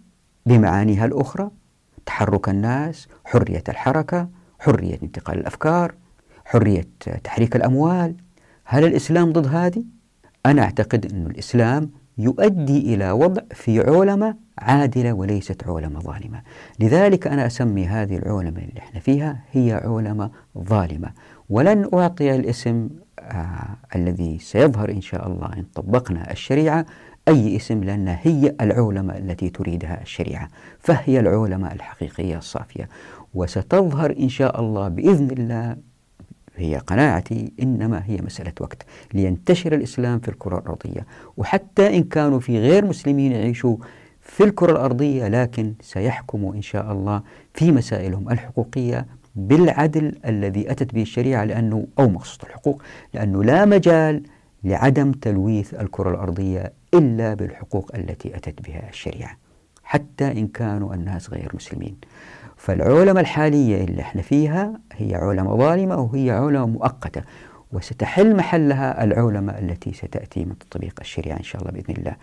بمعانيها 0.47 1.07
الأخرى 1.07 1.51
تحرك 2.07 2.49
الناس 2.49 3.09
حرية 3.25 3.65
الحركة 3.69 4.29
حرية 4.59 4.99
انتقال 5.03 5.39
الأفكار 5.39 5.95
حرية 6.45 6.89
تحريك 7.25 7.57
الأموال. 7.57 8.15
هل 8.65 8.85
الإسلام 8.85 9.33
ضد 9.33 9.47
هذه؟ 9.47 9.85
أنا 10.47 10.63
أعتقد 10.63 11.13
أن 11.13 11.27
الإسلام 11.27 11.91
يؤدي 12.19 12.95
إلى 12.95 13.11
وضع 13.11 13.43
في 13.55 13.81
عولمة 13.81 14.35
عادلة 14.59 15.13
وليست 15.13 15.65
عولمة 15.65 16.01
ظالمة. 16.01 16.43
لذلك 16.81 17.27
أنا 17.27 17.47
أسمي 17.47 17.87
هذه 17.87 18.17
العولمة 18.17 18.59
اللي 18.59 18.79
إحنا 18.79 19.01
فيها 19.01 19.41
هي 19.53 19.73
عولمة 19.85 20.31
ظالمة. 20.59 21.11
ولن 21.49 21.89
أعطي 21.95 22.35
الاسم 22.35 22.89
آه 23.21 23.77
الذي 23.97 24.39
سيظهر 24.39 24.91
إن 24.91 25.01
شاء 25.01 25.27
الله 25.29 25.47
إن 25.57 25.65
طبقنا 25.75 26.31
الشريعة 26.33 26.87
أي 27.29 27.57
اسم 27.57 27.85
لأن 27.85 28.09
هي 28.09 28.55
العولمة 28.61 29.17
التي 29.17 29.51
تريدها 29.51 30.03
الشريعة 30.03 30.49
فهي 30.79 31.21
العولمة 31.21 31.73
الحقيقية 31.73 32.39
الصافية. 32.39 32.89
وستظهر 33.35 34.15
إن 34.21 34.29
شاء 34.29 34.61
الله 34.61 34.89
بإذن 34.89 35.31
الله 35.31 35.77
هي 36.59 36.77
قناعتي 36.77 37.53
إنما 37.63 38.03
هي 38.07 38.17
مسألة 38.17 38.53
وقت 38.61 38.87
لينتشر 39.15 39.75
الإسلام 39.75 40.19
في 40.19 40.29
الكرة 40.29 40.59
الأرضية. 40.59 41.07
وحتى 41.37 41.97
إن 41.97 42.03
كانوا 42.05 42.41
في 42.41 42.59
غير 42.59 42.85
مسلمين 42.85 43.33
يعيشوا 43.33 43.77
في 44.21 44.45
الكرة 44.45 44.73
الأرضية 44.73 45.29
لكن 45.29 45.75
سيحكموا 45.81 46.55
إن 46.55 46.63
شاء 46.63 46.93
الله 46.93 47.23
في 47.55 47.73
مسائلهم 47.73 48.31
الحقوقية 48.31 49.07
بالعدل 49.37 50.15
الذي 50.27 50.71
أتت 50.71 50.95
به 50.95 51.03
الشريعة 51.03 51.45
لأنه 51.45 51.87
أو 51.99 52.09
مقصود 52.09 52.45
الحقوق 52.45 52.83
لأنه 53.15 53.45
لا 53.45 53.65
مجال 53.65 54.23
لعدم 54.65 55.13
تلويث 55.13 55.75
الكرة 55.75 56.11
الأرضية 56.11 56.73
إلا 56.95 57.35
بالحقوق 57.35 57.91
التي 57.95 58.37
أتت 58.37 58.69
بها 58.69 58.89
الشريعة 58.89 59.37
حتى 59.85 60.33
إن 60.33 60.47
كانوا 60.49 60.95
الناس 60.95 61.31
غير 61.31 61.51
مسلمين. 61.55 61.97
فالعولمة 62.59 63.21
الحالية 63.21 63.85
اللي 63.85 64.03
إحنا 64.03 64.23
فيها 64.23 64.81
هي 64.93 65.15
عولمة 65.15 65.57
ظالمة 65.57 65.97
وهي 65.97 66.31
عولمة 66.31 66.67
مؤقتة 66.67 67.23
وستحل 67.73 68.37
محلها 68.37 69.05
العولمة 69.05 69.59
التي 69.59 69.93
ستأتي 69.93 70.45
من 70.45 70.59
تطبيق 70.59 70.95
الشريعة 71.01 71.37
إن 71.37 71.43
شاء 71.43 71.63
الله 71.63 71.73
بإذن 71.73 71.95
الله. 71.99 72.17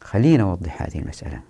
خلينا 0.00 0.42
نوضح 0.42 0.82
هذه 0.82 0.98
المسألة. 0.98 1.40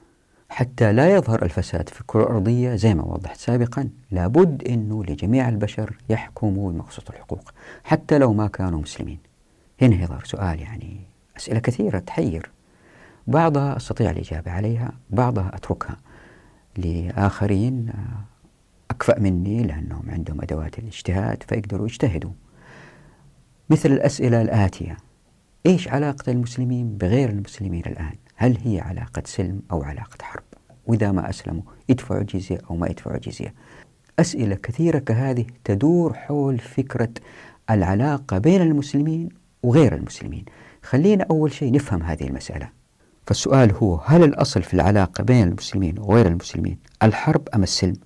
حتى 0.48 0.92
لا 0.92 1.14
يظهر 1.14 1.42
الفساد 1.42 1.88
في 1.88 2.00
الكرة 2.00 2.22
الأرضية 2.22 2.74
زي 2.74 2.94
ما 2.94 3.04
وضحت 3.04 3.36
سابقا 3.36 3.88
لابد 4.10 4.68
أنه 4.68 5.04
لجميع 5.04 5.48
البشر 5.48 5.96
يحكموا 6.08 6.72
بمقصود 6.72 7.04
الحقوق 7.10 7.52
حتى 7.84 8.18
لو 8.18 8.32
ما 8.32 8.46
كانوا 8.46 8.80
مسلمين. 8.80 9.18
هنا 9.82 9.96
يظهر 9.96 10.24
سؤال 10.24 10.60
يعني 10.60 11.00
أسئلة 11.36 11.58
كثيرة 11.58 11.98
تحير. 11.98 12.50
بعضها 13.26 13.76
أستطيع 13.76 14.10
الإجابة 14.10 14.50
عليها 14.50 14.92
بعضها 15.10 15.50
أتركها. 15.54 15.96
لآخرين 16.76 17.92
أكفأ 18.90 19.20
مني 19.20 19.62
لأنهم 19.62 20.10
عندهم 20.10 20.40
أدوات 20.40 20.78
الاجتهاد 20.78 21.42
فيقدروا 21.42 21.86
يجتهدوا. 21.86 22.32
مثل 23.70 23.92
الأسئلة 23.92 24.42
الآتية 24.42 24.96
إيش 25.66 25.88
علاقة 25.88 26.32
المسلمين 26.32 26.98
بغير 26.98 27.30
المسلمين 27.30 27.82
الآن؟ 27.86 28.14
هل 28.36 28.58
هي 28.64 28.80
علاقة 28.80 29.22
سلم 29.26 29.62
أو 29.72 29.82
علاقة 29.82 30.18
حرب؟ 30.22 30.42
وإذا 30.86 31.12
ما 31.12 31.30
أسلموا 31.30 31.62
يدفعوا 31.88 32.22
جزية 32.22 32.58
أو 32.70 32.76
ما 32.76 32.86
يدفعوا 32.86 33.18
جزية. 33.18 33.54
أسئلة 34.18 34.54
كثيرة 34.54 34.98
كهذه 34.98 35.46
تدور 35.64 36.14
حول 36.14 36.58
فكرة 36.58 37.08
العلاقة 37.70 38.38
بين 38.38 38.62
المسلمين 38.62 39.28
وغير 39.62 39.94
المسلمين. 39.94 40.44
خلينا 40.82 41.26
أول 41.30 41.52
شيء 41.52 41.72
نفهم 41.72 42.02
هذه 42.02 42.24
المسألة. 42.24 42.68
فالسؤال 43.26 43.72
هو 43.72 44.00
هل 44.04 44.24
الأصل 44.24 44.62
في 44.62 44.74
العلاقة 44.74 45.24
بين 45.24 45.48
المسلمين 45.48 45.98
وغير 45.98 46.26
المسلمين 46.26 46.78
الحرب 47.02 47.48
أم 47.54 47.62
السلم؟ 47.62 47.96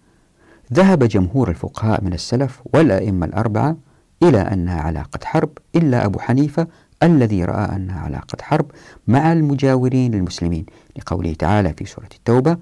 ذهب 0.72 1.04
جمهور 1.04 1.50
الفقهاء 1.50 2.04
من 2.04 2.12
السلف 2.12 2.62
والأئمة 2.74 3.26
الأربعة 3.26 3.76
إلى 4.22 4.38
أنها 4.40 4.80
علاقة 4.80 5.20
حرب 5.24 5.50
إلا 5.76 6.04
أبو 6.04 6.18
حنيفة 6.18 6.66
الذي 7.02 7.44
رأى 7.44 7.76
أنها 7.76 8.00
علاقة 8.00 8.42
حرب 8.42 8.66
مع 9.08 9.32
المجاورين 9.32 10.14
للمسلمين. 10.14 10.66
لقوله 10.98 11.32
تعالى 11.32 11.74
في 11.74 11.84
سورة 11.84 12.08
التوبة 12.14 12.56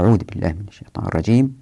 أعوذ 0.00 0.18
بالله 0.18 0.48
من 0.48 0.64
الشيطان 0.68 1.04
الرجيم. 1.06 1.56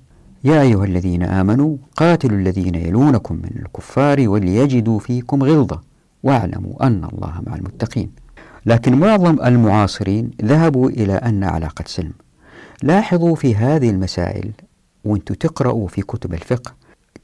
يا 0.45 0.61
أيها 0.63 0.85
الذين 0.85 1.23
آمنوا 1.23 1.77
قاتلوا 1.97 2.39
الذين 2.39 2.75
يلونكم 2.75 3.35
من 3.35 3.51
الكفار 3.57 4.29
وليجدوا 4.29 4.99
فيكم 4.99 5.43
غلظة 5.43 5.81
واعلموا 6.23 6.87
أن 6.87 7.05
الله 7.05 7.43
مع 7.47 7.55
المتقين. 7.55 8.11
لكن 8.69 8.95
معظم 8.95 9.41
المعاصرين 9.45 10.31
ذهبوا 10.43 10.91
إلى 10.91 11.13
أن 11.13 11.45
علاقة 11.45 11.85
سلم. 11.87 12.13
لاحظوا 12.83 13.35
في 13.35 13.55
هذه 13.57 13.91
المسائل 13.91 14.51
وأنتم 15.05 15.35
تقرأوا 15.35 15.89
في 15.89 16.03
كتب 16.03 16.35
الفقه 16.35 16.75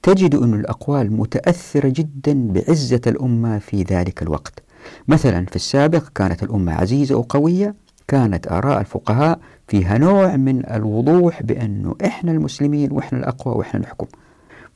تجدوا 0.02 0.44
أن 0.44 0.54
الأقوال 0.54 1.12
متأثرة 1.12 1.88
جدا 1.88 2.48
بعزة 2.52 3.00
الأمة 3.06 3.58
في 3.58 3.82
ذلك 3.82 4.22
الوقت. 4.22 4.62
مثلا 5.08 5.46
في 5.46 5.56
السابق 5.56 6.08
كانت 6.14 6.42
الأمة 6.42 6.72
عزيزة 6.72 7.14
وقوية 7.16 7.74
كانت 8.08 8.52
آراء 8.52 8.80
الفقهاء 8.80 9.38
فيها 9.68 9.98
نوع 9.98 10.36
من 10.36 10.70
الوضوح 10.70 11.42
بأنه 11.42 11.94
إحنا 12.04 12.32
المسلمين 12.32 12.92
وإحنا 12.92 13.18
الأقوى 13.18 13.54
وإحنا 13.54 13.80
نحكم 13.80 14.06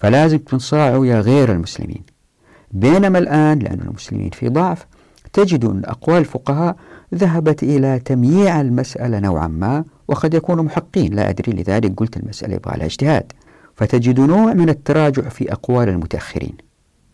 فلازم 0.00 0.38
تنصاعوا 0.38 1.06
يا 1.06 1.20
غير 1.20 1.52
المسلمين. 1.52 2.02
بينما 2.72 3.18
الآن 3.18 3.58
لأن 3.58 3.80
المسلمين 3.80 4.30
في 4.30 4.48
ضعف 4.48 4.86
تجد 5.32 5.64
أن 5.64 5.82
أقوال 5.84 6.18
الفقهاء 6.18 6.76
ذهبت 7.14 7.62
إلى 7.62 7.98
تمييع 7.98 8.60
المسألة 8.60 9.18
نوعا 9.18 9.48
ما 9.48 9.84
وقد 10.08 10.34
يكونوا 10.34 10.64
محقين. 10.64 11.14
لا 11.14 11.30
أدري 11.30 11.52
لذلك 11.52 11.94
قلت 11.96 12.16
المسألة 12.16 12.54
يبغى 12.54 12.76
لها 12.76 12.86
اجتهاد. 12.86 13.32
فتجد 13.76 14.20
نوع 14.20 14.52
من 14.52 14.68
التراجع 14.68 15.28
في 15.28 15.52
أقوال 15.52 15.88
المتأخرين. 15.88 16.54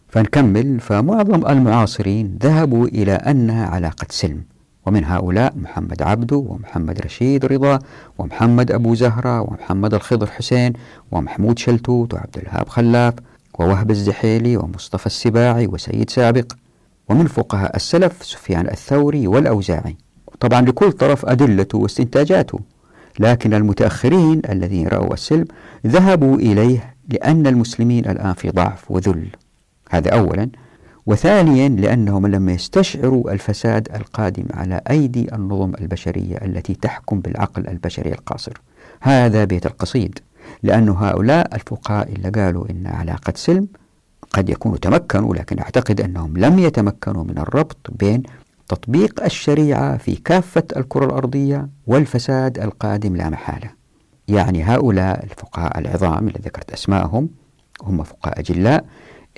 فنكمل. 0.08 0.80
فمعظم 0.80 1.46
المعاصرين 1.46 2.38
ذهبوا 2.42 2.86
إلى 2.86 3.12
أنها 3.12 3.66
علاقة 3.66 4.06
سلم. 4.10 4.42
ومن 4.86 5.04
هؤلاء 5.04 5.52
محمد 5.56 6.02
عبده 6.02 6.36
ومحمد 6.36 7.00
رشيد 7.00 7.44
رضا 7.44 7.78
ومحمد 8.18 8.72
أبو 8.72 8.94
زهرة 8.94 9.40
ومحمد 9.40 9.94
الخضر 9.94 10.26
حسين 10.26 10.72
ومحمود 11.12 11.58
شلتوت 11.58 12.14
وعبد 12.14 12.38
الوهاب 12.38 12.68
خلاف 12.68 13.14
ووهب 13.58 13.90
الزحيلي 13.90 14.56
ومصطفى 14.56 15.06
السباعي 15.06 15.66
وسيد 15.66 16.10
سابق. 16.10 16.52
ومن 17.08 17.26
فقهاء 17.26 17.76
السلف 17.76 18.24
سفيان 18.24 18.66
الثوري 18.66 19.26
والأوزاعي. 19.26 19.96
طبعا 20.40 20.60
لكل 20.60 20.92
طرف 20.92 21.26
أدلته 21.26 21.78
واستنتاجاته 21.78 22.60
لكن 23.20 23.54
المتأخرين 23.54 24.42
الذين 24.50 24.88
رأوا 24.88 25.14
السلم 25.14 25.44
ذهبوا 25.86 26.36
إليه 26.36 26.94
لأن 27.08 27.46
المسلمين 27.46 28.06
الآن 28.06 28.32
في 28.32 28.50
ضعف 28.50 28.90
وذل. 28.90 29.28
هذا 29.90 30.10
أولا. 30.10 30.50
وثانيا 31.06 31.68
لأنهم 31.68 32.26
لم 32.26 32.48
يستشعروا 32.48 33.32
الفساد 33.32 33.88
القادم 33.94 34.44
على 34.54 34.80
أيدي 34.90 35.34
النظم 35.34 35.72
البشرية 35.80 36.36
التي 36.36 36.74
تحكم 36.74 37.20
بالعقل 37.20 37.68
البشري 37.68 38.12
القاصر. 38.12 38.52
هذا 39.00 39.44
بيت 39.44 39.66
القصيد 39.66 40.18
لأن 40.62 40.88
هؤلاء 40.88 41.54
الفقهاء 41.54 42.12
اللي 42.12 42.30
قالوا 42.30 42.70
إن 42.70 42.86
علاقة 42.86 43.32
سلم 43.36 43.68
قد 44.34 44.48
يكونوا 44.48 44.78
تمكنوا 44.78 45.34
لكن 45.34 45.58
أعتقد 45.58 46.00
أنهم 46.00 46.36
لم 46.36 46.58
يتمكنوا 46.58 47.24
من 47.24 47.38
الربط 47.38 47.76
بين 47.92 48.22
تطبيق 48.68 49.24
الشريعة 49.24 49.96
في 49.96 50.16
كافة 50.16 50.62
الكرة 50.76 51.04
الأرضية 51.04 51.68
والفساد 51.86 52.58
القادم 52.58 53.16
لا 53.16 53.30
محالة. 53.30 53.70
يعني 54.28 54.62
هؤلاء 54.62 55.24
الفقهاء 55.24 55.78
العظام 55.78 56.28
اللي 56.28 56.38
ذكرت 56.44 56.72
أسماءهم 56.72 57.28
هم 57.82 58.02
فقهاء 58.02 58.40
أجلاء 58.40 58.84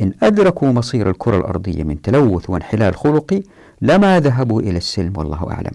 إن 0.02 0.12
أدركوا 0.22 0.72
مصير 0.72 1.10
الكرة 1.10 1.36
الأرضية 1.36 1.84
من 1.84 2.02
تلوث 2.02 2.50
وانحلال 2.50 2.94
خلقي 2.94 3.42
لما 3.82 4.20
ذهبوا 4.20 4.60
إلى 4.60 4.76
السلم 4.76 5.12
والله 5.16 5.50
أعلم. 5.52 5.72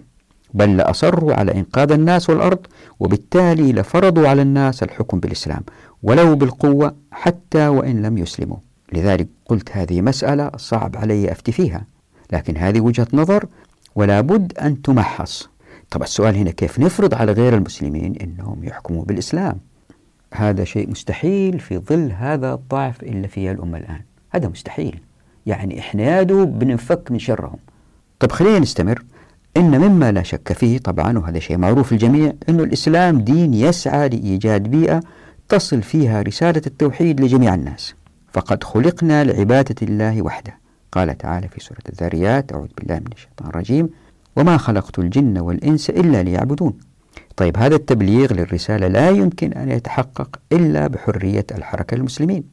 بل 0.53 0.77
لأصروا 0.77 1.33
على 1.33 1.51
إنقاذ 1.53 1.91
الناس 1.91 2.29
والأرض 2.29 2.59
وبالتالي 2.99 3.73
لفرضوا 3.73 4.27
على 4.27 4.41
الناس 4.41 4.83
الحكم 4.83 5.19
بالإسلام 5.19 5.61
ولو 6.03 6.35
بالقوة 6.35 6.95
حتى 7.11 7.67
وإن 7.67 8.01
لم 8.01 8.17
يسلموا. 8.17 8.57
لذلك 8.93 9.27
قلت 9.45 9.69
هذه 9.71 10.01
مسألة 10.01 10.51
صعب 10.57 10.97
علي 10.97 11.31
أفتي 11.31 11.51
فيها 11.51 11.85
لكن 12.31 12.57
هذه 12.57 12.81
وجهة 12.81 13.07
نظر 13.13 13.45
ولا 13.95 14.21
بد 14.21 14.57
أن 14.57 14.81
تمحص. 14.81 15.49
طب 15.89 16.03
السؤال 16.03 16.35
هنا 16.35 16.51
كيف 16.51 16.79
نفرض 16.79 17.13
على 17.13 17.31
غير 17.31 17.55
المسلمين 17.55 18.15
أنهم 18.15 18.63
يحكموا 18.63 19.03
بالإسلام؟ 19.05 19.59
هذا 20.33 20.63
شيء 20.63 20.89
مستحيل 20.89 21.59
في 21.59 21.77
ظل 21.77 22.11
هذا 22.11 22.53
الضعف 22.53 23.03
اللي 23.03 23.27
فيه 23.27 23.51
الأمة 23.51 23.77
الآن. 23.77 24.01
هذا 24.29 24.47
مستحيل. 24.47 24.99
يعني 25.45 25.79
إحنا 25.79 26.03
يا 26.03 26.23
دوب 26.23 26.59
بننفك 26.59 27.11
من 27.11 27.19
شرهم. 27.19 27.57
طب 28.19 28.31
خلينا 28.31 28.59
نستمر. 28.59 29.03
إن 29.57 29.79
مما 29.79 30.11
لا 30.11 30.23
شك 30.23 30.53
فيه 30.53 30.77
طبعا 30.77 31.17
وهذا 31.17 31.39
شيء 31.39 31.57
معروف 31.57 31.91
للجميع 31.91 32.33
أن 32.49 32.59
الإسلام 32.59 33.21
دين 33.21 33.53
يسعى 33.53 34.09
لإيجاد 34.09 34.63
بيئة 34.63 34.99
تصل 35.49 35.81
فيها 35.81 36.21
رسالة 36.21 36.61
التوحيد 36.67 37.21
لجميع 37.21 37.53
الناس. 37.53 37.95
فقد 38.33 38.63
خلقنا 38.63 39.23
لعبادة 39.23 39.75
الله 39.81 40.21
وحده. 40.21 40.57
قال 40.91 41.17
تعالى 41.17 41.47
في 41.47 41.59
سورة 41.59 41.81
الذاريات 41.89 42.53
أعوذ 42.53 42.67
بالله 42.77 42.95
من 42.99 43.11
الشيطان 43.13 43.49
الرجيم 43.49 43.89
وما 44.35 44.57
خلقت 44.57 44.99
الجن 44.99 45.37
والإنس 45.37 45.89
إلا 45.89 46.23
ليعبدون. 46.23 46.73
طيب 47.37 47.57
هذا 47.57 47.75
التبليغ 47.75 48.33
للرسالة 48.33 48.87
لا 48.87 49.09
يمكن 49.09 49.53
أن 49.53 49.71
يتحقق 49.71 50.39
إلا 50.51 50.87
بحرية 50.87 51.45
الحركة 51.51 51.97
للمسلمين 51.97 52.43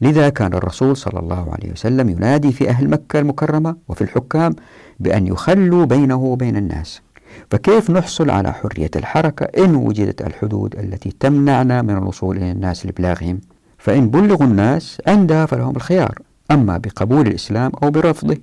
لذا 0.00 0.28
كان 0.28 0.54
الرسول 0.54 0.96
صلى 0.96 1.20
الله 1.20 1.52
عليه 1.52 1.72
وسلم 1.72 2.08
ينادي 2.08 2.52
في 2.52 2.68
أهل 2.70 2.90
مكة 2.90 3.18
المكرمة 3.18 3.76
وفي 3.88 4.02
الحكام 4.02 4.54
بأن 5.00 5.26
يخلوا 5.26 5.84
بينه 5.84 6.16
وبين 6.16 6.56
الناس. 6.56 7.02
فكيف 7.50 7.90
نحصل 7.90 8.30
على 8.30 8.52
حرية 8.52 8.90
الحركة 8.96 9.44
إن 9.44 9.74
وجدت 9.74 10.22
الحدود 10.22 10.78
التي 10.78 11.14
تمنعنا 11.20 11.82
من 11.82 11.96
الوصول 11.96 12.36
إلى 12.36 12.52
الناس 12.52 12.86
لإبلاغهم 12.86 13.40
فإن 13.82 14.10
بلغوا 14.10 14.46
الناس 14.46 15.02
عندها 15.06 15.46
فلهم 15.46 15.76
الخيار 15.76 16.18
أما 16.50 16.78
بقبول 16.78 17.26
الإسلام 17.26 17.72
أو 17.82 17.90
برفضه 17.90 18.36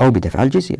أو 0.00 0.10
بدفع 0.10 0.42
الجزية. 0.42 0.76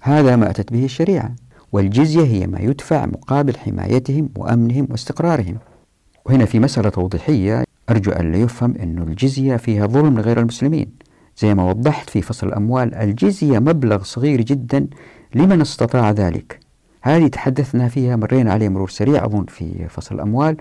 هذا 0.00 0.36
ما 0.36 0.50
أتت 0.50 0.72
به 0.72 0.84
الشريعة 0.84 1.34
والجزية 1.72 2.22
هي 2.22 2.46
ما 2.46 2.60
يدفع 2.60 3.06
مقابل 3.06 3.56
حمايتهم 3.56 4.28
وأمنهم 4.36 4.88
واستقرارهم. 4.90 5.56
وهنا 6.24 6.44
في 6.44 6.58
مسألة 6.58 6.88
توضيحية 6.88 7.64
أرجو 7.90 8.12
أن 8.12 8.32
لا 8.32 8.38
يفهم 8.38 8.74
أن 8.76 8.98
الجزية 8.98 9.56
فيها 9.56 9.86
ظلم 9.86 10.18
لغير 10.18 10.40
المسلمين. 10.40 10.90
زي 11.38 11.54
ما 11.54 11.64
وضحت 11.70 12.10
في 12.10 12.22
فصل 12.22 12.48
الأموال 12.48 12.94
الجزية 12.94 13.58
مبلغ 13.58 14.02
صغير 14.02 14.40
جدا 14.40 14.86
لمن 15.34 15.60
استطاع 15.60 16.10
ذلك. 16.10 16.60
هذه 17.02 17.26
تحدثنا 17.26 17.88
فيها 17.88 18.16
مرينا 18.16 18.52
عليه 18.52 18.68
مرور 18.68 18.88
سريع 18.88 19.24
أظن 19.24 19.44
في 19.44 19.88
فصل 19.88 20.14
الأموال. 20.14 20.56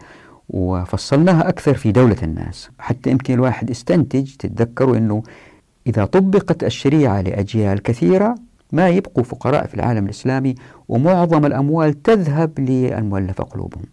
وفصلناها 0.52 1.50
أكثر 1.50 1.74
في 1.74 1.92
دولة 1.92 2.18
الناس. 2.24 2.70
حتى 2.80 3.12
يمكن 3.12 3.34
الواحد 3.34 3.70
يستنتج 3.70 4.36
تتذكروا 4.36 4.98
أنه 4.98 5.24
إذا 5.88 6.06
طبقت 6.06 6.64
الشريعة 6.64 7.22
لأجيال 7.22 7.82
كثيرة 7.82 8.36
ما 8.72 8.90
يبقوا 8.90 9.24
فقراء 9.24 9.68
في 9.68 9.74
العالم 9.74 10.06
الإسلامي 10.06 10.56
ومعظم 10.88 11.46
الأموال 11.46 12.02
تذهب 12.02 12.60
للمؤلفة 12.60 13.44
قلوبهم. 13.44 13.84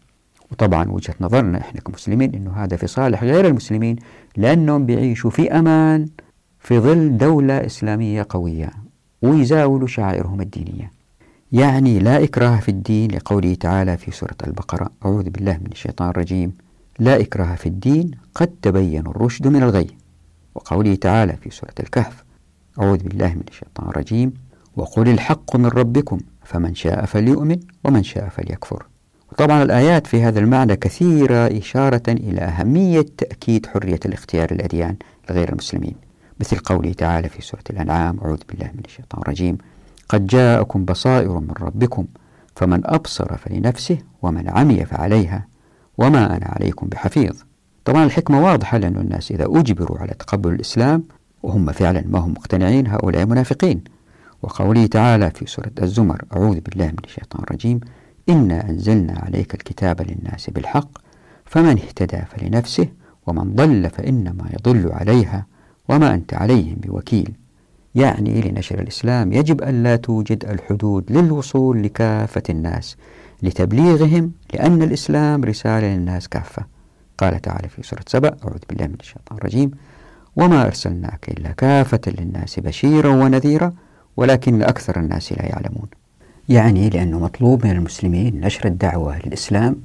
وطبعا 0.52 0.90
وجهة 0.90 1.14
نظرنا 1.20 1.60
إحنا 1.60 1.80
كمسلمين 1.80 2.34
أنه 2.34 2.50
هذا 2.50 2.76
في 2.76 2.86
صالح 2.86 3.24
غير 3.24 3.46
المسلمين 3.46 3.96
لأنهم 4.36 4.86
بيعيشوا 4.86 5.30
في 5.30 5.52
أمان 5.52 6.06
في 6.58 6.78
ظل 6.78 7.16
دولة 7.16 7.66
إسلامية 7.66 8.26
قوية 8.28 8.70
ويزاولوا 9.22 9.86
شعائرهم 9.86 10.40
الدينية. 10.40 10.97
يعني 11.52 11.98
لا 11.98 12.24
إكراه 12.24 12.56
في 12.56 12.68
الدين 12.68 13.10
لقوله 13.10 13.54
تعالى 13.54 13.96
في 13.96 14.10
سورة 14.10 14.36
البقرة 14.46 14.90
أعوذ 15.04 15.30
بالله 15.30 15.52
من 15.52 15.72
الشيطان 15.72 16.08
الرجيم. 16.10 16.52
لا 16.98 17.20
إكراه 17.20 17.54
في 17.54 17.66
الدين 17.66 18.10
قد 18.34 18.50
تبين 18.62 19.06
الرشد 19.06 19.48
من 19.48 19.62
الغي. 19.62 19.86
وقوله 20.54 20.94
تعالى 20.94 21.36
في 21.36 21.50
سورة 21.50 21.74
الكهف 21.80 22.24
أعوذ 22.80 22.98
بالله 22.98 23.34
من 23.34 23.42
الشيطان 23.48 23.88
الرجيم. 23.88 24.34
وقل 24.76 25.08
الحق 25.08 25.56
من 25.56 25.66
ربكم 25.66 26.18
فمن 26.44 26.74
شاء 26.74 27.04
فليؤمن 27.04 27.60
ومن 27.84 28.02
شاء 28.02 28.28
فليكفر. 28.28 28.86
وطبعا 29.32 29.62
الآيات 29.62 30.06
في 30.06 30.22
هذا 30.22 30.40
المعنى 30.40 30.76
كثيرة 30.76 31.58
إشارة 31.58 32.02
إلى 32.08 32.40
أهمية 32.40 33.06
تأكيد 33.18 33.66
حرية 33.66 34.00
الاختيار 34.06 34.50
الأديان 34.52 34.96
لغير 35.30 35.48
المسلمين. 35.48 35.94
مثل 36.40 36.58
قوله 36.58 36.92
تعالى 36.92 37.28
في 37.28 37.42
سورة 37.42 37.64
الأنعام 37.70 38.18
أعوذ 38.24 38.40
بالله 38.48 38.70
من 38.74 38.82
الشيطان 38.84 39.22
الرجيم. 39.22 39.58
قد 40.08 40.26
جاءكم 40.26 40.84
بصائر 40.84 41.38
من 41.38 41.54
ربكم 41.60 42.06
فمن 42.56 42.80
أبصر 42.84 43.36
فلنفسه 43.36 43.98
ومن 44.22 44.48
عمي 44.48 44.84
فعليها 44.84 45.46
وما 45.98 46.36
أنا 46.36 46.46
عليكم 46.46 46.86
بحفيظ. 46.86 47.36
طبعا 47.84 48.04
الحكمة 48.04 48.44
واضحة 48.44 48.78
لأن 48.78 48.96
الناس 48.96 49.30
إذا 49.30 49.44
أجبروا 49.44 49.98
على 49.98 50.12
تقبل 50.18 50.52
الإسلام 50.52 51.04
وهم 51.42 51.72
فعلا 51.72 52.04
ما 52.06 52.18
هم 52.18 52.30
مقتنعين 52.30 52.86
هؤلاء 52.86 53.26
منافقين. 53.26 53.84
وقوله 54.42 54.86
تعالى 54.86 55.30
في 55.30 55.46
سورة 55.46 55.70
الزمر 55.82 56.24
أعوذ 56.36 56.60
بالله 56.60 56.86
من 56.86 57.04
الشيطان 57.04 57.42
الرجيم 57.42 57.80
إنا 58.28 58.70
أنزلنا 58.70 59.18
عليك 59.18 59.54
الكتاب 59.54 60.00
للناس 60.00 60.50
بالحق 60.50 60.88
فمن 61.44 61.78
اهتدى 61.78 62.22
فلنفسه 62.36 62.88
ومن 63.26 63.54
ضل 63.54 63.90
فإنما 63.90 64.50
يضل 64.52 64.92
عليها 64.92 65.46
وما 65.88 66.14
أنت 66.14 66.34
عليهم 66.34 66.74
بوكيل. 66.74 67.32
يعني 67.94 68.40
لنشر 68.40 68.80
الإسلام 68.80 69.32
يجب 69.32 69.62
أن 69.62 69.82
لا 69.82 69.96
توجد 69.96 70.44
الحدود 70.44 71.12
للوصول 71.12 71.82
لكافة 71.82 72.42
الناس 72.50 72.96
لتبليغهم 73.42 74.32
لأن 74.54 74.82
الإسلام 74.82 75.44
رسالة 75.44 75.86
للناس 75.86 76.28
كافة. 76.28 76.64
قال 77.18 77.40
تعالى 77.40 77.68
في 77.68 77.82
سورة 77.82 78.02
سبأ 78.06 78.36
أعوذ 78.44 78.58
بالله 78.68 78.86
من 78.86 78.96
الشيطان 79.00 79.38
الرجيم 79.38 79.70
وما 80.36 80.66
أرسلناك 80.66 81.28
إلا 81.28 81.52
كافة 81.52 82.00
للناس 82.06 82.60
بشيرا 82.60 83.08
ونذيرا 83.08 83.72
ولكن 84.16 84.62
أكثر 84.62 85.00
الناس 85.00 85.32
لا 85.32 85.44
يعلمون. 85.46 85.86
يعني 86.48 86.90
لأنه 86.90 87.18
مطلوب 87.18 87.66
من 87.66 87.72
المسلمين 87.72 88.40
نشر 88.40 88.68
الدعوة 88.68 89.18
للإسلام 89.26 89.76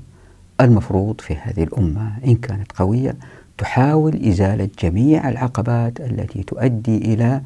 المفروض 0.61 1.21
في 1.21 1.35
هذه 1.35 1.63
الأمة 1.63 2.17
إن 2.25 2.35
كانت 2.35 2.71
قوية 2.71 3.15
تحاول 3.57 4.25
إزالة 4.27 4.69
جميع 4.79 5.29
العقبات 5.29 6.01
التي 6.01 6.43
تؤدي 6.43 6.97
إلى 6.97 7.41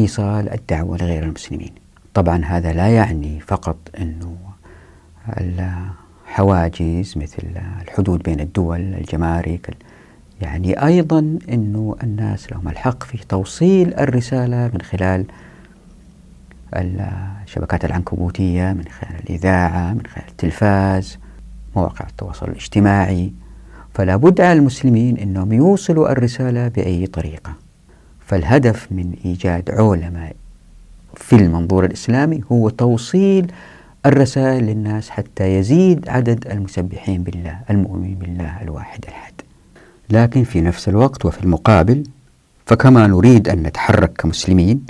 إيصال 0.00 0.52
الدعوة 0.52 0.96
لغير 0.96 1.22
المسلمين. 1.22 1.72
طبعا 2.14 2.44
هذا 2.44 2.72
لا 2.72 2.88
يعني 2.88 3.40
فقط 3.40 3.76
أنه 3.98 4.36
الحواجز 5.40 7.14
مثل 7.18 7.42
الحدود 7.82 8.22
بين 8.22 8.40
الدول 8.40 8.80
الجمارك 8.80 9.76
يعني 10.42 10.84
أيضا 10.86 11.38
أنه 11.48 11.96
الناس 12.02 12.52
لهم 12.52 12.68
الحق 12.68 13.02
في 13.02 13.18
توصيل 13.28 13.94
الرسالة 13.94 14.70
من 14.74 14.80
خلال 14.80 15.24
الشبكات 16.74 17.84
العنكبوتية 17.84 18.72
من 18.72 18.84
خلال 18.84 19.20
الإذاعة 19.24 19.92
من 19.92 20.06
خلال 20.06 20.28
التلفاز 20.28 21.18
مواقع 21.76 22.06
التواصل 22.08 22.48
الاجتماعي. 22.48 23.32
فلا 23.94 24.16
بد 24.16 24.40
على 24.40 24.58
المسلمين 24.58 25.16
أنهم 25.16 25.52
يوصلوا 25.52 26.12
الرسالة 26.12 26.68
بأي 26.68 27.06
طريقة. 27.06 27.69
فالهدف 28.30 28.86
من 28.90 29.12
إيجاد 29.24 29.70
علماء 29.70 30.36
في 31.14 31.36
المنظور 31.36 31.84
الإسلامي 31.84 32.40
هو 32.52 32.68
توصيل 32.68 33.52
الرسائل 34.06 34.64
للناس 34.64 35.10
حتى 35.10 35.58
يزيد 35.58 36.08
عدد 36.08 36.46
المسبحين 36.50 37.22
بالله 37.22 37.58
المؤمنين 37.70 38.14
بالله 38.14 38.62
الواحد 38.62 39.04
الأحد. 39.08 39.32
لكن 40.10 40.44
في 40.44 40.60
نفس 40.60 40.88
الوقت 40.88 41.24
وفي 41.24 41.44
المقابل 41.44 42.02
فكما 42.66 43.06
نريد 43.06 43.48
أن 43.48 43.62
نتحرك 43.62 44.12
كمسلمين 44.12 44.80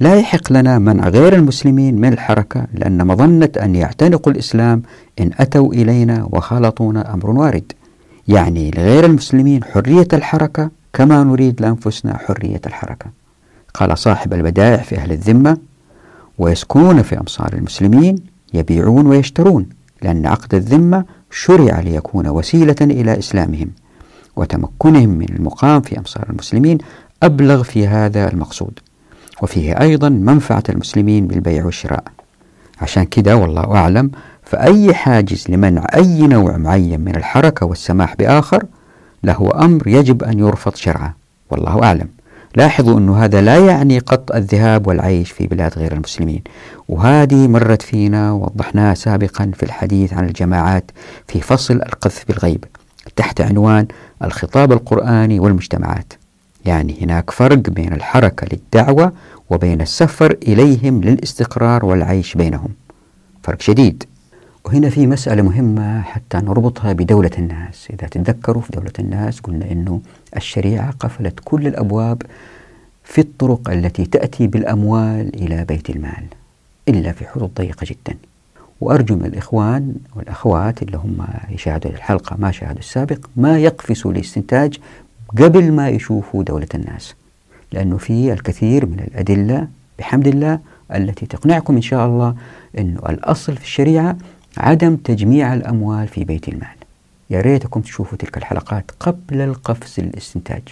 لا 0.00 0.14
يحق 0.14 0.52
لنا 0.52 0.78
منع 0.78 1.08
غير 1.08 1.34
المسلمين 1.34 1.94
من 2.00 2.12
الحركة 2.12 2.66
لأن 2.74 3.06
مظنة 3.06 3.50
أن 3.62 3.74
يعتنقوا 3.74 4.32
الإسلام 4.32 4.82
إن 5.20 5.30
أتوا 5.38 5.72
إلينا 5.74 6.28
وخالطونا 6.32 7.14
أمر 7.14 7.30
وارد. 7.30 7.72
يعني 8.28 8.70
لغير 8.70 9.04
المسلمين 9.04 9.64
حرية 9.64 10.08
الحركة 10.12 10.79
كما 10.92 11.24
نريد 11.24 11.62
لأنفسنا 11.62 12.18
حرية 12.18 12.60
الحركة. 12.66 13.06
قال 13.74 13.98
صاحب 13.98 14.34
البدائع 14.34 14.82
في 14.82 14.96
أهل 14.96 15.12
الذمة 15.12 15.56
ويسكنون 16.38 17.02
في 17.02 17.20
أمصار 17.20 17.52
المسلمين 17.52 18.16
يبيعون 18.54 19.06
ويشترون 19.06 19.66
لأن 20.02 20.26
عقد 20.26 20.54
الذمة 20.54 21.04
شرع 21.30 21.80
ليكون 21.80 22.28
وسيلة 22.28 22.76
إلى 22.80 23.18
إسلامهم 23.18 23.70
وتمكنهم 24.36 25.08
من 25.08 25.26
المقام 25.30 25.80
في 25.80 25.98
أمصار 25.98 26.26
المسلمين 26.30 26.78
أبلغ 27.22 27.62
في 27.62 27.86
هذا 27.86 28.32
المقصود. 28.32 28.78
وفيه 29.42 29.80
أيضا 29.80 30.08
منفعة 30.08 30.62
المسلمين 30.68 31.26
بالبيع 31.26 31.64
والشراء. 31.64 32.04
عشان 32.80 33.04
كده 33.04 33.36
والله 33.36 33.76
أعلم 33.76 34.10
فأي 34.42 34.94
حاجز 34.94 35.44
لمنع 35.48 35.86
أي 35.94 36.26
نوع 36.26 36.56
معين 36.56 37.00
من 37.00 37.16
الحركة 37.16 37.66
والسماح 37.66 38.16
بآخر 38.16 38.64
له 39.24 39.50
أمر 39.54 39.88
يجب 39.88 40.24
أن 40.24 40.38
يرفض 40.38 40.74
شرعا 40.74 41.12
والله 41.50 41.82
أعلم. 41.82 42.08
لاحظوا 42.56 42.98
أن 42.98 43.08
هذا 43.08 43.40
لا 43.40 43.58
يعني 43.58 43.98
قط 43.98 44.32
الذهاب 44.32 44.86
والعيش 44.86 45.30
في 45.30 45.46
بلاد 45.46 45.78
غير 45.78 45.92
المسلمين. 45.92 46.42
وهذه 46.88 47.48
مرت 47.48 47.82
فينا 47.82 48.32
ووضحناها 48.32 48.94
سابقا 48.94 49.50
في 49.54 49.62
الحديث 49.62 50.12
عن 50.12 50.24
الجماعات 50.24 50.90
في 51.28 51.40
فصل 51.40 51.74
القذف 51.74 52.24
بالغيب 52.28 52.64
تحت 53.16 53.40
عنوان 53.40 53.86
الخطاب 54.24 54.72
القرآني 54.72 55.40
والمجتمعات. 55.40 56.12
يعني 56.64 56.98
هناك 57.02 57.30
فرق 57.30 57.70
بين 57.70 57.92
الحركة 57.92 58.46
للدعوة 58.52 59.12
وبين 59.50 59.80
السفر 59.80 60.36
إليهم 60.42 61.00
للاستقرار 61.02 61.84
والعيش 61.84 62.34
بينهم. 62.34 62.68
فرق 63.42 63.60
شديد. 63.60 64.04
وهنا 64.64 64.90
في 64.90 65.06
مسألة 65.06 65.42
مهمة 65.42 66.02
حتى 66.02 66.36
نربطها 66.36 66.92
بدولة 66.92 67.30
الناس. 67.38 67.88
إذا 67.90 68.06
تتذكروا 68.08 68.62
في 68.62 68.72
دولة 68.72 68.92
الناس 68.98 69.40
قلنا 69.40 69.72
أنه 69.72 70.00
الشريعة 70.36 70.90
قفلت 70.90 71.40
كل 71.44 71.66
الأبواب 71.66 72.22
في 73.04 73.20
الطرق 73.20 73.70
التي 73.70 74.04
تأتي 74.04 74.46
بالأموال 74.46 75.34
إلى 75.34 75.64
بيت 75.64 75.90
المال 75.90 76.24
إلا 76.88 77.12
في 77.12 77.26
حدود 77.26 77.50
ضيقة 77.54 77.84
جدا. 77.84 78.18
وأرجو 78.80 79.16
من 79.16 79.24
الإخوان 79.24 79.94
والأخوات 80.16 80.82
اللي 80.82 80.96
هم 80.96 81.26
يشاهدوا 81.50 81.90
الحلقة 81.90 82.36
ما 82.38 82.50
شاهدوا 82.50 82.78
السابق 82.78 83.26
ما 83.36 83.58
يقفزوا 83.58 84.12
لاستنتاج 84.12 84.78
قبل 85.38 85.72
ما 85.72 85.88
يشوفوا 85.88 86.42
دولة 86.42 86.66
الناس 86.74 87.14
لأنه 87.72 87.96
في 87.96 88.32
الكثير 88.32 88.86
من 88.86 89.00
الأدلة 89.00 89.68
بحمد 89.98 90.26
الله 90.26 90.58
التي 90.94 91.26
تقنعكم 91.26 91.76
إن 91.76 91.82
شاء 91.82 92.06
الله 92.06 92.34
أنه 92.78 93.00
الأصل 93.08 93.56
في 93.56 93.64
الشريعة 93.64 94.16
عدم 94.58 94.96
تجميع 94.96 95.54
الأموال 95.54 96.08
في 96.08 96.24
بيت 96.24 96.48
المال. 96.48 96.68
يا 97.30 97.40
ريتكم 97.40 97.80
تشوفوا 97.80 98.18
تلك 98.18 98.36
الحلقات 98.36 98.90
قبل 99.00 99.40
القفز 99.40 100.00
للاستنتاج. 100.00 100.62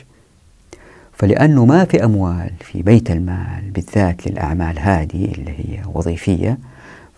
فلأنه 1.13 1.65
ما 1.65 1.85
في 1.85 2.05
أموال 2.05 2.51
في 2.61 2.83
بيت 2.83 3.11
المال 3.11 3.71
بالذات 3.71 4.29
للأعمال 4.29 4.79
هذه 4.79 5.25
اللي 5.25 5.51
هي 5.51 5.81
وظيفية 5.95 6.59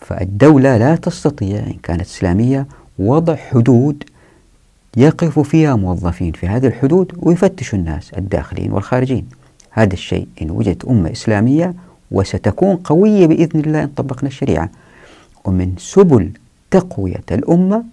فالدولة 0.00 0.76
لا 0.76 0.96
تستطيع 0.96 1.58
إن 1.58 1.76
كانت 1.82 2.00
إسلامية 2.00 2.66
وضع 2.98 3.36
حدود 3.36 4.04
يقف 4.96 5.38
فيها 5.38 5.76
موظفين 5.76 6.32
في 6.32 6.46
هذه 6.48 6.66
الحدود 6.66 7.12
ويفتشوا 7.16 7.78
الناس 7.78 8.10
الداخلين 8.14 8.72
والخارجين. 8.72 9.26
هذا 9.70 9.92
الشيء 9.92 10.26
إن 10.42 10.50
وجدت 10.50 10.84
أمة 10.84 11.12
إسلامية 11.12 11.74
وستكون 12.10 12.76
قوية 12.76 13.26
بإذن 13.26 13.60
الله 13.60 13.82
إن 13.82 13.88
طبقنا 13.88 14.28
الشريعة. 14.28 14.70
ومن 15.44 15.74
سبل 15.78 16.30
تقوية 16.70 17.24
الأمة 17.32 17.84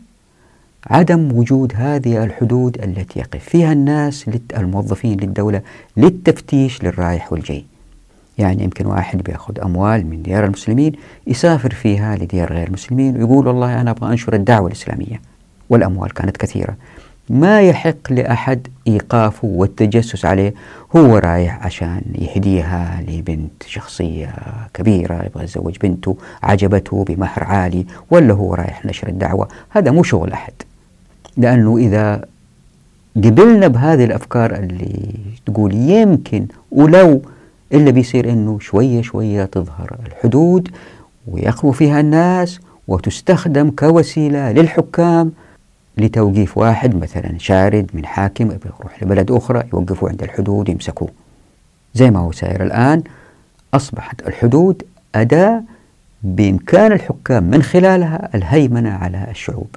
عدم 0.88 1.32
وجود 1.38 1.74
هذه 1.76 2.24
الحدود 2.24 2.78
التي 2.84 3.20
يقف 3.20 3.44
فيها 3.50 3.74
الناس 3.74 4.26
الموظفين 4.58 5.20
للدولة 5.20 5.62
للتفتيش 5.98 6.84
للرايح 6.84 7.34
والجاي. 7.34 7.66
يعني 8.38 8.64
يمكن 8.64 8.86
واحد 8.86 9.24
بيأخذ 9.24 9.60
أموال 9.60 10.06
من 10.06 10.24
ديار 10.24 10.46
المسلمين 10.46 10.94
يسافر 11.28 11.74
فيها 11.74 12.16
لديار 12.16 12.54
غير 12.54 12.68
المسلمين 12.68 13.18
ويقول 13.18 13.48
والله 13.48 13.82
أنا 13.82 13.92
أبغى 13.92 14.12
أنشر 14.12 14.34
الدعوة 14.34 14.68
الإسلامية. 14.68 15.22
والأموال 15.70 16.14
كانت 16.14 16.38
كثيرة. 16.38 16.76
ما 17.30 17.62
يحق 17.62 18.12
لأحد 18.12 18.68
إيقافه 18.88 19.48
والتجسس 19.48 20.26
عليه 20.26 20.54
هو 20.96 21.18
رايح 21.18 21.66
عشان 21.66 22.02
يهديها 22.16 23.04
لبنت 23.08 23.64
شخصية 23.66 24.34
كبيرة 24.74 25.24
يبغى 25.26 25.44
يتزوج 25.44 25.78
بنته 25.78 26.18
عجبته 26.44 27.04
بمهر 27.04 27.44
عالي 27.44 27.86
ولا 28.12 28.34
هو 28.34 28.54
رايح 28.54 28.86
نشر 28.86 29.08
الدعوة؟ 29.08 29.48
هذا 29.70 29.92
مو 29.92 30.04
شغل 30.04 30.32
أحد. 30.32 30.54
لأنه 31.38 31.78
إذا 31.78 32.22
قبلنا 33.16 33.68
بهذه 33.68 34.04
الأفكار 34.04 34.56
اللي 34.56 35.14
تقول 35.46 35.74
يمكن 35.74 36.48
ولو 36.72 37.22
إلا 37.74 37.92
بيصير 37.92 38.30
أنه 38.30 38.60
شوية 38.60 39.02
شوية 39.02 39.46
تظهر 39.46 39.98
الحدود 40.06 40.70
ويقوى 41.28 41.74
فيها 41.74 42.00
الناس 42.00 42.60
وتستخدم 42.88 43.70
كوسيلة 43.70 44.52
للحكام 44.52 45.32
لتوقيف 45.98 46.58
واحد 46.58 46.96
مثلا 46.96 47.38
شارد 47.38 47.90
من 47.94 48.06
حاكم 48.06 48.52
يروح 48.52 49.04
لبلد 49.04 49.32
أخرى 49.32 49.64
يوقفوا 49.74 50.10
عند 50.10 50.24
الحدود 50.24 50.70
يمسكوه 50.70 51.10
زي 51.94 52.12
ما 52.12 52.20
هو 52.20 52.32
سائر 52.32 52.64
الآن 52.64 53.04
أصبحت 53.74 54.28
الحدود 54.28 54.84
أداة 55.16 55.64
بإمكان 56.24 56.92
الحكام 56.92 57.44
من 57.44 57.64
خلالها 57.64 58.30
الهيمنة 58.36 58.90
على 58.90 59.28
الشعوب. 59.32 59.76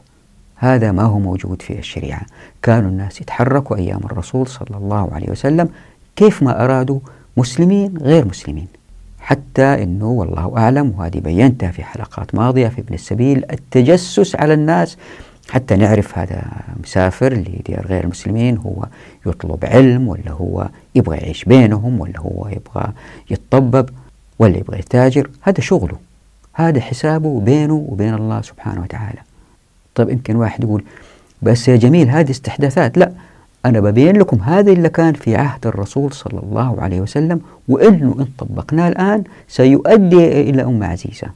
هذا 0.57 0.93
ما 0.93 1.03
هو 1.03 1.19
موجود 1.19 1.63
في 1.63 1.79
الشريعة. 1.79 2.23
كانوا 2.63 2.91
الناس 2.91 3.21
يتحركوا 3.21 3.77
أيام 3.77 4.01
الرسول 4.05 4.47
صلى 4.47 4.77
الله 4.77 5.15
عليه 5.15 5.31
وسلم 5.31 5.69
كيف 6.17 6.43
ما 6.43 6.65
أرادوا 6.65 7.01
مسلمين 7.37 7.99
غير 7.99 8.25
مسلمين. 8.29 8.67
حتى 9.21 9.63
أنه 9.63 10.11
والله 10.11 10.55
أعلم 10.57 10.95
وهذه 10.99 11.19
بينتها 11.19 11.71
في 11.71 11.85
حلقات 11.85 12.35
ماضية 12.35 12.69
في 12.69 12.81
ابن 12.81 12.95
السبيل 12.95 13.45
التجسس 13.53 14.37
على 14.37 14.55
الناس 14.55 14.97
حتى 15.51 15.77
نعرف 15.77 16.19
هذا 16.19 16.43
مسافر 16.83 17.33
لديار 17.35 17.87
غير 17.87 18.05
المسلمين 18.05 18.57
هو 18.57 18.87
يطلب 19.27 19.65
علم 19.65 20.09
ولا 20.09 20.31
هو 20.31 20.69
يبغى 20.95 21.17
يعيش 21.17 21.45
بينهم 21.45 22.01
ولا 22.01 22.21
هو 22.21 22.49
يبغى 22.49 22.93
يتطبب 23.31 23.91
ولا 24.39 24.57
يبغى 24.57 24.79
يتاجر 24.79 25.31
هذا 25.43 25.61
شغله 25.61 25.97
هذا 26.53 26.81
حسابه 26.81 27.41
بينه 27.41 27.87
وبين 27.89 28.15
الله 28.15 28.43
سبحانه 28.43 28.83
وتعالى. 28.83 29.19
طيب 29.95 30.11
يمكن 30.11 30.37
واحد 30.37 30.65
يقول 30.65 30.85
بس 31.43 31.69
يا 31.69 31.77
جميل 31.77 32.11
هذه 32.11 32.31
استحداثات 32.31 32.99
لا 32.99 33.13
أنا 33.65 33.81
ببين 33.81 34.17
لكم 34.17 34.37
هذا 34.37 34.73
اللي 34.73 34.89
كان 34.89 35.15
في 35.15 35.37
عهد 35.37 35.67
الرسول 35.67 36.13
صلى 36.13 36.41
الله 36.43 36.83
عليه 36.83 37.01
وسلم 37.01 37.41
وإنه 37.69 38.17
إن 38.19 38.27
طبقناه 38.39 38.89
الآن 38.89 39.25
سيؤدي 39.49 40.41
إلى 40.51 40.63
أمة 40.63 40.87
عزيزة. 40.87 41.27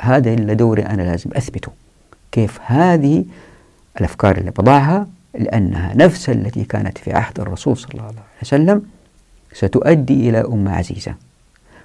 هذا 0.00 0.34
اللي 0.34 0.54
دوري 0.54 0.82
أنا 0.82 1.02
لازم 1.02 1.30
أثبته. 1.36 1.72
كيف 2.32 2.58
هذه 2.66 3.24
الأفكار 4.00 4.38
اللي 4.38 4.50
بضعها 4.50 5.06
لأنها 5.38 5.94
نفس 5.96 6.30
التي 6.30 6.64
كانت 6.64 6.98
في 6.98 7.12
عهد 7.12 7.40
الرسول 7.40 7.76
صلى 7.76 7.90
الله 7.94 8.04
عليه 8.04 8.14
وسلم 8.42 8.82
ستؤدي 9.52 10.30
إلى 10.30 10.38
أمة 10.40 10.72
عزيزة. 10.72 11.14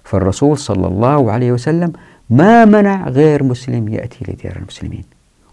فالرسول 0.04 0.58
صلى 0.58 0.88
الله 0.88 1.32
عليه 1.32 1.52
وسلم 1.52 1.94
ما 2.30 2.66
منع 2.66 3.10
غير 3.10 3.44
مسلم 3.44 3.90
يأتي 3.90 4.26
لديار 4.28 4.56
المسلمين. 4.56 5.04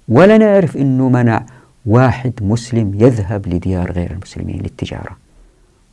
ولا 0.08 0.38
نعرف 0.38 0.76
أنه 0.76 1.08
منع 1.08 1.46
واحد 1.86 2.32
مسلم 2.40 2.94
يذهب 2.94 3.48
لديار 3.48 3.92
غير 3.92 4.10
المسلمين 4.10 4.60
للتجارة. 4.62 5.16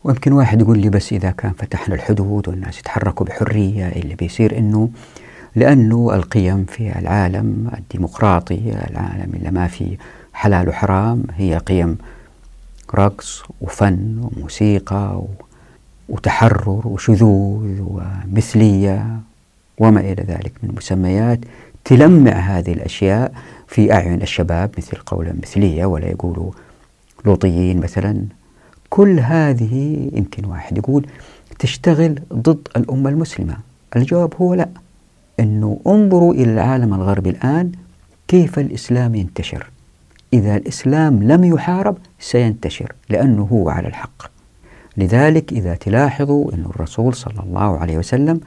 ويمكن 0.04 0.32
واحد 0.32 0.62
يقول 0.62 0.80
لي 0.80 0.89
بس 0.89 1.14
إذا 1.14 1.32
كان 1.32 1.52
فتحنا 1.52 1.95
الحدود 1.95 2.47
والناس 2.47 2.80
يتحركوا 2.80 3.26
بحرية 3.26 3.88
اللي 3.88 4.16
بيصير 4.16 4.58
أنه 4.58 4.89
لأنه 5.56 6.16
القيم 6.16 6.66
في 6.66 6.99
العالم 6.99 7.72
الديمقراطي 7.78 8.60
العالم 8.89 9.32
اللي 9.34 9.52
ما 9.52 9.68
في 9.68 9.97
حلال 10.34 10.70
وحرام 10.70 11.24
هي 11.36 11.58
قيم 11.58 11.97
رقص 12.95 13.43
وفن 13.62 14.22
وموسيقى 14.22 15.22
وتحرر 16.10 16.88
وشذوذ 16.88 17.82
ومثلية 17.82 19.20
وما 19.78 19.99
إلى 19.99 20.24
ذلك 20.24 20.52
من 20.64 20.76
مسميات 20.78 21.39
تلمع 21.86 22.32
هذه 22.32 22.74
الأشياء 22.74 23.34
في 23.68 23.93
أعين 23.93 24.22
الشباب 24.22 24.72
مثل 24.78 24.97
قولا 24.97 25.34
مثلية 25.43 25.86
ولا 25.86 26.08
يقولوا 26.08 26.52
لوطيين 27.26 27.80
مثلا. 27.80 28.26
كل 28.89 29.20
هذه 29.20 30.10
يمكن 30.14 30.45
واحد 30.45 30.78
يقول 30.78 31.08
تشتغل 31.60 32.20
ضد 32.34 32.68
الأمة 32.78 33.10
المسلمة. 33.10 33.58
الجواب 33.95 34.34
هو 34.41 34.54
لا. 34.54 34.70
أنه 35.40 35.80
انظروا 35.88 36.34
إلى 36.34 36.54
العالم 36.54 36.94
الغربي 36.94 37.30
الآن 37.30 37.72
كيف 38.28 38.60
الإسلام 38.60 39.16
ينتشر. 39.16 39.70
إذا 40.34 40.56
الإسلام 40.56 41.24
لم 41.24 41.44
يحارب 41.44 41.98
سينتشر 42.20 42.94
لأنه 43.10 43.44
هو 43.52 43.70
على 43.70 43.88
الحق. 43.88 44.32
لذلك 44.98 45.52
إذا 45.52 45.76
تلاحظوا 45.76 46.54
أن 46.54 46.66
الرسول 46.76 47.14
صلى 47.14 47.40
الله 47.44 47.78
عليه 47.78 47.98
وسلم 47.98 48.40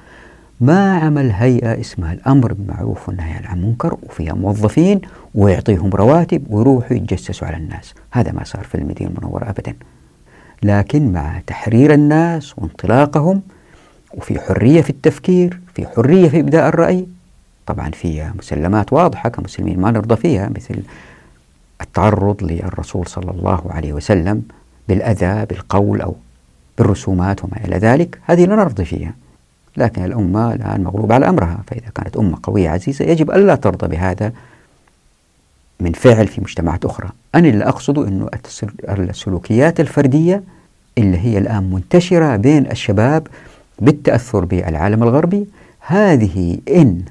ما 0.61 0.99
عمل 0.99 1.31
هيئة 1.31 1.81
اسمها 1.81 2.13
الأمر 2.13 2.53
بالمعروف 2.53 3.09
والنهي 3.09 3.33
عن 3.33 3.59
المنكر 3.59 3.97
وفيها 4.03 4.33
موظفين 4.33 5.01
ويعطيهم 5.35 5.91
رواتب 5.91 6.47
ويروحوا 6.51 6.97
يتجسسوا 6.97 7.49
على 7.49 7.57
الناس. 7.57 7.95
هذا 8.11 8.33
ما 8.33 8.45
صار 8.45 8.65
في 8.65 8.75
المدينة 8.75 9.11
المنورة 9.11 9.51
أبدا. 9.51 9.75
لكن 10.63 11.13
مع 11.13 11.41
تحرير 11.47 11.95
الناس 11.95 12.59
وانطلاقهم 12.59 13.43
وفي 14.17 14.41
حرية 14.41 14.81
في 14.83 14.91
التفكير 14.91 15.61
في 15.75 15.87
حرية 15.87 16.29
في 16.29 16.41
إبداء 16.41 16.69
الرأي. 16.69 17.07
طبعا 17.67 17.91
فيها 17.91 18.35
مسلمات 18.39 18.93
واضحة 18.93 19.29
كمسلمين 19.29 19.81
ما 19.81 19.91
نرضى 19.91 20.17
فيها 20.17 20.49
مثل 20.49 20.83
التعرض 21.81 22.43
للرسول 22.43 23.07
صلى 23.07 23.31
الله 23.31 23.63
عليه 23.71 23.93
وسلم 23.93 24.43
بالأذى 24.89 25.47
بالقول 25.47 26.01
أو 26.01 26.15
بالرسومات 26.79 27.45
وما 27.45 27.65
إلى 27.65 27.77
ذلك. 27.77 28.19
هذه 28.27 28.45
لا 28.45 28.57
نرضي 28.57 28.85
فيها. 28.85 29.15
لكن 29.77 30.05
الأمة 30.05 30.55
الآن 30.55 30.85
مغلوبة 30.85 31.15
على 31.15 31.29
أمرها. 31.29 31.63
فإذا 31.67 31.89
كانت 31.95 32.17
أمة 32.17 32.39
قوية 32.43 32.71
عزيزة 32.71 33.05
يجب 33.05 33.31
ألا 33.31 33.55
ترضى 33.55 33.89
بهذا 33.89 34.33
من 35.81 35.93
فعل 35.93 36.27
في 36.27 36.41
مجتمعات 36.41 36.85
أخرى. 36.85 37.09
أنا 37.35 37.49
اللي 37.49 37.65
أقصده 37.65 38.09
أنه 38.09 38.29
السلوكيات 38.89 39.81
الفردية 39.81 40.43
اللي 40.99 41.19
هي 41.19 41.39
الآن 41.39 41.71
منتشرة 41.71 42.37
بين 42.37 42.71
الشباب 42.71 43.27
بالتأثر 43.79 44.45
بالعالم 44.45 45.03
الغربي 45.03 45.47
هذه 45.81 46.59
إن 46.69 47.03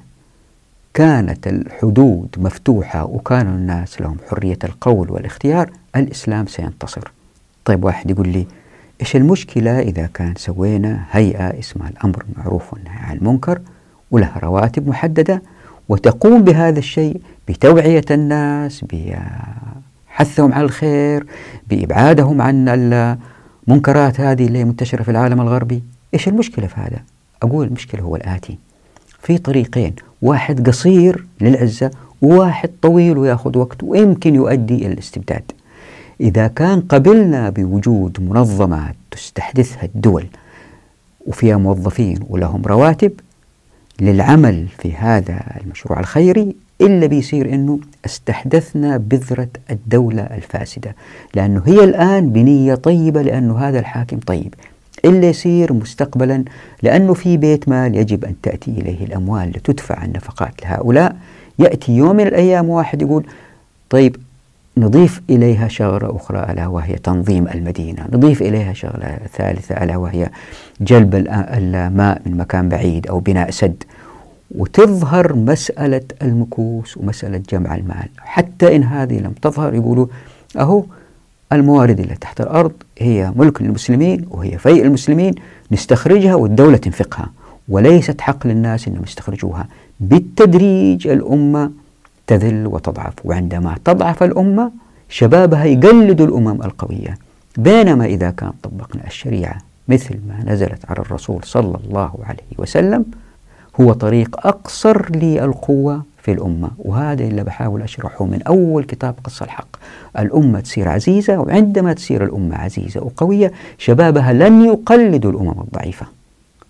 كانت 0.94 1.46
الحدود 1.46 2.28
مفتوحة 2.38 3.04
وكان 3.04 3.46
الناس 3.46 4.00
لهم 4.00 4.16
حرية 4.30 4.58
القول 4.64 5.10
والاختيار 5.10 5.70
الإسلام 5.96 6.46
سينتصر. 6.46 7.12
طيب 7.64 7.84
واحد 7.84 8.10
يقول 8.10 8.28
لي 8.28 8.46
إيش 9.00 9.16
المشكلة 9.16 9.80
إذا 9.80 10.06
كان 10.14 10.34
سوينا 10.36 11.04
هيئة 11.10 11.58
اسمها 11.58 11.88
الأمر 11.88 12.24
بالمعروف 12.28 12.72
والنهي 12.72 12.98
عن 12.98 13.16
المنكر 13.16 13.60
ولها 14.10 14.38
رواتب 14.38 14.88
محددة 14.88 15.42
وتقوم 15.88 16.42
بهذا 16.42 16.78
الشيء 16.78 17.20
بتوعية 17.48 18.04
الناس 18.10 18.84
بحثهم 18.84 20.52
على 20.52 20.64
الخير 20.64 21.26
بإبعادهم 21.68 22.42
عن 22.42 22.68
المنكرات 23.68 24.20
هذه 24.20 24.46
اللي 24.46 24.64
منتشرة 24.64 25.02
في 25.02 25.10
العالم 25.10 25.40
الغربي؟ 25.40 25.82
إيش 26.14 26.28
المشكلة 26.28 26.66
في 26.66 26.80
هذا؟ 26.80 27.02
أقول 27.42 27.66
المشكلة 27.66 28.02
هو 28.02 28.16
الآتي. 28.16 28.58
في 29.22 29.38
طريقين 29.38 29.94
واحد 30.22 30.68
قصير 30.68 31.26
للعزة 31.40 31.90
وواحد 32.22 32.70
طويل 32.82 33.18
ويأخذ 33.18 33.58
وقت 33.58 33.82
ويمكن 33.82 34.34
يؤدي 34.34 34.74
إلى 34.74 34.92
الاستبداد. 34.92 35.52
إذا 36.20 36.46
كان 36.46 36.80
قبلنا 36.80 37.50
بوجود 37.50 38.20
منظمات 38.20 38.94
تستحدثها 39.10 39.84
الدول 39.84 40.26
وفيها 41.26 41.56
موظفين 41.56 42.18
ولهم 42.28 42.62
رواتب 42.66 43.12
للعمل 44.00 44.66
في 44.78 44.92
هذا 44.92 45.40
المشروع 45.64 46.00
الخيري 46.00 46.56
إلا 46.80 47.06
بيصير 47.06 47.54
أنه 47.54 47.78
استحدثنا 48.06 48.96
بذرة 48.96 49.48
الدولة 49.70 50.22
الفاسدة 50.22 50.94
لأنه 51.34 51.62
هي 51.66 51.84
الآن 51.84 52.30
بنية 52.30 52.74
طيبة 52.74 53.22
لأنه 53.22 53.58
هذا 53.58 53.78
الحاكم 53.78 54.18
طيب. 54.18 54.54
إلا 55.04 55.28
يصير 55.28 55.72
مستقبلا 55.72 56.44
لأنه 56.82 57.14
في 57.14 57.36
بيت 57.36 57.68
مال 57.68 57.94
يجب 57.94 58.24
أن 58.24 58.34
تأتي 58.42 58.70
إليه 58.70 59.04
الأموال 59.04 59.48
لتدفع 59.48 60.04
النفقات 60.04 60.62
لهؤلاء. 60.62 61.16
يأتي 61.58 61.92
يوم 61.92 62.16
من 62.16 62.26
الأيام 62.26 62.68
واحد 62.68 63.02
يقول 63.02 63.26
طيب 63.90 64.16
نضيف 64.76 65.20
إليها 65.30 65.68
شغلة 65.68 66.16
أخرى 66.16 66.46
ألا 66.52 66.66
وهي 66.66 66.94
تنظيم 66.94 67.48
المدينة 67.48 68.06
نضيف 68.12 68.42
إليها 68.42 68.72
شغلة 68.72 69.18
ثالثة 69.36 69.84
ألا 69.84 69.96
وهي 69.96 70.30
جلب 70.80 71.14
الماء 71.14 72.22
من 72.26 72.36
مكان 72.36 72.68
بعيد 72.68 73.06
أو 73.06 73.18
بناء 73.18 73.50
سد. 73.50 73.82
وتظهر 74.56 75.34
مسألة 75.34 76.02
المكوس 76.22 76.96
ومسألة 76.96 77.42
جمع 77.50 77.74
المال. 77.74 78.08
حتى 78.18 78.76
إن 78.76 78.82
هذه 78.82 79.18
لم 79.18 79.32
تظهر 79.42 79.74
يقولوا 79.74 80.06
أهو 80.56 80.84
الموارد 81.54 82.00
اللي 82.00 82.14
تحت 82.14 82.40
الأرض 82.40 82.72
هي 82.98 83.32
ملك 83.36 83.62
للمسلمين 83.62 84.26
وهي 84.30 84.58
فيء 84.58 84.82
المسلمين 84.82 85.34
نستخرجها 85.72 86.34
والدولة 86.34 86.76
تنفقها. 86.76 87.30
وليست 87.68 88.20
حق 88.20 88.46
للناس 88.46 88.88
أنهم 88.88 89.02
يستخرجوها. 89.02 89.66
بالتدريج 90.00 91.08
الأمة 91.08 91.70
تذل 92.26 92.66
وتضعف. 92.66 93.14
وعندما 93.24 93.76
تضعف 93.84 94.22
الأمة 94.22 94.70
شبابها 95.08 95.64
يقلدوا 95.64 96.26
الأمم 96.26 96.62
القوية. 96.62 97.18
بينما 97.56 98.04
إذا 98.04 98.30
كان 98.30 98.52
طبقنا 98.62 99.06
الشريعة 99.06 99.56
مثل 99.88 100.18
ما 100.28 100.52
نزلت 100.52 100.90
على 100.90 100.98
الرسول 100.98 101.40
صلى 101.44 101.78
الله 101.84 102.10
عليه 102.24 102.54
وسلم 102.58 103.04
هو 103.80 103.92
طريق 103.92 104.46
أقصر 104.46 105.16
للقوة 105.16 106.02
في 106.24 106.32
الأمة. 106.32 106.70
وهذا 106.78 107.24
اللي 107.24 107.44
بحاول 107.44 107.82
أشرحه 107.82 108.24
من 108.24 108.42
أول 108.42 108.84
كتاب 108.84 109.14
قص 109.24 109.42
الحق. 109.42 109.76
الأمة 110.18 110.60
تصير 110.60 110.88
عزيزة 110.88 111.38
وعندما 111.38 111.92
تصير 111.92 112.24
الأمة 112.24 112.56
عزيزة 112.56 113.04
وقوية 113.04 113.52
شبابها 113.78 114.32
لن 114.32 114.64
يقلدوا 114.64 115.30
الأمم 115.30 115.60
الضعيفة. 115.60 116.06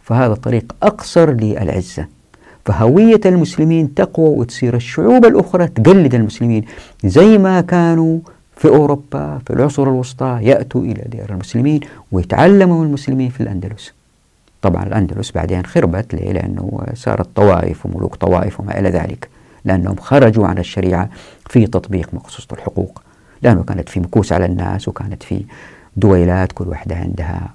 فهذا 0.02 0.34
طريق 0.34 0.74
أقصر 0.82 1.30
للعزة. 1.30 2.06
فهوية 2.64 3.20
المسلمين 3.26 3.94
تقوى 3.94 4.28
وتصير 4.28 4.74
الشعوب 4.76 5.24
الأخرى 5.24 5.68
تقلد 5.68 6.14
المسلمين. 6.14 6.64
زي 7.04 7.38
ما 7.38 7.60
كانوا 7.60 8.18
في 8.56 8.68
أوروبا 8.68 9.38
في 9.46 9.52
العصور 9.52 9.88
الوسطى 9.88 10.38
يأتوا 10.42 10.80
إلى 10.80 11.04
ديار 11.06 11.30
المسلمين 11.30 11.80
ويتعلموا 12.12 12.84
المسلمين 12.84 13.30
في 13.30 13.40
الأندلس. 13.40 13.92
طبعا 14.62 14.82
الأندلس 14.86 15.30
بعدين 15.30 15.66
خربت. 15.66 16.14
ليه؟ 16.14 16.32
لأنه 16.32 16.86
صارت 16.94 17.28
طوائف 17.36 17.86
وملوك 17.86 18.14
طوائف 18.14 18.60
وما 18.60 18.78
إلى 18.80 18.88
ذلك. 18.88 19.33
لأنهم 19.64 19.96
خرجوا 19.96 20.46
عن 20.46 20.58
الشريعة 20.58 21.08
في 21.50 21.66
تطبيق 21.66 22.14
مقصوصة 22.14 22.48
الحقوق. 22.52 23.02
لأنه 23.42 23.62
كانت 23.62 23.88
في 23.88 24.00
مكوس 24.00 24.32
على 24.32 24.44
الناس 24.44 24.88
وكانت 24.88 25.22
في 25.22 25.44
دويلات 25.96 26.52
كل 26.52 26.68
واحدة 26.68 26.96
عندها 26.96 27.50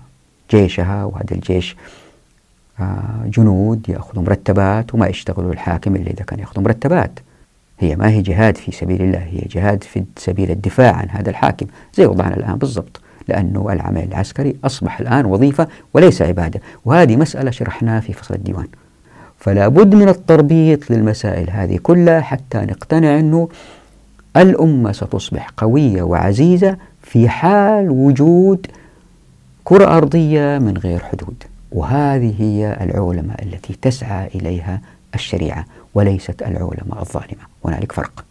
جيشها 0.51 1.03
وهذا 1.03 1.31
الجيش 1.31 1.75
آه، 2.79 3.25
جنود 3.25 3.89
يأخذوا 3.89 4.23
مرتبات 4.23 4.93
وما 4.93 5.07
يشتغلوا 5.07 5.53
الحاكم 5.53 5.95
إلا 5.95 6.11
إذا 6.11 6.23
كان 6.23 6.39
يأخذوا 6.39 6.63
مرتبات. 6.63 7.19
هي 7.79 7.95
ما 7.95 8.09
هي 8.09 8.21
جهاد 8.21 8.57
في 8.57 8.71
سبيل 8.71 9.01
الله 9.01 9.19
هي 9.19 9.39
جهاد 9.51 9.83
في 9.83 10.03
سبيل 10.17 10.51
الدفاع 10.51 10.95
عن 10.95 11.09
هذا 11.09 11.29
الحاكم 11.29 11.65
زي 11.93 12.05
وضعنا 12.05 12.35
الآن 12.35 12.55
بالضبط 12.55 13.01
لأنه 13.27 13.73
العمل 13.73 14.03
العسكري 14.03 14.55
أصبح 14.63 14.99
الآن 14.99 15.25
وظيفة 15.25 15.67
وليس 15.93 16.21
عبادة 16.21 16.61
وهذه 16.85 17.15
مسألة 17.15 17.51
شرحناها 17.51 17.99
في 17.99 18.13
فصل 18.13 18.35
الديوان. 18.35 18.67
فلا 19.39 19.67
بد 19.67 19.95
من 19.95 20.09
التربيط 20.09 20.91
للمسائل 20.91 21.49
هذه 21.49 21.79
كلها 21.83 22.21
حتى 22.21 22.57
نقتنع 22.57 23.19
أنه 23.19 23.49
الأمة 24.37 24.91
ستصبح 24.91 25.49
قوية 25.57 26.01
وعزيزة 26.01 26.77
في 27.03 27.29
حال 27.29 27.89
وجود 27.89 28.67
كرة 29.63 29.97
أرضية 29.97 30.57
من 30.57 30.77
غير 30.77 30.99
حدود. 30.99 31.43
وهذه 31.71 32.35
هي 32.39 32.77
العولمة 32.81 33.33
التي 33.41 33.75
تسعى 33.81 34.27
إليها 34.27 34.81
الشريعة 35.15 35.65
وليست 35.93 36.41
العولمة 36.41 37.01
الظالمة. 37.01 37.43
هنالك 37.65 37.91
فرق. 37.91 38.25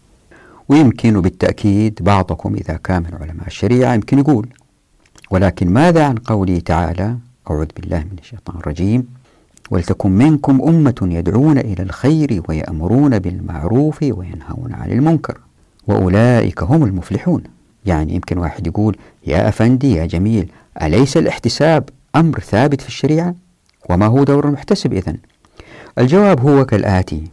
ويمكن 0.69 1.21
بالتأكيد 1.21 1.99
بعضكم 2.01 2.55
إذا 2.55 2.79
كان 2.83 3.03
من 3.03 3.17
علماء 3.21 3.47
الشريعة 3.47 3.93
يمكن 3.93 4.19
يقول 4.19 4.47
ولكن 5.31 5.69
ماذا 5.69 6.05
عن 6.05 6.15
قوله 6.15 6.59
تعالى 6.59 7.15
أعوذ 7.49 7.67
بالله 7.77 7.99
من 7.99 8.17
الشيطان 8.19 8.55
الرجيم 8.59 9.07
ولتكن 9.71 10.11
منكم 10.11 10.61
أمة 10.61 10.95
يدعون 11.01 11.57
إلى 11.57 11.83
الخير 11.83 12.41
ويأمرون 12.49 13.19
بالمعروف 13.19 14.03
وينهون 14.03 14.73
عن 14.73 14.91
المنكر 14.91 15.37
وأولئك 15.87 16.63
هم 16.63 16.83
المفلحون 16.83 17.43
يعني 17.85 18.13
يمكن 18.13 18.37
واحد 18.37 18.67
يقول 18.67 18.97
يا 19.27 19.49
أفندي 19.49 19.93
يا 19.93 20.05
جميل 20.05 20.51
أليس 20.81 21.17
الاحتساب 21.17 21.89
أمر 22.15 22.39
ثابت 22.39 22.81
في 22.81 22.87
الشريعة؟ 22.87 23.35
وما 23.89 24.05
هو 24.05 24.23
دور 24.23 24.47
المحتسب 24.47 24.93
إذن؟ 24.93 25.17
الجواب 25.97 26.39
هو 26.39 26.65
كالآتي 26.65 27.23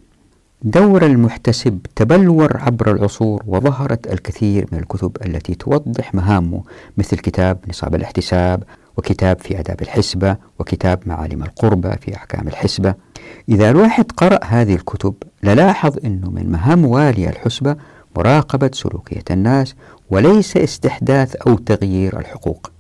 دور 0.63 1.07
المحتسب 1.07 1.79
تبلور 1.97 2.57
عبر 2.57 2.93
العصور 2.93 3.43
وظهرت 3.47 4.13
الكثير 4.13 4.67
من 4.73 4.79
الكتب 4.79 5.17
التي 5.27 5.55
توضح 5.55 6.15
مهامه 6.15 6.63
مثل 6.97 7.17
كتاب 7.17 7.59
نصاب 7.69 7.95
الاحتساب 7.95 8.63
وكتاب 8.97 9.39
في 9.39 9.61
آداب 9.61 9.83
الحسبة 9.83 10.37
وكتاب 10.59 11.01
معالم 11.07 11.43
القربة 11.43 11.97
في 11.97 12.17
أحكام 12.17 12.49
الحسبة. 12.49 12.95
إذا 13.49 13.71
الواحد 13.71 14.13
قرأ 14.13 14.45
هذه 14.45 14.75
الكتب 14.75 15.15
للاحظ 15.43 15.97
أنه 16.05 16.31
من 16.31 16.53
مهام 16.53 16.85
والي 16.85 17.29
الحسبة 17.29 17.77
مراقبة 18.17 18.71
سلوكية 18.73 19.25
الناس 19.31 19.75
وليس 20.11 20.57
استحداث 20.57 21.37
أو 21.37 21.55
تغيير 21.55 22.19
الحقوق. 22.19 22.71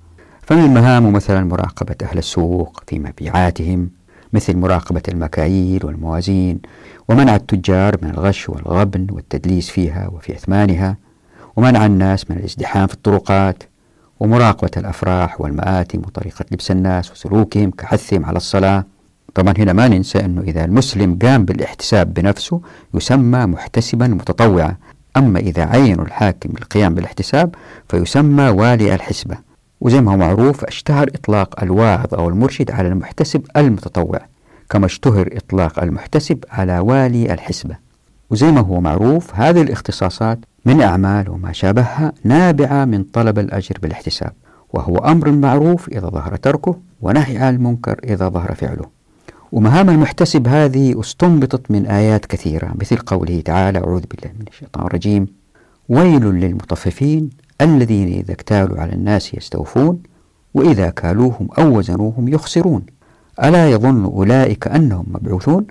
فمن 0.43 0.75
مهامه 0.75 1.11
مثلا 1.11 1.45
مراقبة 1.45 1.97
أهل 2.03 2.19
السوق 2.19 2.83
في 2.87 2.99
مبيعاتهم 2.99 3.91
مثل 4.33 4.57
مراقبة 4.57 5.03
المكاييل 5.09 5.87
والموازين 5.87 6.61
ومنع 7.09 7.37
التجار 7.37 7.97
من 8.03 8.11
الغش 8.11 8.49
والغبن 8.49 9.07
والتدليس 9.11 9.71
فيها 9.71 10.09
وفي 10.09 10.35
أثمانها 10.35 10.97
ومنع 11.57 11.87
الناس 11.87 12.31
من 12.31 12.37
الازدحام 12.37 12.87
في 12.87 12.95
الطرقات. 12.95 13.63
ومراقبة 14.21 14.71
الأفراح 14.77 15.41
والمآتم 15.41 15.99
وطريقة 15.99 16.45
لبس 16.53 16.71
الناس 16.71 17.13
وسلوكهم 17.13 17.71
كحثهم 17.71 18.25
على 18.25 18.37
الصلاة. 18.37 18.85
طبعا 19.35 19.55
هنا 19.59 19.73
ما 19.73 19.89
ننسى 19.89 20.19
أنه 20.19 20.41
إذا 20.41 20.65
المسلم 20.65 21.19
قام 21.23 21.45
بالاحتساب 21.45 22.15
بنفسه 22.15 22.61
يسمى 22.95 23.47
محتسبا 23.47 24.07
متطوعا. 24.07 24.77
أما 25.17 25.39
إذا 25.39 25.65
عين 25.65 26.01
الحاكم 26.01 26.51
القيام 26.51 26.95
بالاحتساب 26.95 27.55
فيسمى 27.89 28.49
والي 28.49 28.95
الحسبة. 28.95 29.37
وزي 29.81 30.01
ما 30.01 30.13
هو 30.13 30.17
معروف 30.17 30.65
اشتهر 30.65 31.09
إطلاق 31.15 31.63
الواعظ 31.63 32.15
أو 32.15 32.29
المرشد 32.29 32.71
على 32.71 32.89
المحتسب 32.89 33.47
المتطوع 33.57 34.21
كما 34.71 34.87
اشتهر 34.87 35.29
إطلاق 35.33 35.83
المحتسب 35.83 36.45
على 36.51 36.79
والي 36.79 37.33
الحسبة. 37.35 37.77
وزي 38.31 38.53
ما 38.53 38.61
هو 38.61 38.81
معروف 38.81 39.35
هذه 39.35 39.63
الاختصاصات 39.63 40.39
من 40.67 40.81
أعمال 40.81 41.31
وما 41.31 41.53
شابهها 41.53 42.13
نابعة 42.25 42.85
من 42.85 43.05
طلب 43.05 43.39
الأجر 43.39 43.79
بالاحتساب 43.83 44.33
وهو 44.73 44.97
أمر 44.97 45.31
معروف 45.31 45.89
إذا 45.89 46.09
ظهر 46.09 46.37
تركه 46.37 46.77
ونهي 47.01 47.39
عن 47.39 47.55
المنكر 47.55 48.01
إذا 48.05 48.29
ظهر 48.29 48.55
فعله. 48.55 48.85
ومهام 49.53 49.91
المحتسب 49.91 50.49
هذه 50.49 51.01
استنبطت 51.01 51.71
من 51.71 51.87
آيات 51.87 52.27
كثيرة 52.27 52.73
مثل 52.81 52.97
قوله 52.97 53.41
تعالى 53.41 53.79
أعوذ 53.79 54.03
بالله 54.11 54.35
من 54.41 54.45
الشيطان 54.49 54.87
الرجيم 54.87 55.27
ويل 55.89 56.25
للمطففين 56.25 57.31
الذين 57.61 58.09
إذا 58.09 58.33
اكتالوا 58.33 58.81
على 58.81 58.93
الناس 58.93 59.35
يستوفون 59.35 60.03
وإذا 60.55 60.91
كالوهم 60.91 61.49
أو 61.59 61.79
وزنوهم 61.79 62.29
يخسرون. 62.29 62.83
ألا 63.45 63.71
يظن 63.71 64.05
أولئك 64.05 64.69
أنهم 64.69 65.07
مبعوثون؟ 65.09 65.67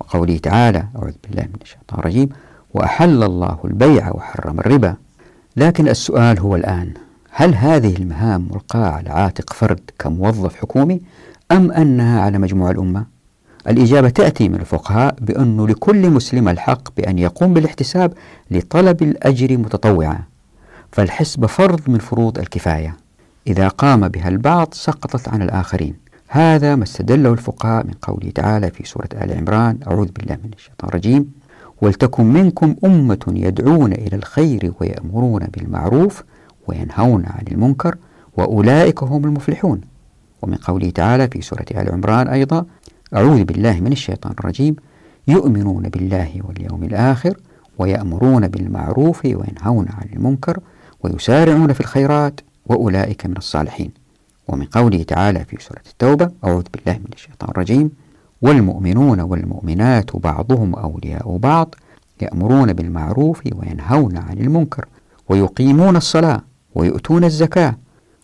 وقوله 0.00 0.38
تعالى 0.38 0.84
أعوذ 0.96 1.14
بالله 1.24 1.42
من 1.42 1.58
الشيطان 1.62 1.98
الرجيم 1.98 2.28
وأحل 2.74 3.22
الله 3.22 3.58
البيع 3.64 4.12
وحرم 4.12 4.60
الربا. 4.60 4.94
لكن 5.56 5.88
السؤال 5.88 6.38
هو 6.38 6.56
الآن 6.56 6.94
هل 7.30 7.54
هذه 7.54 7.96
المهام 7.96 8.48
ملقاة 8.50 8.88
على 8.88 9.10
عاتق 9.10 9.52
فرد 9.52 9.80
كموظف 9.98 10.56
حكومي 10.56 11.00
أم 11.52 11.72
أنها 11.72 12.20
على 12.20 12.38
مجموع 12.38 12.70
الأمة؟ 12.70 13.06
الإجابة 13.68 14.08
تأتي 14.08 14.48
من 14.48 14.54
الفقهاء 14.54 15.14
بأن 15.20 15.66
لكل 15.66 16.10
مسلم 16.10 16.48
الحق 16.48 16.96
بأن 16.96 17.18
يقوم 17.18 17.54
بالاحتساب 17.54 18.12
لطلب 18.50 19.02
الأجر 19.02 19.56
متطوعا 19.56 20.18
فالحسب 20.92 21.46
فرض 21.46 21.80
من 21.86 21.98
فروض 21.98 22.38
الكفاية. 22.38 22.96
إذا 23.46 23.68
قام 23.68 24.08
بها 24.08 24.28
البعض 24.28 24.68
سقطت 24.74 25.28
عن 25.28 25.42
الآخرين. 25.42 25.94
هذا 26.28 26.76
ما 26.76 26.84
استدله 26.84 27.32
الفقهاء 27.32 27.86
من 27.86 27.92
قوله 28.02 28.30
تعالى 28.30 28.70
في 28.70 28.86
سورة 28.86 29.08
آل 29.14 29.32
عمران 29.32 29.78
أعوذ 29.86 30.08
بالله 30.12 30.38
من 30.44 30.50
الشيطان 30.56 30.88
الرجيم. 30.88 31.39
ولتكن 31.80 32.24
منكم 32.24 32.76
أمة 32.84 33.18
يدعون 33.28 33.92
إلى 33.92 34.16
الخير 34.16 34.72
ويأمرون 34.80 35.46
بالمعروف 35.46 36.22
وينهون 36.66 37.24
عن 37.26 37.44
المنكر 37.52 37.96
وأولئك 38.36 39.02
هم 39.02 39.24
المفلحون. 39.24 39.80
ومن 40.42 40.54
قوله 40.54 40.90
تعالى 40.90 41.28
في 41.28 41.40
سورة 41.42 41.64
آل 41.70 41.92
عمران 41.92 42.28
أيضا 42.28 42.66
أعوذ 43.16 43.44
بالله 43.44 43.80
من 43.80 43.92
الشيطان 43.92 44.34
الرجيم 44.40 44.76
يؤمنون 45.28 45.82
بالله 45.82 46.40
واليوم 46.44 46.82
الآخر 46.84 47.36
ويأمرون 47.78 48.48
بالمعروف 48.48 49.24
وينهون 49.24 49.86
عن 49.88 50.08
المنكر 50.12 50.60
ويسارعون 51.02 51.72
في 51.72 51.80
الخيرات 51.80 52.40
وأولئك 52.66 53.26
من 53.26 53.36
الصالحين. 53.36 53.90
ومن 54.48 54.64
قوله 54.64 55.02
تعالى 55.02 55.44
في 55.44 55.56
سورة 55.60 55.82
التوبة 55.90 56.30
أعوذ 56.44 56.64
بالله 56.74 56.98
من 56.98 57.08
الشيطان 57.12 57.50
الرجيم 57.50 57.90
والمؤمنون 58.42 59.20
والمؤمنات 59.20 60.16
بعضهم 60.16 60.74
أولياء 60.74 61.36
بعض 61.36 61.74
يأمرون 62.22 62.72
بالمعروف 62.72 63.42
وينهون 63.54 64.16
عن 64.16 64.38
المنكر 64.38 64.86
ويقيمون 65.28 65.96
الصلاة 65.96 66.40
ويؤتون 66.74 67.24
الزكاة 67.24 67.76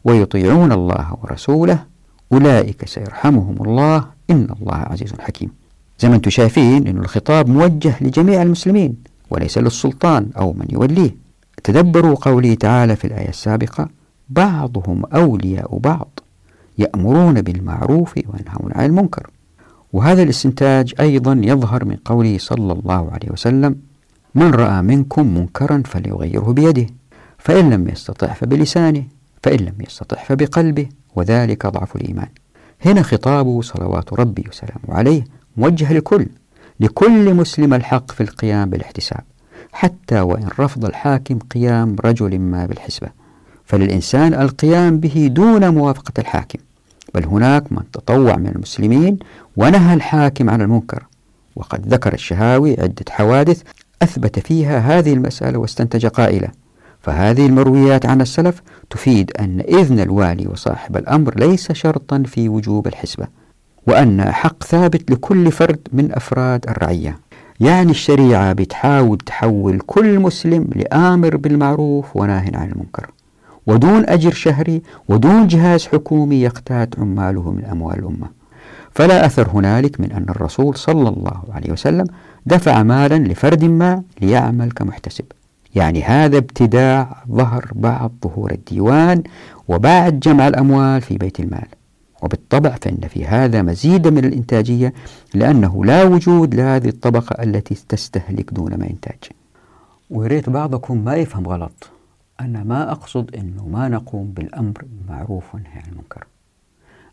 ويطيعون 0.05 0.73
الله 0.73 1.17
ورسوله. 1.23 1.79
أولئك 2.33 2.89
سيرحمهم 2.89 3.57
الله. 3.61 4.05
إن 4.31 4.49
الله 4.61 4.75
عزيز 4.75 5.13
حكيم. 5.21 5.51
زي 6.01 6.09
ما 6.09 6.15
أنتم 6.15 6.31
شايفين 6.31 6.87
أن 6.87 6.99
الخطاب 6.99 7.49
موجه 7.49 7.95
لجميع 8.01 8.43
المسلمين 8.43 8.97
وليس 9.31 9.59
للسلطان 9.59 10.31
أو 10.39 10.53
من 10.53 10.67
يوليه. 10.73 11.17
تدبروا 11.65 12.15
قوله 12.15 12.55
تعالى 12.55 12.97
في 12.97 13.07
الآية 13.07 13.29
السابقة. 13.29 13.89
بعضهم 14.29 15.03
أولياء 15.15 15.79
بعض 15.79 16.21
يأمرون 16.79 17.43
بالمعروف 17.43 18.15
وينهون 18.17 18.73
عن 18.73 18.85
المنكر. 18.85 19.31
وهذا 19.97 20.23
الاستنتاج 20.23 20.95
أيضا 21.01 21.41
يظهر 21.43 21.85
من 21.85 21.97
قوله 22.05 22.39
صلى 22.39 22.73
الله 22.73 23.11
عليه 23.13 23.31
وسلم 23.31 23.77
من 24.35 24.51
رأى 24.51 24.83
منكم 24.83 25.39
منكرا 25.39 25.83
فليغيره 25.87 26.53
بيده 26.53 26.87
فإن 27.39 27.71
لم 27.71 27.89
يستطع 27.89 28.27
فبلسانه 28.27 29.05
فإن 29.43 29.59
لم 29.59 29.75
يستطع 29.87 30.17
فبقلبه 30.17 30.89
وذلك 31.15 31.67
ضعف 31.67 31.97
الإيمان. 31.97 32.29
هنا 32.85 33.03
خطابه 33.03 33.63
صلوات 33.63 34.13
ربي 34.13 34.45
وسلامه 34.49 34.89
عليه 34.89 35.25
موجه 35.57 35.93
لكل 35.93 36.27
لكل 36.81 37.35
مسلم 37.35 37.75
الحق 37.75 38.11
في 38.11 38.23
القيام 38.23 38.71
بالاحتساب 38.71 39.25
حتى 39.73 40.21
وإن 40.21 40.49
رفض 40.61 40.85
الحاكم 40.85 41.39
قيام 41.39 41.97
رجل 42.05 42.39
ما 42.39 42.67
بالحسبة. 42.67 43.09
فللإنسان 43.65 44.35
القيام 44.35 45.01
به 45.01 45.29
دون 45.33 45.69
موافقة 45.69 46.13
الحاكم 46.19 46.59
بل 47.15 47.25
هناك 47.25 47.73
من 47.73 47.83
تطوع 47.93 48.37
من 48.37 48.49
المسلمين 48.57 49.19
ونهى 49.57 49.95
الحاكم 49.95 50.51
عن 50.51 50.63
المنكر. 50.63 51.07
وقد 51.57 51.89
ذكر 51.89 52.15
الشهاوي 52.15 52.81
عدة 52.81 53.05
حوادث 53.11 53.63
أثبت 54.03 54.39
فيها 54.39 54.79
هذه 54.79 55.13
المسألة 55.13 55.59
واستنتج 55.59 56.07
قائلة 56.07 56.49
فهذه 57.01 57.47
المرويات 57.47 58.07
عن 58.07 58.21
السلف 58.21 58.63
تفيد 58.91 59.33
أن 59.41 59.61
إذن 59.61 60.01
الوالي 60.01 60.47
وصاحب 60.47 60.97
الأمر 60.97 61.39
ليس 61.39 61.73
شرطا 61.73 62.23
في 62.27 62.49
وجوب 62.49 62.87
الحسبة 62.87 63.27
وأن 63.87 64.33
حق 64.33 64.65
ثابت 64.65 65.11
لكل 65.11 65.53
فرد 65.53 65.89
من 65.93 66.13
أفراد 66.13 66.65
الرعية. 66.69 67.19
يعني 67.61 67.91
الشريعة 67.91 68.53
بتحاول 68.53 69.19
تحول 69.19 69.81
كل 69.87 70.21
مسلم 70.21 70.71
لآمر 70.77 71.37
بالمعروف 71.37 72.17
وناه 72.17 72.51
عن 72.55 72.71
المنكر. 72.73 73.11
ودون 73.67 74.07
أجر 74.07 74.33
شهري 74.33 74.83
ودون 75.09 75.47
جهاز 75.47 75.87
حكومي 75.87 76.43
يقتات 76.43 76.99
عماله 76.99 77.51
من 77.51 77.65
أموال 77.65 77.99
الأمة. 77.99 78.29
فلا 78.97 79.27
أثر 79.27 79.49
هنالك 79.49 80.01
من 80.01 80.13
أن 80.13 80.27
الرسول 80.29 80.77
صلى 80.77 81.09
الله 81.09 81.43
عليه 81.51 81.73
وسلم 81.73 82.07
دفع 82.47 82.83
مالا 82.83 83.15
لفرد 83.15 83.65
ما 83.65 84.03
ليعمل 84.21 84.73
كمحتسب. 84.73 85.25
يعني 85.75 86.03
هذا 86.03 86.39
ابتداع 86.39 87.25
ظهر 87.31 87.71
بعد 87.75 88.11
ظهور 88.25 88.51
الديوان 88.51 89.23
وبعد 89.69 90.21
جمع 90.21 90.49
الأموال 90.49 91.01
في 91.01 91.17
بيت 91.19 91.41
المال. 91.41 91.67
وبالطبع 92.23 92.71
فإن 92.71 93.09
في 93.09 93.27
هذا 93.27 93.63
مزيدا 93.63 94.11
من 94.11 94.25
الإنتاجية 94.25 94.93
لأنه 95.35 95.85
لا 95.85 96.05
وجود 96.05 96.55
لهذه 96.55 96.89
الطبقة 96.89 97.43
التي 97.43 97.75
تستهلك 97.89 98.53
دون 98.53 98.75
ما 98.79 98.91
إنتاج 98.91 99.25
ويريت 100.11 100.51
بعضكم 100.51 101.05
ما 101.05 101.17
يفهم 101.17 101.49
غلط. 101.49 101.91
أنا 102.41 102.65
ما 102.65 102.93
أقصد 102.93 103.35
أنه 103.35 103.69
ما 103.69 103.89
نقوم 103.89 104.27
بالأمر 104.27 104.85
بالمعروف 104.85 105.55
والنهي 105.55 105.73
عن 105.73 105.93
المنكر. 105.93 106.27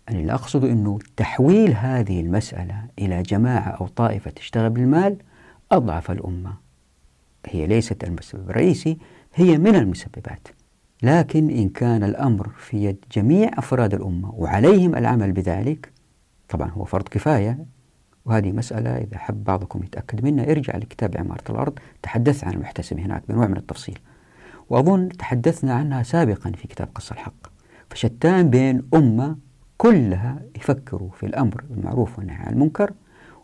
أنا 0.09 0.19
اللي 0.19 0.33
أقصد 0.33 0.65
أنه 0.65 0.99
تحويل 1.17 1.73
هذه 1.73 2.21
المسألة 2.21 2.85
إلى 2.99 3.23
جماعة 3.23 3.69
أو 3.69 3.87
طائفة 3.87 4.31
تشتغل 4.31 4.69
بالمال 4.69 5.17
أضعف 5.71 6.11
الأمة. 6.11 6.53
هي 7.45 7.67
ليست 7.67 8.03
المسبب 8.03 8.49
الرئيسي 8.49 8.97
هي 9.33 9.57
من 9.57 9.75
المسببات. 9.75 10.47
لكن 11.03 11.49
إن 11.49 11.69
كان 11.69 12.03
الأمر 12.03 12.49
في 12.49 12.85
يد 12.85 13.05
جميع 13.11 13.51
أفراد 13.53 13.93
الأمة 13.93 14.31
وعليهم 14.35 14.95
العمل 14.95 15.31
بذلك 15.31 15.91
طبعا 16.49 16.69
هو 16.69 16.83
فرض 16.83 17.07
كفاية. 17.07 17.65
وهذه 18.25 18.51
مسألة 18.51 18.89
إذا 18.89 19.17
حب 19.17 19.43
بعضكم 19.43 19.83
يتأكد 19.83 20.23
منها 20.23 20.51
ارجع 20.51 20.77
لكتاب 20.77 21.17
عمارة 21.17 21.43
الأرض 21.49 21.79
تحدث 22.03 22.43
عن 22.43 22.53
المحتسب 22.53 22.99
هناك 22.99 23.23
بنوع 23.29 23.47
من 23.47 23.57
التفصيل. 23.57 23.99
وأظن 24.69 25.09
تحدثنا 25.09 25.73
عنها 25.73 26.03
سابقا 26.03 26.51
في 26.51 26.67
كتاب 26.67 26.89
قص 26.95 27.11
الحق. 27.11 27.47
فشتان 27.89 28.49
بين 28.49 28.83
أمة 28.93 29.37
كلها 29.83 30.41
يفكروا 30.55 31.09
في 31.09 31.25
الأمر 31.25 31.63
بالمعروف 31.69 32.19
والنهي 32.19 32.35
عن 32.35 32.53
المنكر 32.53 32.91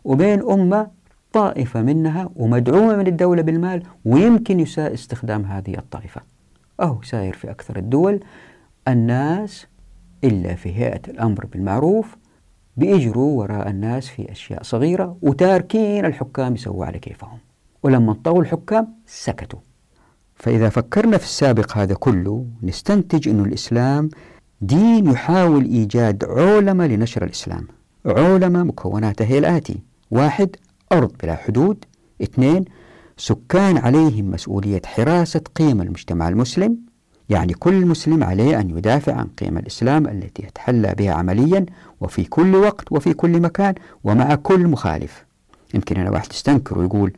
وبين 0.04 0.42
أمة 0.50 0.90
طائفة 1.32 1.82
منها 1.82 2.30
ومدعومة 2.36 2.96
من 2.96 3.06
الدولة 3.06 3.42
بالمال 3.42 3.82
ويمكن 4.04 4.60
يساء 4.60 4.94
استخدام 4.94 5.44
هذه 5.44 5.78
الطائفة. 5.78 6.20
أو 6.80 7.02
ساير 7.02 7.34
في 7.34 7.50
أكثر 7.50 7.76
الدول 7.76 8.20
الناس 8.88 9.66
إلا 10.24 10.54
في 10.54 10.76
هيئة 10.76 11.00
الأمر 11.08 11.46
بالمعروف 11.46 12.16
بيجروا 12.76 13.38
وراء 13.38 13.70
الناس 13.70 14.08
في 14.08 14.32
أشياء 14.32 14.62
صغيرة 14.62 15.16
وتاركين 15.22 16.04
الحكام 16.04 16.54
يسووا 16.54 16.86
على 16.86 16.98
كيفهم. 16.98 17.38
ولما 17.82 18.12
انطوا 18.12 18.40
الحكام 18.40 18.88
سكتوا. 19.06 19.58
فإذا 20.34 20.68
فكرنا 20.68 21.18
في 21.18 21.24
السابق 21.24 21.78
هذا 21.78 21.94
كله 21.94 22.46
نستنتج 22.62 23.28
أن 23.28 23.40
الإسلام 23.44 24.08
دين 24.60 25.10
يحاول 25.10 25.64
إيجاد 25.64 26.24
عولمة 26.24 26.86
لنشر 26.86 27.24
الإسلام. 27.24 27.66
عولمة 28.06 28.62
مكوناتها 28.62 29.24
هي 29.24 29.38
الآتي. 29.38 29.78
واحد 30.10 30.56
أرض 30.92 31.12
بلا 31.22 31.36
حدود. 31.36 31.84
اثنين 32.22 32.64
سكان 33.16 33.78
عليهم 33.78 34.30
مسؤولية 34.30 34.82
حراسة 34.86 35.40
قيم 35.54 35.80
المجتمع 35.82 36.28
المسلم. 36.28 36.76
يعني 37.28 37.54
كل 37.54 37.86
مسلم 37.86 38.24
عليه 38.24 38.60
أن 38.60 38.70
يدافع 38.70 39.14
عن 39.14 39.26
قيم 39.26 39.58
الإسلام 39.58 40.06
التي 40.06 40.42
يتحلى 40.42 40.94
بها 40.98 41.12
عمليا 41.12 41.66
وفي 42.00 42.24
كل 42.24 42.54
وقت 42.54 42.92
وفي 42.92 43.12
كل 43.12 43.40
مكان 43.40 43.74
ومع 44.04 44.34
كل 44.34 44.68
مخالف. 44.68 45.24
يمكن 45.74 45.96
أنا 45.96 46.10
واحد 46.10 46.32
يستنكر 46.32 46.78
ويقول 46.78 47.12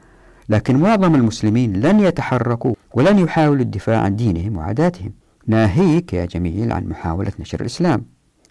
لكن 0.49 0.77
معظم 0.77 1.15
المسلمين 1.15 1.81
لن 1.81 2.01
يتحركوا 2.01 2.75
ولن 2.95 3.19
يحاولوا 3.19 3.63
الدفاع 3.63 4.01
عن 4.01 4.17
دينهم 4.17 4.57
وعاداتهم. 4.57 5.13
ناهيك 5.47 6.13
يا 6.13 6.25
جميل 6.25 6.73
عن 6.73 6.89
محاولة 6.89 7.33
نشر 7.39 7.61
الإسلام. 7.61 8.05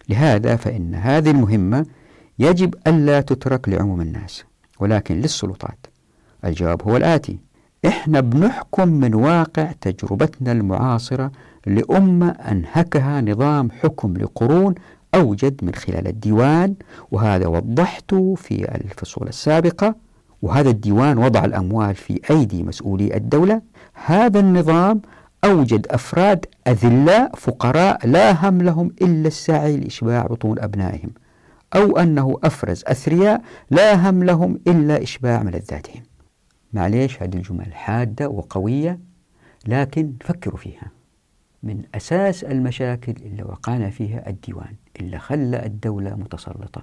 لهذا 0.08 0.56
فإن 0.56 0.94
هذه 0.94 1.30
المهمة 1.30 1.86
يجب 2.38 2.74
ألا 2.86 3.20
تترك 3.20 3.68
لعموم 3.68 4.00
الناس 4.00 4.44
ولكن 4.80 5.20
للسلطات. 5.20 5.86
الجواب 6.44 6.82
هو 6.82 6.96
الآتي 6.96 7.38
إحنا 7.86 8.20
بنحكم 8.20 8.88
من 8.88 9.14
واقع 9.14 9.72
تجربتنا 9.80 10.52
المعاصرة 10.52 11.32
لأمة 11.66 12.28
أنهكها 12.28 13.20
نظام 13.20 13.70
حكم 13.70 14.16
لقرون 14.16 14.74
أوجد 15.14 15.64
من 15.64 15.74
خلال 15.74 16.06
الديوان 16.08 16.74
وهذا 17.10 17.46
وضحته 17.46 18.34
في 18.34 18.74
الفصول 18.74 19.28
السابقة 19.28 19.94
وهذا 20.42 20.70
الديوان 20.70 21.18
وضع 21.18 21.44
الأموال 21.44 21.94
في 21.94 22.20
أيدي 22.30 22.62
مسؤولي 22.62 23.16
الدولة. 23.16 23.62
هذا 24.04 24.40
النظام 24.40 25.02
أوجد 25.44 25.86
أفراد 25.86 26.46
أذلاء 26.66 27.36
فقراء 27.36 28.06
لا 28.06 28.48
هم 28.48 28.62
لهم 28.62 28.94
إلا 29.02 29.26
السعي 29.28 29.76
لإشباع 29.76 30.26
بطون 30.26 30.58
أبنائهم 30.58 31.10
أو 31.74 31.98
أنه 31.98 32.38
أفرز 32.44 32.84
أثرياء 32.86 33.42
لا 33.70 34.10
هم 34.10 34.24
لهم 34.24 34.60
إلا 34.66 35.02
إشباع 35.02 35.42
ملذاتهم. 35.42 36.02
معليش 36.72 37.22
هذه 37.22 37.34
الجمل 37.34 37.74
حادة 37.74 38.28
وقوية 38.28 38.98
لكن 39.66 40.12
فكروا 40.20 40.58
فيها. 40.58 40.90
من 41.62 41.82
أساس 41.94 42.44
المشاكل 42.44 43.14
اللي 43.22 43.42
وقعنا 43.42 43.90
فيها 43.90 44.28
الديوان 44.28 44.74
اللي 45.00 45.18
خلى 45.18 45.66
الدولة 45.66 46.14
متسلطة. 46.14 46.82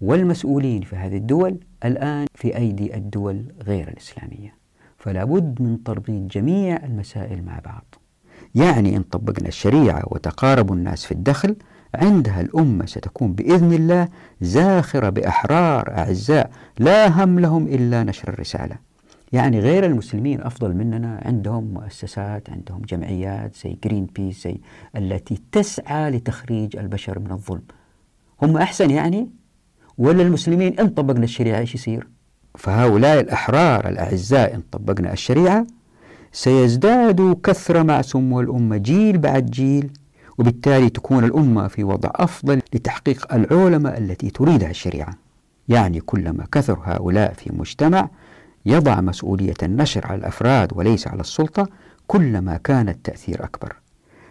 والمسؤولين 0.00 0.82
في 0.82 0.96
هذه 0.96 1.16
الدول 1.16 1.58
الآن 1.84 2.26
في 2.34 2.56
أيدي 2.56 2.94
الدول 2.94 3.52
غير 3.62 3.88
الإسلامية. 3.88 4.54
فلا 4.98 5.24
بد 5.24 5.62
من 5.62 5.82
تربيط 5.82 6.32
جميع 6.32 6.76
المسائل 6.76 7.42
مع 7.44 7.58
بعض. 7.58 7.94
يعني 8.58 8.96
إن 8.96 9.02
طبقنا 9.02 9.48
الشريعة 9.48 10.02
وتقارب 10.06 10.72
الناس 10.72 11.04
في 11.04 11.12
الدخل 11.12 11.56
عندها 11.94 12.40
الأمة 12.40 12.86
ستكون 12.86 13.32
بإذن 13.32 13.72
الله 13.72 14.08
زاخرة 14.40 15.08
بأحرار 15.08 15.90
أعزاء 15.98 16.50
لا 16.78 17.24
هم 17.24 17.40
لهم 17.40 17.66
إلا 17.66 18.04
نشر 18.04 18.28
الرسالة. 18.28 18.76
يعني 19.32 19.60
غير 19.60 19.86
المسلمين 19.86 20.42
أفضل 20.42 20.74
مننا 20.74 21.20
عندهم 21.24 21.64
مؤسسات 21.64 22.50
عندهم 22.50 22.82
جمعيات 22.88 23.56
زي 23.56 23.78
جرين 23.84 24.06
بيس 24.06 24.44
زي 24.44 24.60
التي 24.96 25.42
تسعى 25.52 26.10
لتخريج 26.10 26.76
البشر 26.76 27.18
من 27.18 27.32
الظلم. 27.32 27.62
هم 28.42 28.56
أحسن 28.56 28.90
يعني؟ 28.90 29.28
ولا 29.98 30.22
المسلمين 30.22 30.80
إن 30.80 30.88
طبقنا 30.88 31.24
الشريعة 31.24 31.58
إيش 31.58 31.74
يصير؟ 31.74 32.08
فهؤلاء 32.54 33.20
الأحرار 33.20 33.88
الأعزاء 33.88 34.54
إن 34.54 34.62
طبقنا 34.72 35.12
الشريعة 35.12 35.66
سيزداد 36.32 37.40
كثرة 37.44 37.82
مع 37.82 38.02
سمو 38.02 38.40
الأمة 38.40 38.76
جيل 38.76 39.18
بعد 39.18 39.46
جيل 39.46 39.90
وبالتالي 40.38 40.90
تكون 40.90 41.24
الأمة 41.24 41.68
في 41.68 41.84
وضع 41.84 42.10
أفضل 42.14 42.60
لتحقيق 42.74 43.34
العولمة 43.34 43.90
التي 43.90 44.30
تريدها 44.30 44.70
الشريعة. 44.70 45.14
يعني 45.68 46.00
كلما 46.00 46.44
كثر 46.52 46.78
هؤلاء 46.84 47.32
في 47.32 47.52
مجتمع 47.52 48.08
يضع 48.66 49.00
مسؤولية 49.00 49.54
النشر 49.62 50.06
على 50.06 50.18
الأفراد 50.18 50.72
وليس 50.74 51.08
على 51.08 51.20
السلطة 51.20 51.68
كلما 52.06 52.56
كان 52.56 52.88
التأثير 52.88 53.44
أكبر. 53.44 53.76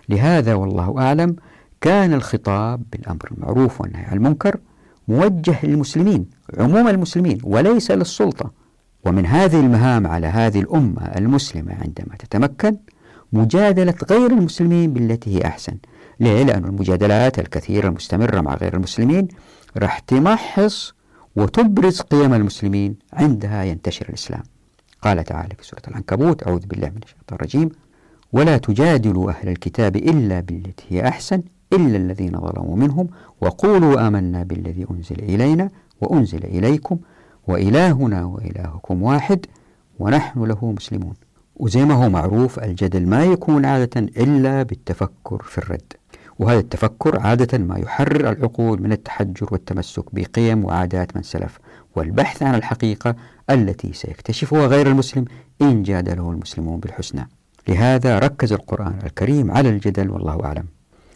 لهذا 0.10 0.54
والله 0.54 0.96
أعلم 1.00 1.36
كان 1.82 2.14
الخطاب 2.14 2.84
بالأمر 2.92 3.32
المعروف 3.32 3.82
والنهي 3.82 4.04
عن 4.04 4.18
المنكر 4.18 4.60
موجه 5.08 5.66
للمسلمين 5.66 6.26
عموم 6.60 6.88
المسلمين 6.88 7.38
وليس 7.44 7.92
للسلطة. 7.92 8.52
ومن 9.06 9.26
هذه 9.26 9.60
المهام 9.60 10.08
على 10.08 10.28
هذه 10.28 10.60
الأمة 10.60 11.02
المسلمة 11.02 11.74
عندما 11.74 12.16
تتمكن 12.20 12.78
مجادلة 13.34 13.94
غير 14.10 14.32
المسلمين 14.32 14.94
بالتي 14.94 15.38
هي 15.38 15.48
أحسن. 15.48 15.78
ليه؟ 16.20 16.44
لأن 16.44 16.66
المجادلات 16.66 17.40
الكثيرة 17.40 17.88
المستمرة 17.88 18.42
مع 18.42 18.56
غير 18.56 18.74
المسلمين 18.76 19.28
راح 19.78 20.00
تمحص 20.00 20.94
وتبرز 21.36 22.02
قيم 22.02 22.34
المسلمين 22.34 22.96
عندها 23.14 23.64
ينتشر 23.64 24.10
الإسلام. 24.10 24.44
قال 25.02 25.24
تعالى 25.24 25.56
في 25.58 25.64
سورة 25.66 25.82
العنكبوت 25.88 26.48
أعوذ 26.48 26.66
بالله 26.66 26.90
من 26.90 27.00
الشيطان 27.04 27.36
الرجيم. 27.36 27.70
ولا 28.34 28.58
تجادلوا 28.58 29.32
أهل 29.32 29.50
الكتاب 29.50 29.96
إلا 29.96 30.40
بالتي 30.40 30.86
هي 30.90 31.08
أحسن 31.08 31.42
إلا 31.74 31.98
الذين 31.98 32.32
ظلموا 32.40 32.76
منهم. 32.76 33.08
وقولوا 33.42 34.08
آمنا 34.08 34.44
بالذي 34.44 34.86
أنزل 34.92 35.20
إلينا 35.20 35.70
وأنزل 36.02 36.46
إليكم 36.46 36.98
وإلهنا 37.48 38.26
وإلهكم 38.26 39.04
واحد 39.04 39.46
ونحن 40.00 40.44
له 40.44 40.72
مسلمون. 40.72 41.14
وزي 41.56 41.86
ما 41.86 41.94
هو 41.94 42.10
معروف 42.10 42.60
الجدل 42.60 43.08
ما 43.08 43.24
يكون 43.24 43.66
عادة 43.66 44.02
إلا 44.02 44.64
بالتفكر 44.64 45.44
في 45.44 45.58
الرد. 45.58 45.94
وهذا 46.40 46.60
التفكر 46.60 47.20
عادة 47.20 47.58
ما 47.58 47.78
يحرر 47.78 48.30
العقول 48.30 48.82
من 48.82 48.92
التحجر 48.92 49.48
والتمسك 49.52 50.16
بقيم 50.16 50.66
وعادات 50.66 51.16
من 51.16 51.24
سلف 51.24 51.60
والبحث 51.96 52.44
عن 52.44 52.56
الحقيقة 52.56 53.16
التي 53.50 53.94
سيكتشفها 53.94 54.68
غير 54.68 54.88
المسلم 54.88 55.26
إن 55.62 55.84
جادله 55.84 56.32
المسلمون 56.32 56.80
بالحسنى. 56.80 57.30
لهذا 57.68 58.20
ركز 58.20 58.54
القرآن 58.54 59.00
الكريم 59.04 59.52
على 59.52 59.70
الجدل 59.70 60.10
والله 60.10 60.46
أعلم. 60.46 60.66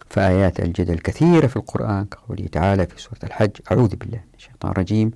فآيات 0.09 0.59
الجدل 0.59 0.95
كثيرة 0.95 1.47
في 1.47 1.55
القرآن 1.55 2.05
كقوله 2.05 2.47
تعالى 2.51 2.85
في 2.85 3.01
سورة 3.01 3.19
الحج 3.23 3.51
أعوذ 3.71 3.95
بالله 3.95 4.17
من 4.17 4.35
الشيطان 4.37 4.71
الرجيم. 4.71 5.11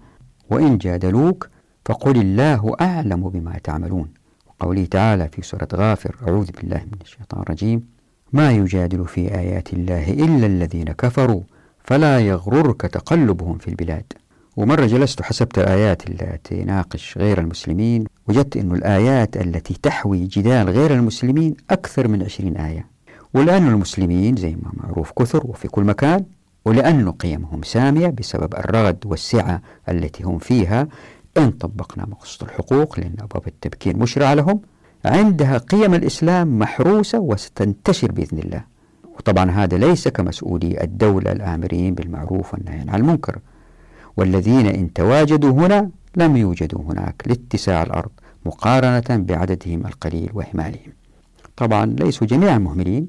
وإن 0.50 0.78
جادلوك 0.78 1.50
فقل 1.86 2.18
الله 2.22 2.76
أعلم 2.82 3.30
بما 3.30 3.58
تعملون. 3.64 4.08
وقوله 4.48 4.86
تعالى 4.86 5.30
في 5.32 5.42
سورة 5.42 5.68
غافر 5.74 6.16
أعوذ 6.28 6.52
بالله 6.52 6.78
من 6.78 6.98
الشيطان 7.02 7.42
الرجيم. 7.42 7.88
ما 8.34 8.52
يجادل 8.52 9.08
في 9.08 9.36
آيات 9.36 9.74
الله 9.74 10.12
إلا 10.12 10.46
الذين 10.46 10.86
كفروا 10.86 11.42
فلا 11.84 12.20
يغررك 12.20 12.82
تقلبهم 12.82 13.58
في 13.58 13.68
البلاد. 13.68 14.14
ومرة 14.58 14.86
جلست 14.86 15.22
حسبت 15.22 15.60
الآيات 15.60 16.10
التي 16.10 16.64
تناقش 16.64 17.18
غير 17.18 17.40
المسلمين 17.40 18.06
وجدت 18.28 18.58
أن 18.58 18.72
الآيات 18.72 19.38
التي 19.38 19.74
تحوي 19.84 20.26
جدال 20.26 20.70
غير 20.70 20.94
المسلمين 20.94 21.56
أكثر 21.70 22.08
من 22.08 22.24
عشرين 22.24 22.58
آية. 22.58 22.88
ولأن 23.34 23.68
المسلمين 23.68 24.36
زي 24.36 24.56
ما 24.56 24.72
معروف 24.74 25.12
كثر 25.12 25.48
وفي 25.48 25.68
كل 25.68 25.84
مكان 25.84 26.26
ولأن 26.66 27.12
قيمهم 27.12 27.64
سامية 27.64 28.08
بسبب 28.08 28.56
الرغد 28.56 29.06
والسعة 29.06 29.62
التي 29.90 30.24
هم 30.24 30.38
فيها 30.38 30.88
إن 31.38 31.52
طبقنا 31.52 32.06
مقصود 32.06 32.50
الحقوق 32.50 33.00
لأن 33.00 33.14
أبواب 33.20 33.48
التبكير 33.48 33.98
مشرعة 33.98 34.34
لهم 34.34 34.62
عندها 35.06 35.58
قيم 35.58 35.94
الإسلام 35.94 36.60
محروسة 36.60 37.20
وستنتشر 37.20 38.12
بإذن 38.12 38.40
الله. 38.40 38.64
وطبعا 39.18 39.52
هذا 39.52 39.78
ليس 39.78 40.08
كمسؤولي 40.08 40.84
الدولة 40.84 41.32
الآمرين 41.32 41.94
بالمعروف 41.94 42.54
والنهي 42.54 42.80
عن 42.80 42.96
المنكر. 42.96 43.40
والذين 44.18 44.66
إن 44.66 44.94
تواجدوا 44.94 45.52
هنا 45.52 45.90
لم 46.18 46.38
يوجدوا 46.38 46.82
هناك 46.82 47.24
لاتساع 47.28 47.84
الأرض 47.84 48.10
مقارنة 48.46 49.04
بعددهم 49.10 49.88
القليل 49.88 50.30
وإهمالهم 50.34 50.94
طبعا 51.58 51.86
ليسوا 51.86 52.28
جميعا 52.28 52.58
مهملين 52.58 53.08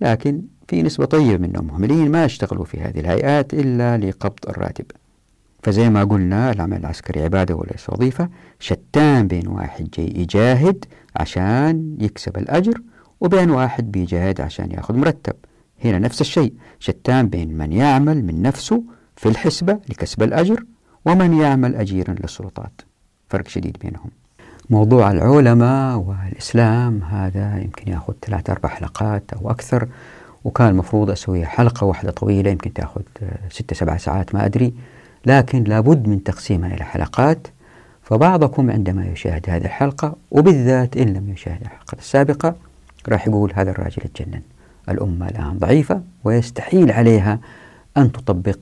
لكن 0.00 0.42
في 0.70 0.82
نسبة 0.82 1.04
طيبة 1.04 1.46
منهم 1.46 1.66
مهملين 1.66 2.10
ما 2.10 2.24
يشتغلوا 2.24 2.64
في 2.64 2.80
هذه 2.80 3.00
الهيئات 3.00 3.54
إلا 3.54 3.98
لقبض 3.98 4.48
الراتب. 4.48 4.84
فزي 5.62 5.90
ما 5.90 6.04
قلنا 6.04 6.52
العمل 6.52 6.76
العسكري 6.76 7.22
عبادة 7.22 7.54
وليس 7.54 7.90
وظيفة 7.90 8.28
شتان 8.60 9.26
بين 9.26 9.48
واحد 9.48 9.90
جاي 9.90 10.12
يجاهد 10.16 10.84
عشان 11.16 11.96
يكسب 12.00 12.38
الأجر 12.38 12.80
وبين 13.20 13.50
واحد 13.50 13.92
بيجاهد 13.92 14.40
عشان 14.40 14.70
يأخذ 14.70 14.94
مرتب. 14.94 15.36
هنا 15.84 15.98
نفس 15.98 16.20
الشيء. 16.20 16.52
شتان 16.78 17.28
بين 17.28 17.58
من 17.58 17.72
يعمل 17.72 18.24
من 18.24 18.42
نفسه 18.42 18.82
في 19.16 19.28
الحسبة 19.28 19.78
لكسب 19.88 20.22
الأجر 20.22 20.64
ومن 21.04 21.40
يعمل 21.40 21.74
أجيرا 21.74 22.14
للسلطات. 22.22 22.80
فرق 23.28 23.48
شديد 23.48 23.76
بينهم. 23.82 24.10
موضوع 24.70 25.10
العلماء 25.10 25.96
والإسلام 25.96 27.02
هذا 27.02 27.58
يمكن 27.58 27.92
يأخذ 27.92 28.14
ثلاث 28.22 28.50
أربع 28.50 28.68
حلقات 28.68 29.32
أو 29.32 29.50
أكثر. 29.50 29.88
وكان 30.44 30.68
المفروض 30.68 31.10
أسوي 31.10 31.46
حلقة 31.46 31.84
واحدة 31.84 32.10
طويلة 32.10 32.50
يمكن 32.50 32.72
تأخذ 32.72 33.02
ستة 33.50 33.76
سبع 33.76 33.96
ساعات 33.96 34.34
ما 34.34 34.46
أدري. 34.46 34.74
لكن 35.26 35.64
لابد 35.64 36.08
من 36.08 36.22
تقسيمها 36.24 36.74
إلى 36.74 36.84
حلقات 36.84 37.46
فبعضكم 38.02 38.70
عندما 38.70 39.06
يشاهد 39.06 39.50
هذه 39.50 39.64
الحلقة 39.64 40.16
وبالذات 40.30 40.96
إن 40.96 41.12
لم 41.14 41.30
يشاهد 41.32 41.60
الحلقة 41.60 41.98
السابقة 41.98 42.54
راح 43.08 43.28
يقول 43.28 43.52
هذا 43.54 43.70
الراجل 43.70 44.02
اتجنن 44.02 44.42
الأمة 44.88 45.28
الآن 45.28 45.58
ضعيفة 45.58 46.02
ويستحيل 46.24 46.92
عليها 46.92 47.38
أن 47.96 48.12
تطبق 48.12 48.58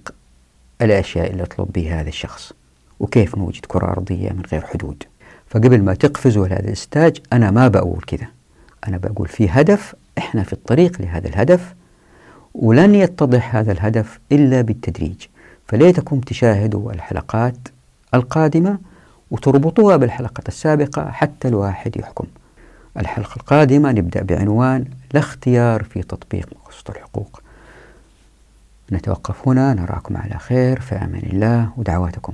الأشياء 0.82 1.30
اللي 1.30 1.42
يطلب 1.42 1.72
بها 1.72 2.00
هذا 2.00 2.08
الشخص 2.08 2.52
وكيف 3.00 3.38
نوجد 3.38 3.64
كرة 3.66 3.86
أرضية 3.86 4.30
من 4.30 4.42
غير 4.52 4.60
حدود؟ 4.60 5.02
فقبل 5.46 5.82
ما 5.82 5.94
تقفزوا 5.94 6.48
لهذا 6.48 6.64
الاستاج 6.68 7.18
أنا 7.32 7.50
ما 7.50 7.68
بقول 7.68 8.02
كذا 8.06 8.26
أنا 8.88 8.98
بقول 8.98 9.28
في 9.28 9.48
هدف 9.48 9.94
إحنا 10.18 10.42
في 10.42 10.52
الطريق 10.52 11.02
لهذا 11.02 11.28
الهدف 11.28 11.74
ولن 12.54 12.94
يتضح 12.94 13.56
هذا 13.56 13.72
الهدف 13.72 14.18
إلا 14.32 14.60
بالتدريج. 14.60 15.26
فليتكم 15.66 16.20
تشاهدوا 16.20 16.92
الحلقات 16.92 17.56
القادمة 18.14 18.78
وتربطوها 19.30 19.96
بالحلقة 19.96 20.42
السابقة 20.48 21.10
حتى 21.10 21.48
الواحد 21.48 21.96
يحكم. 21.96 22.26
الحلقة 22.98 23.36
القادمة 23.36 23.92
نبدأ 23.92 24.22
بعنوان 24.22 24.84
لا 25.14 25.20
اختيار 25.20 25.82
في 25.82 26.02
تطبيق 26.02 26.48
مقصود 26.56 26.96
الحقوق. 26.96 27.42
نتوقف 28.92 29.48
هنا 29.48 29.74
نراكم 29.74 30.16
على 30.16 30.38
خير 30.38 30.80
في 30.80 30.94
أمان 30.94 31.22
الله 31.32 31.68
ودعواتكم. 31.76 32.32